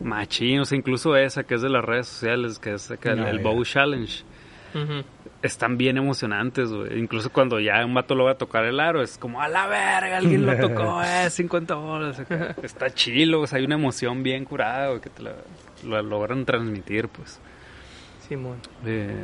Machín, 0.00 0.60
o 0.60 0.64
sea, 0.66 0.76
incluso 0.76 1.16
esa 1.16 1.44
que 1.44 1.54
es 1.54 1.62
de 1.62 1.70
las 1.70 1.82
redes 1.84 2.06
sociales, 2.08 2.58
que 2.58 2.74
es 2.74 2.90
el. 2.90 3.38
Bow 3.38 3.64
Challenge. 3.64 4.24
Están 5.40 5.78
bien 5.78 5.96
emocionantes, 5.96 6.70
güey. 6.70 6.98
Incluso 6.98 7.30
cuando 7.30 7.58
ya 7.60 7.82
un 7.84 7.94
vato 7.94 8.14
lo 8.14 8.24
va 8.24 8.32
a 8.32 8.38
tocar 8.38 8.64
el 8.64 8.78
aro, 8.80 9.00
es 9.02 9.16
como, 9.16 9.40
a 9.40 9.48
la 9.48 9.66
verga, 9.66 10.18
alguien 10.18 10.44
lo 10.44 10.54
tocó, 10.58 11.00
eh, 11.04 11.30
50 11.30 11.74
bolas. 11.76 12.20
Está 12.62 12.90
chilo, 12.90 13.40
o 13.40 13.46
sea, 13.46 13.58
hay 13.58 13.64
una 13.64 13.76
emoción 13.76 14.22
bien 14.22 14.44
curada, 14.44 14.88
güey, 14.88 15.00
que 15.00 15.08
te 15.08 15.22
la, 15.22 15.32
la 15.84 16.02
logran 16.02 16.44
transmitir, 16.44 17.08
pues. 17.08 17.40
Simón. 18.28 18.56
Eh, 18.84 19.14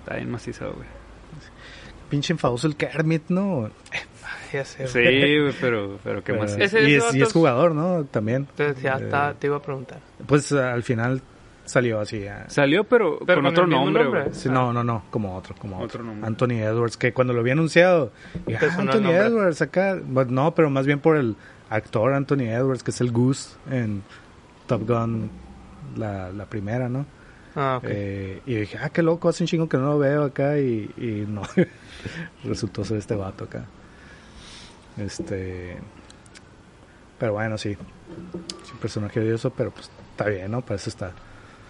está 0.00 0.16
bien 0.16 0.30
macizo, 0.30 0.72
güey. 0.74 0.86
Pinche 2.08 2.32
enfadoso 2.32 2.66
el 2.66 2.76
Kermit, 2.76 3.28
¿no? 3.28 3.70
Ya 4.52 4.64
sé. 4.64 4.86
Sí, 4.86 5.52
pero, 5.60 5.98
pero 6.04 6.22
qué 6.22 6.32
Pero- 6.32 6.44
más. 6.44 6.56
Y, 6.56 6.62
es, 6.94 7.14
y 7.14 7.20
es 7.22 7.32
jugador, 7.32 7.74
¿no? 7.74 8.04
También. 8.04 8.46
Entonces 8.50 8.80
ya 8.80 8.94
Eh, 8.96 9.04
está, 9.04 9.34
te 9.34 9.48
iba 9.48 9.56
a 9.56 9.60
preguntar. 9.62 9.98
Pues 10.24 10.52
al 10.52 10.82
final 10.84 11.20
salió 11.64 11.98
así. 12.00 12.26
ah, 12.28 12.44
Salió, 12.48 12.84
pero, 12.84 13.18
Pero 13.26 13.42
con 13.42 13.44
con 13.44 13.46
otro 13.52 13.66
nombre, 13.66 14.04
nombre. 14.04 14.24
no, 14.46 14.72
no, 14.72 14.84
no, 14.84 15.02
como 15.10 15.36
otro, 15.36 15.54
como 15.58 15.76
otro. 15.76 15.86
Otro 15.86 16.04
nombre. 16.04 16.26
Anthony 16.26 16.62
Edwards, 16.62 16.96
que 16.96 17.12
cuando 17.12 17.32
lo 17.34 17.40
había 17.40 17.54
anunciado, 17.54 18.12
dije, 18.46 18.66
ah, 18.70 18.76
Anthony. 18.78 19.10
Edwards 19.10 19.60
acá. 19.62 19.98
Pues 20.14 20.28
no, 20.28 20.54
pero 20.54 20.70
más 20.70 20.86
bien 20.86 21.00
por 21.00 21.16
el 21.16 21.34
actor 21.68 22.14
Anthony 22.14 22.42
Edwards, 22.48 22.84
que 22.84 22.92
es 22.92 23.00
el 23.00 23.10
Goose 23.10 23.56
en 23.70 24.04
Top 24.68 24.86
Gun, 24.88 25.28
la, 25.96 26.30
la 26.30 26.44
primera, 26.46 26.88
¿no? 26.88 27.04
Ah, 27.56 27.78
ok. 27.78 27.84
Eh, 27.88 28.42
y 28.46 28.54
dije, 28.54 28.78
ah, 28.80 28.90
qué 28.90 29.02
loco, 29.02 29.28
hace 29.30 29.42
un 29.42 29.48
chingo 29.48 29.68
que 29.68 29.78
no 29.78 29.84
lo 29.84 29.98
veo 29.98 30.24
acá 30.24 30.58
y, 30.58 30.90
y 30.98 31.24
no, 31.26 31.42
resultó 32.44 32.84
ser 32.84 32.98
este 32.98 33.14
vato 33.16 33.44
acá. 33.44 33.64
Este, 34.98 35.76
pero 37.18 37.32
bueno, 37.32 37.58
sí, 37.58 37.70
es 38.62 38.72
un 38.72 38.78
personaje 38.78 39.20
odioso, 39.20 39.50
pero 39.50 39.70
pues 39.70 39.90
está 40.10 40.26
bien, 40.26 40.50
¿no? 40.50 40.60
Para 40.60 40.76
eso 40.76 40.90
está. 40.90 41.12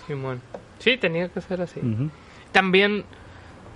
Simón. 0.07 0.41
Sí, 0.79 0.97
tenía 0.97 1.29
que 1.29 1.41
ser 1.41 1.61
así. 1.63 1.81
Ujú. 1.81 2.11
También 2.53 3.05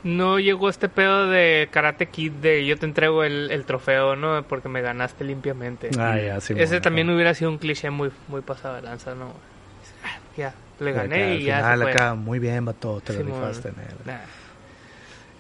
no 0.03 0.38
llegó 0.38 0.68
este 0.68 0.88
pedo 0.88 1.29
de 1.29 1.68
Karate 1.70 2.07
Kid 2.07 2.33
de 2.33 2.64
yo 2.66 2.79
te 2.79 2.87
entrego 2.87 3.23
el, 3.25 3.51
el 3.51 3.64
trofeo, 3.64 4.16
¿no? 4.16 4.42
Porque 4.44 4.68
me 4.68 4.81
ganaste 4.81 5.25
limpiamente. 5.25 5.90
Ah, 5.99 6.18
ya, 6.18 6.40
sí. 6.40 6.55
Ese 6.55 6.66
bueno, 6.66 6.83
también 6.83 7.09
ajá. 7.09 7.14
hubiera 7.16 7.35
sido 7.35 7.51
un 7.51 7.59
cliché 7.59 7.90
muy, 7.90 8.11
muy 8.29 8.40
pasado 8.40 8.77
de 8.77 8.83
lanza, 8.83 9.14
¿no? 9.14 9.27
Ah, 10.05 10.18
Ya, 10.37 10.55
le 10.81 10.93
gané 10.93 11.25
acá, 11.25 11.35
y 11.35 11.45
ya 11.45 11.57
al 11.59 11.62
final 11.64 11.79
se 11.79 11.83
fue. 11.85 11.93
acá, 11.93 12.14
muy 12.14 12.38
bien, 12.38 12.64
vato, 12.64 13.01
te 13.01 13.12
lo 13.12 13.21
Simón. 13.21 13.40
rifaste 13.40 13.69
en 13.69 13.75
él. 13.81 13.95
Nah. 14.07 14.19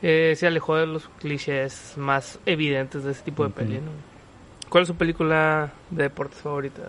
Eh, 0.02 0.34
se 0.36 0.46
alejó 0.46 0.76
de 0.76 0.86
los 0.86 1.08
clichés 1.18 1.94
más 1.96 2.38
evidentes 2.46 3.04
de 3.04 3.12
ese 3.12 3.22
tipo 3.22 3.44
de 3.44 3.50
peli, 3.50 3.76
¿no? 3.80 3.90
¿Cuál 4.70 4.82
es 4.82 4.88
su 4.88 4.94
película 4.94 5.72
de 5.90 6.04
deportes 6.04 6.38
favorita? 6.40 6.82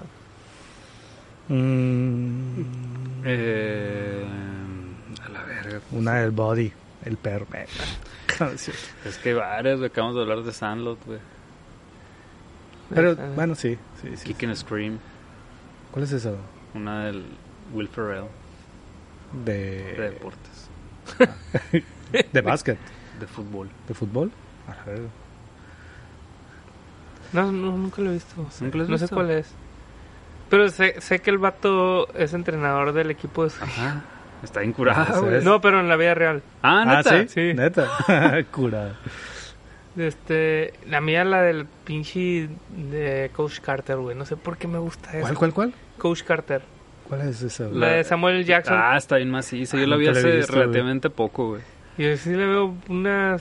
Mm, 1.50 2.62
Eh, 3.26 4.24
a 5.26 5.30
la 5.30 5.44
verga. 5.44 5.80
una 5.92 6.16
del 6.22 6.32
body, 6.32 6.72
el 7.06 7.18
perro. 7.18 7.48
Sí. 8.56 8.72
Es 9.06 9.18
que 9.20 9.34
varias, 9.36 9.78
güey. 9.78 9.90
Acabamos 9.92 10.16
de 10.16 10.22
hablar 10.24 10.42
de 10.42 10.52
Sandlot, 10.52 10.98
güey. 11.06 11.20
Pero 12.90 13.12
Ah, 13.20 13.30
bueno, 13.36 13.54
sí, 13.54 13.78
sí, 14.02 14.18
sí. 14.18 14.24
Kick 14.34 14.44
and 14.46 14.56
Scream. 14.56 14.98
¿Cuál 15.92 16.06
es 16.06 16.12
eso? 16.14 16.36
Una 16.74 17.06
del 17.06 17.24
Will 17.74 17.88
Ferrell. 17.88 18.26
De, 19.34 19.94
De 19.96 20.10
deportes. 20.12 20.70
de 22.34 22.42
básquet, 22.42 22.78
De 23.20 23.28
fútbol. 23.28 23.70
de 23.88 23.94
fútbol. 23.94 24.32
A. 24.68 24.76
No, 27.34 27.52
no, 27.52 27.72
nunca 27.78 28.02
lo 28.02 28.10
he 28.10 28.14
visto. 28.14 28.36
¿Nunca 28.60 28.78
lo 28.78 28.86
no 28.88 28.98
sé 28.98 29.08
cuál 29.08 29.32
es. 29.32 29.54
Pero 30.50 30.68
sé, 30.70 31.00
sé 31.00 31.20
que 31.20 31.30
el 31.30 31.38
vato 31.38 32.14
es 32.14 32.34
entrenador 32.34 32.92
del 32.92 33.10
equipo 33.12 33.46
de... 33.46 33.52
Ajá. 33.62 34.02
Está 34.44 34.60
bien 34.60 34.74
güey. 34.74 35.36
es. 35.38 35.44
No, 35.46 35.62
pero 35.62 35.80
en 35.80 35.88
la 35.88 35.96
vida 35.96 36.14
real. 36.14 36.44
Ah, 36.62 36.84
Ah, 36.86 36.96
neta. 36.98 37.22
sí, 37.22 37.28
Sí. 37.30 37.54
neta. 37.54 37.88
Curada. 38.52 38.98
Este, 39.96 40.74
la 40.90 41.00
mía 41.00 41.24
la 41.24 41.42
del 41.42 41.66
pinche 41.66 42.50
de 42.70 43.30
Coach 43.34 43.60
Carter, 43.60 43.98
güey. 43.98 44.16
No 44.16 44.26
sé 44.26 44.36
por 44.36 44.58
qué 44.58 44.68
me 44.68 44.80
gusta 44.80 45.12
eso. 45.12 45.22
¿Cuál, 45.22 45.36
cuál, 45.38 45.54
cuál? 45.54 45.74
Coach 45.98 46.24
Carter. 46.24 46.62
¿Cuál 47.12 47.28
es 47.28 47.42
esa? 47.42 47.66
güey? 47.66 47.78
La 47.78 47.88
de 47.90 48.04
Samuel 48.06 48.46
Jackson. 48.46 48.78
Ah, 48.80 48.96
está 48.96 49.18
bien 49.18 49.30
maciza. 49.30 49.76
Yo 49.78 49.84
Ah, 49.84 49.88
la 49.88 49.98
vi 49.98 50.06
la 50.06 50.12
hace 50.12 50.32
visto, 50.38 50.54
güey. 50.54 50.62
relativamente 50.64 51.10
poco, 51.10 51.50
güey. 51.50 51.62
Y 51.98 52.16
sí 52.16 52.30
le 52.30 52.46
veo 52.46 52.74
una 52.88 53.36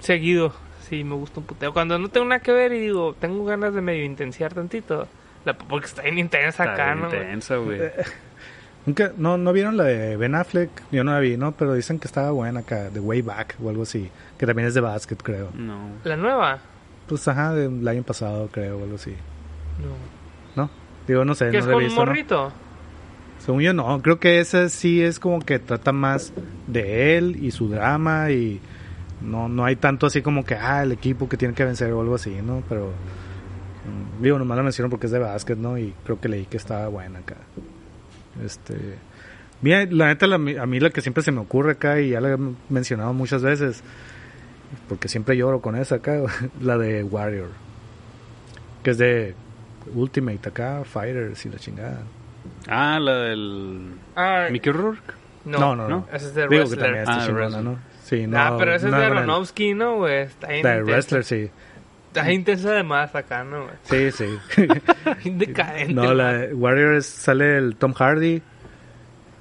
seguido. 0.00 0.52
Sí, 0.80 1.04
me 1.04 1.14
gusta 1.14 1.38
un 1.38 1.46
puteo. 1.46 1.72
Cuando 1.72 1.96
no 2.00 2.08
tengo 2.08 2.26
nada 2.26 2.40
que 2.40 2.50
ver 2.50 2.72
y 2.72 2.80
digo, 2.80 3.14
tengo 3.20 3.44
ganas 3.44 3.72
de 3.72 3.82
medio 3.82 4.04
intensiar 4.04 4.52
tantito. 4.52 5.06
La, 5.44 5.56
porque 5.56 5.86
está 5.86 6.02
bien 6.02 6.18
intensa 6.18 6.64
Está 6.64 6.74
acá, 6.74 6.84
bien 6.86 7.00
¿no? 7.02 7.08
güey? 7.08 7.20
intensa, 7.22 7.56
güey. 7.58 7.80
Nunca, 8.86 9.12
no, 9.16 9.36
no 9.38 9.52
vieron 9.52 9.76
la 9.76 9.84
de 9.84 10.16
Ben 10.16 10.34
Affleck, 10.34 10.70
yo 10.90 11.04
no 11.04 11.12
la 11.12 11.20
vi, 11.20 11.36
¿no? 11.36 11.52
Pero 11.52 11.74
dicen 11.74 11.98
que 12.00 12.06
estaba 12.08 12.32
buena 12.32 12.60
acá, 12.60 12.90
de 12.90 12.98
Way 12.98 13.22
Back 13.22 13.56
o 13.62 13.68
algo 13.68 13.82
así, 13.84 14.10
que 14.38 14.46
también 14.46 14.66
es 14.66 14.74
de 14.74 14.80
básquet, 14.80 15.22
creo. 15.22 15.50
No. 15.54 15.90
La 16.04 16.16
nueva. 16.16 16.58
Pues 17.06 17.28
ajá, 17.28 17.54
del 17.54 17.86
año 17.86 18.02
pasado, 18.02 18.48
creo, 18.50 18.78
o 18.78 18.82
algo 18.82 18.96
así. 18.96 19.14
No. 20.56 20.62
¿No? 20.64 20.70
Digo, 21.06 21.24
no 21.24 21.34
sé, 21.34 21.46
¿Que 21.50 21.52
no 21.52 21.58
es 21.58 21.64
la 21.66 21.70
he 21.70 21.74
con 21.74 21.82
un 21.82 21.88
visto, 21.88 22.04
¿no? 22.06 22.67
Según 23.48 23.62
yo 23.62 23.72
no, 23.72 24.02
creo 24.02 24.20
que 24.20 24.40
esa 24.40 24.68
sí 24.68 25.00
es 25.00 25.18
como 25.18 25.40
que 25.40 25.58
trata 25.58 25.90
más 25.90 26.34
de 26.66 27.16
él 27.16 27.42
y 27.42 27.50
su 27.50 27.70
drama 27.70 28.30
y 28.30 28.60
no, 29.22 29.48
no 29.48 29.64
hay 29.64 29.76
tanto 29.76 30.04
así 30.04 30.20
como 30.20 30.44
que, 30.44 30.54
ah, 30.54 30.82
el 30.82 30.92
equipo 30.92 31.30
que 31.30 31.38
tiene 31.38 31.54
que 31.54 31.64
vencer 31.64 31.90
o 31.94 32.02
algo 32.02 32.16
así, 32.16 32.42
¿no? 32.42 32.62
Pero, 32.68 32.88
mm, 32.88 34.22
digo, 34.22 34.38
nomás 34.38 34.58
la 34.58 34.64
menciono 34.64 34.90
porque 34.90 35.06
es 35.06 35.12
de 35.12 35.18
básquet, 35.18 35.56
¿no? 35.56 35.78
Y 35.78 35.94
creo 36.04 36.20
que 36.20 36.28
leí 36.28 36.44
que 36.44 36.58
estaba 36.58 36.88
buena 36.88 37.20
acá. 37.20 37.36
Este... 38.44 38.76
Mira, 39.62 39.86
la 39.86 40.08
neta, 40.08 40.26
a 40.26 40.36
mí 40.66 40.78
la 40.78 40.90
que 40.90 41.00
siempre 41.00 41.22
se 41.22 41.32
me 41.32 41.40
ocurre 41.40 41.72
acá 41.72 42.02
y 42.02 42.10
ya 42.10 42.20
la 42.20 42.34
he 42.34 42.38
mencionado 42.68 43.14
muchas 43.14 43.40
veces, 43.40 43.82
porque 44.90 45.08
siempre 45.08 45.38
lloro 45.38 45.62
con 45.62 45.74
esa 45.74 45.94
acá, 45.94 46.20
la 46.60 46.76
de 46.76 47.02
Warrior, 47.02 47.48
que 48.82 48.90
es 48.90 48.98
de 48.98 49.34
Ultimate 49.94 50.50
acá, 50.50 50.82
Fighters 50.84 51.46
y 51.46 51.48
la 51.48 51.56
chingada. 51.56 52.02
Ah, 52.68 52.98
la 53.00 53.14
del... 53.18 53.92
Ah, 54.16 54.48
Mickey 54.50 54.72
Rourke. 54.72 55.14
no, 55.44 55.58
No, 55.58 55.76
no, 55.76 55.88
no. 55.88 56.06
Ese 56.12 56.26
es 56.26 56.34
de 56.34 56.42
Digo 56.42 56.50
que 56.50 56.56
Wrestler. 56.58 56.80
también 56.80 57.02
está 57.02 57.22
Ah, 57.22 57.26
chingona. 57.26 57.62
¿no? 57.62 57.78
Sí, 58.04 58.26
no. 58.26 58.38
ah, 58.38 58.56
pero 58.58 58.74
ese 58.74 58.86
es 58.86 58.92
no 58.92 58.98
de 58.98 59.08
con 59.08 59.16
el- 59.16 59.22
Aronofsky, 59.24 59.74
¿no, 59.74 59.96
güey? 59.96 60.22
Está 60.22 60.48
bien 60.48 60.62
De 60.62 60.68
intensa. 60.70 60.90
Wrestler, 60.92 61.24
sí. 61.24 61.50
Está 62.08 62.32
intensa 62.32 62.68
además 62.70 63.14
acá, 63.14 63.44
¿no, 63.44 63.64
güey? 63.64 64.10
Sí, 64.10 64.10
sí. 64.56 64.66
Decadente. 65.30 65.92
no, 65.94 66.14
la 66.14 66.32
de 66.32 66.54
Warriors 66.54 67.04
sale 67.06 67.58
el 67.58 67.76
Tom 67.76 67.92
Hardy 67.92 68.40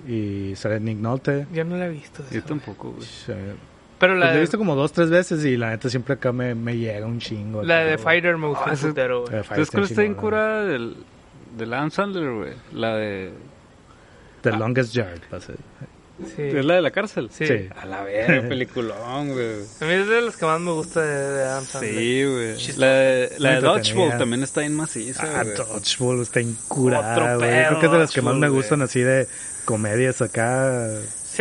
y 0.08 0.54
sale 0.56 0.80
Nick 0.80 0.98
Nolte. 0.98 1.48
Yo 1.54 1.64
no 1.64 1.78
la 1.78 1.88
he 1.88 1.90
visto. 1.90 2.24
Yo 2.32 2.40
esa, 2.40 2.48
tampoco, 2.48 2.92
güey. 2.92 3.08
Pero 3.28 3.48
Pues 4.00 4.12
la 4.12 4.26
la 4.26 4.32
he 4.32 4.36
de, 4.36 4.42
visto 4.42 4.58
como 4.58 4.76
dos, 4.76 4.92
tres 4.92 5.10
veces 5.10 5.44
y 5.46 5.58
la 5.58 5.70
neta 5.72 5.90
siempre 5.90 6.14
acá 6.16 6.32
me, 6.32 6.54
me 6.56 6.78
llega 6.78 7.06
un 7.06 7.20
chingo. 7.20 7.64
la 7.64 7.80
acá, 7.80 7.86
de. 7.92 7.98
Fighter 7.98 8.38
me 8.38 8.48
gustó 8.48 8.66
Ah, 8.68 8.74
un 8.74 8.78
putero, 8.90 9.22
güey. 9.22 9.34
De 9.36 9.44
¿Sabes 9.44 9.72
cuál 9.72 9.84
está 9.86 10.14
curada 10.14 10.66
del... 10.66 10.98
Del 11.58 11.74
Adam 11.74 11.92
Sandler, 11.92 12.32
güey? 12.32 12.54
La 12.74 12.96
de... 12.96 13.32
The 14.42 14.52
Longest 14.52 14.94
Yard, 14.94 15.20
ser. 15.42 15.58
Sí. 16.36 16.42
¿Es 16.42 16.66
la 16.66 16.76
de 16.76 16.82
la 16.82 16.92
cárcel? 16.92 17.30
Sí. 17.32 17.46
Sí. 17.46 17.70
A 17.80 17.86
la 17.86 18.04
verga, 18.04 18.48
peliculón, 18.50 19.34
güey. 19.34 19.62
A 19.82 19.86
mí 19.86 19.92
es 19.94 20.08
de 20.08 20.22
los 20.22 20.36
que 20.36 20.46
más 20.46 20.60
me 20.60 20.72
gusta 20.72 21.02
de, 21.02 21.32
de 21.32 21.44
Adam 21.44 21.66
Sandler. 21.66 21.94
Sí, 21.94 22.24
güey. 22.26 22.78
La 22.78 22.88
de, 22.88 23.32
la 23.38 23.52
de 23.56 23.62
Dodgeball 23.62 24.18
también 24.18 24.44
está 24.44 24.62
bien 24.62 24.76
maciza, 24.76 25.24
Ah, 25.24 25.44
güey. 25.44 25.56
Dodgeball 25.56 26.22
está 26.22 26.42
incurada, 26.42 27.36
güey. 27.36 27.50
Creo 27.50 27.80
que 27.80 27.86
es 27.86 27.92
de 27.92 27.98
las 28.00 28.12
que 28.12 28.22
más 28.22 28.36
me 28.36 28.50
gustan 28.50 28.82
así 28.82 29.02
de 29.02 29.28
comedias 29.66 30.22
acá 30.22 30.88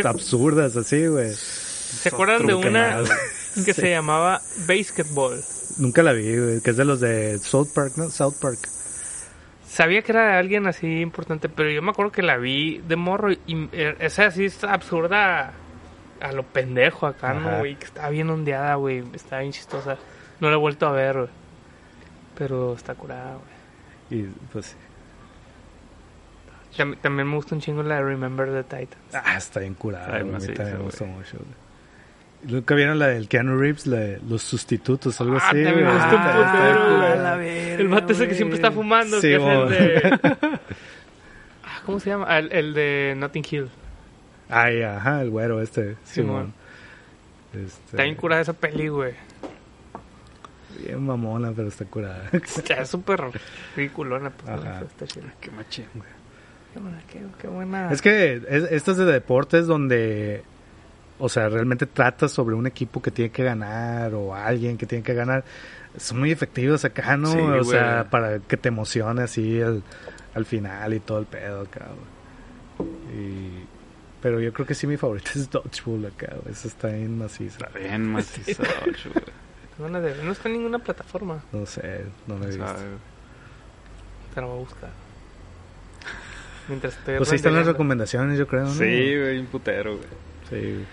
absurdas, 0.03 0.75
así, 0.75 1.07
güey. 1.07 1.33
¿Se 1.33 2.09
acuerdan 2.09 2.45
de 2.45 2.53
una 2.53 3.01
que 3.65 3.73
se 3.73 3.89
llamaba 3.89 4.41
Basketball? 4.67 5.43
Nunca 5.77 6.03
la 6.03 6.13
vi, 6.13 6.37
güey. 6.37 6.61
Que 6.61 6.71
es 6.71 6.77
de 6.77 6.85
los 6.85 6.99
de 6.99 7.39
South 7.39 7.69
Park, 7.73 7.93
¿no? 7.95 8.11
South 8.11 8.35
Park. 8.39 8.59
Sabía 9.67 10.01
que 10.01 10.13
era 10.13 10.27
de 10.31 10.33
alguien 10.37 10.65
así 10.65 11.01
importante, 11.01 11.49
pero 11.49 11.69
yo 11.69 11.81
me 11.81 11.91
acuerdo 11.91 12.11
que 12.11 12.21
la 12.23 12.37
vi 12.37 12.79
de 12.87 12.95
morro 12.95 13.31
y 13.33 13.69
eh, 13.73 13.95
esa 13.99 14.27
así 14.27 14.45
es 14.45 14.63
absurda 14.63 15.51
a 16.21 16.31
lo 16.31 16.43
pendejo 16.43 17.05
acá, 17.05 17.31
Ajá. 17.31 17.39
¿no, 17.39 17.59
güey? 17.59 17.75
Que 17.75 17.85
estaba 17.85 18.09
bien 18.09 18.29
ondeada, 18.29 18.75
güey. 18.75 19.03
Estaba 19.13 19.41
bien 19.41 19.51
chistosa. 19.51 19.97
No 20.39 20.49
la 20.49 20.55
he 20.55 20.59
vuelto 20.59 20.87
a 20.87 20.91
ver, 20.93 21.17
güey. 21.17 21.29
Pero 22.37 22.73
está 22.75 22.95
curada, 22.95 23.37
güey. 24.09 24.21
Y 24.21 24.29
pues. 24.53 24.75
Tam- 26.77 26.97
También 27.01 27.27
me 27.27 27.35
gusta 27.35 27.53
un 27.55 27.61
chingo 27.61 27.83
la 27.83 27.95
de 27.95 28.03
Remember 28.03 28.47
the 28.51 28.63
Titans. 28.63 29.13
Ah, 29.13 29.37
está 29.37 29.59
bien 29.59 29.73
curada. 29.73 30.07
Güey. 30.07 30.21
A 30.21 30.39
mí 30.39 30.47
también 30.53 30.77
me 30.77 30.83
gustó 30.83 31.05
mucho, 31.05 31.37
güey. 31.37 31.66
¿Nunca 32.43 32.75
vieron 32.75 32.99
la 32.99 33.07
del 33.07 33.27
Keanu 33.27 33.57
Reeves, 33.57 33.87
la 33.87 33.97
de 33.97 34.21
los 34.29 34.41
sustitutos, 34.43 35.19
algo 35.21 35.37
Ah, 35.37 35.49
así? 35.49 35.57
me 35.57 35.71
gustó 35.71 35.81
un 35.81 36.21
Ah, 36.21 36.51
putero. 36.53 37.01
A 37.01 37.15
la 37.15 37.45
El 37.45 37.87
vato 37.87 38.13
ese 38.13 38.27
que 38.27 38.35
siempre 38.35 38.55
está 38.57 38.71
fumando, 38.71 39.19
Sí, 39.19 39.27
que 39.27 39.35
es 39.35 39.41
el 39.41 39.69
de... 39.69 40.19
Ah, 41.63 41.81
¿Cómo 41.85 41.99
se 41.99 42.09
llama? 42.11 42.37
El, 42.37 42.51
el 42.51 42.73
de 42.73 43.15
Notting 43.17 43.43
Hill. 43.49 43.69
Ay, 44.49 44.81
ajá, 44.81 45.21
el 45.21 45.29
güero 45.29 45.61
este. 45.61 45.97
Simón. 46.05 46.53
Este, 47.53 47.65
Está 47.91 48.03
bien 48.03 48.15
curada 48.15 48.41
esa 48.41 48.53
peli, 48.53 48.87
güey. 48.87 49.13
Bien 50.85 51.03
mamona, 51.05 51.51
pero 51.55 51.67
está 51.69 51.85
curada. 51.85 52.29
Está 52.31 52.85
súper 52.85 53.21
ridiculona, 53.75 54.29
pues. 54.29 54.49
Ajá. 54.49 54.79
¿no? 54.81 54.85
Está 54.85 55.05
chida. 55.07 55.33
Qué 55.41 55.49
machín, 55.51 55.85
güey. 55.95 56.09
Qué 56.73 56.79
buena, 56.79 57.01
qué, 57.11 57.19
qué 57.41 57.47
buena. 57.47 57.91
Es 57.91 58.01
que 58.01 58.35
es, 58.47 58.63
esto 58.71 58.91
es 58.91 58.97
de 58.97 59.05
deportes 59.05 59.65
donde, 59.65 60.43
o 61.19 61.29
sea, 61.29 61.49
realmente 61.49 61.85
trata 61.85 62.27
sobre 62.27 62.55
un 62.55 62.67
equipo 62.67 63.01
que 63.01 63.11
tiene 63.11 63.31
que 63.31 63.43
ganar 63.43 64.13
o 64.13 64.33
alguien 64.35 64.77
que 64.77 64.85
tiene 64.85 65.03
que 65.03 65.13
ganar. 65.13 65.43
Son 65.97 66.19
muy 66.19 66.31
efectivos 66.31 66.85
acá, 66.85 67.17
¿no? 67.17 67.31
Sí, 67.31 67.39
o 67.39 67.47
güey. 67.47 67.63
sea, 67.65 68.07
para 68.09 68.39
que 68.39 68.55
te 68.57 68.69
emocione 68.69 69.23
así 69.23 69.59
al, 69.61 69.81
al 70.35 70.45
final 70.45 70.93
y 70.93 70.99
todo 70.99 71.19
el 71.19 71.25
pedo 71.25 71.61
acá, 71.61 71.87
güey. 72.77 72.89
Y, 73.17 73.65
pero 74.21 74.39
yo 74.39 74.53
creo 74.53 74.67
que 74.67 74.75
sí 74.75 74.85
mi 74.85 74.97
favorita 74.97 75.31
es 75.35 75.49
Dodgeball 75.49 76.05
acá, 76.05 76.35
güey. 76.41 76.53
Esa 76.53 76.67
está 76.67 76.89
bien 76.89 77.17
maciza. 77.17 77.65
Está 77.65 77.79
bien 77.79 78.11
maciza, 78.11 78.63
güey. 79.79 79.91
De- 80.01 80.23
No 80.23 80.31
está 80.31 80.49
en 80.49 80.53
ninguna 80.55 80.79
plataforma. 80.79 81.43
No 81.51 81.65
sé, 81.65 82.03
no 82.27 82.37
lo 82.37 82.43
he 82.45 82.47
visto. 82.47 82.63
Güey. 82.63 82.85
Te 84.35 84.41
la 84.41 84.47
voy 84.47 84.55
a 84.55 84.59
buscar. 84.59 84.89
Mientras 86.67 86.97
estoy 86.97 87.17
Pues 87.17 87.31
ahí 87.31 87.37
están 87.37 87.55
las 87.55 87.65
recomendaciones, 87.65 88.37
yo 88.37 88.45
creo, 88.47 88.63
¿no? 88.65 88.73
Sí, 88.73 88.83
güey, 89.17 89.39
un 89.39 89.45
putero, 89.47 89.95
güey. 89.97 90.07
Sí. 90.49 90.85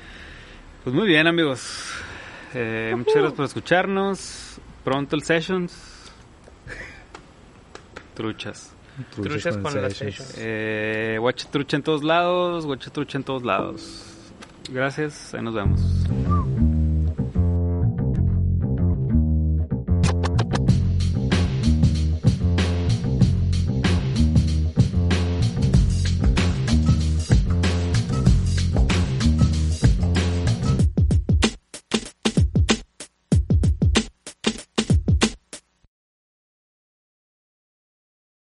Pues 0.85 0.95
muy 0.95 1.09
bien, 1.09 1.26
amigos. 1.26 1.95
Eh, 2.53 2.93
muchas 2.95 3.14
gracias 3.14 3.32
por 3.32 3.45
escucharnos. 3.47 4.61
Pronto 4.85 5.16
el 5.16 5.22
Sessions. 5.22 5.74
Truchas. 8.14 8.74
Truchas 9.14 9.57
con 9.57 9.80
las 9.80 9.95
Sessions. 9.95 10.16
Sessions. 10.16 10.35
Eh, 10.39 11.16
Guacha 11.18 11.51
Trucha 11.51 11.78
en 11.78 11.82
todos 11.82 12.05
lados. 12.05 12.66
Guacha 12.66 12.91
Trucha 12.91 13.16
en 13.16 13.24
todos 13.24 13.45
lados. 13.45 14.05
Gracias, 14.70 15.32
ahí 15.32 15.43
nos 15.43 15.55
vemos. 15.55 15.80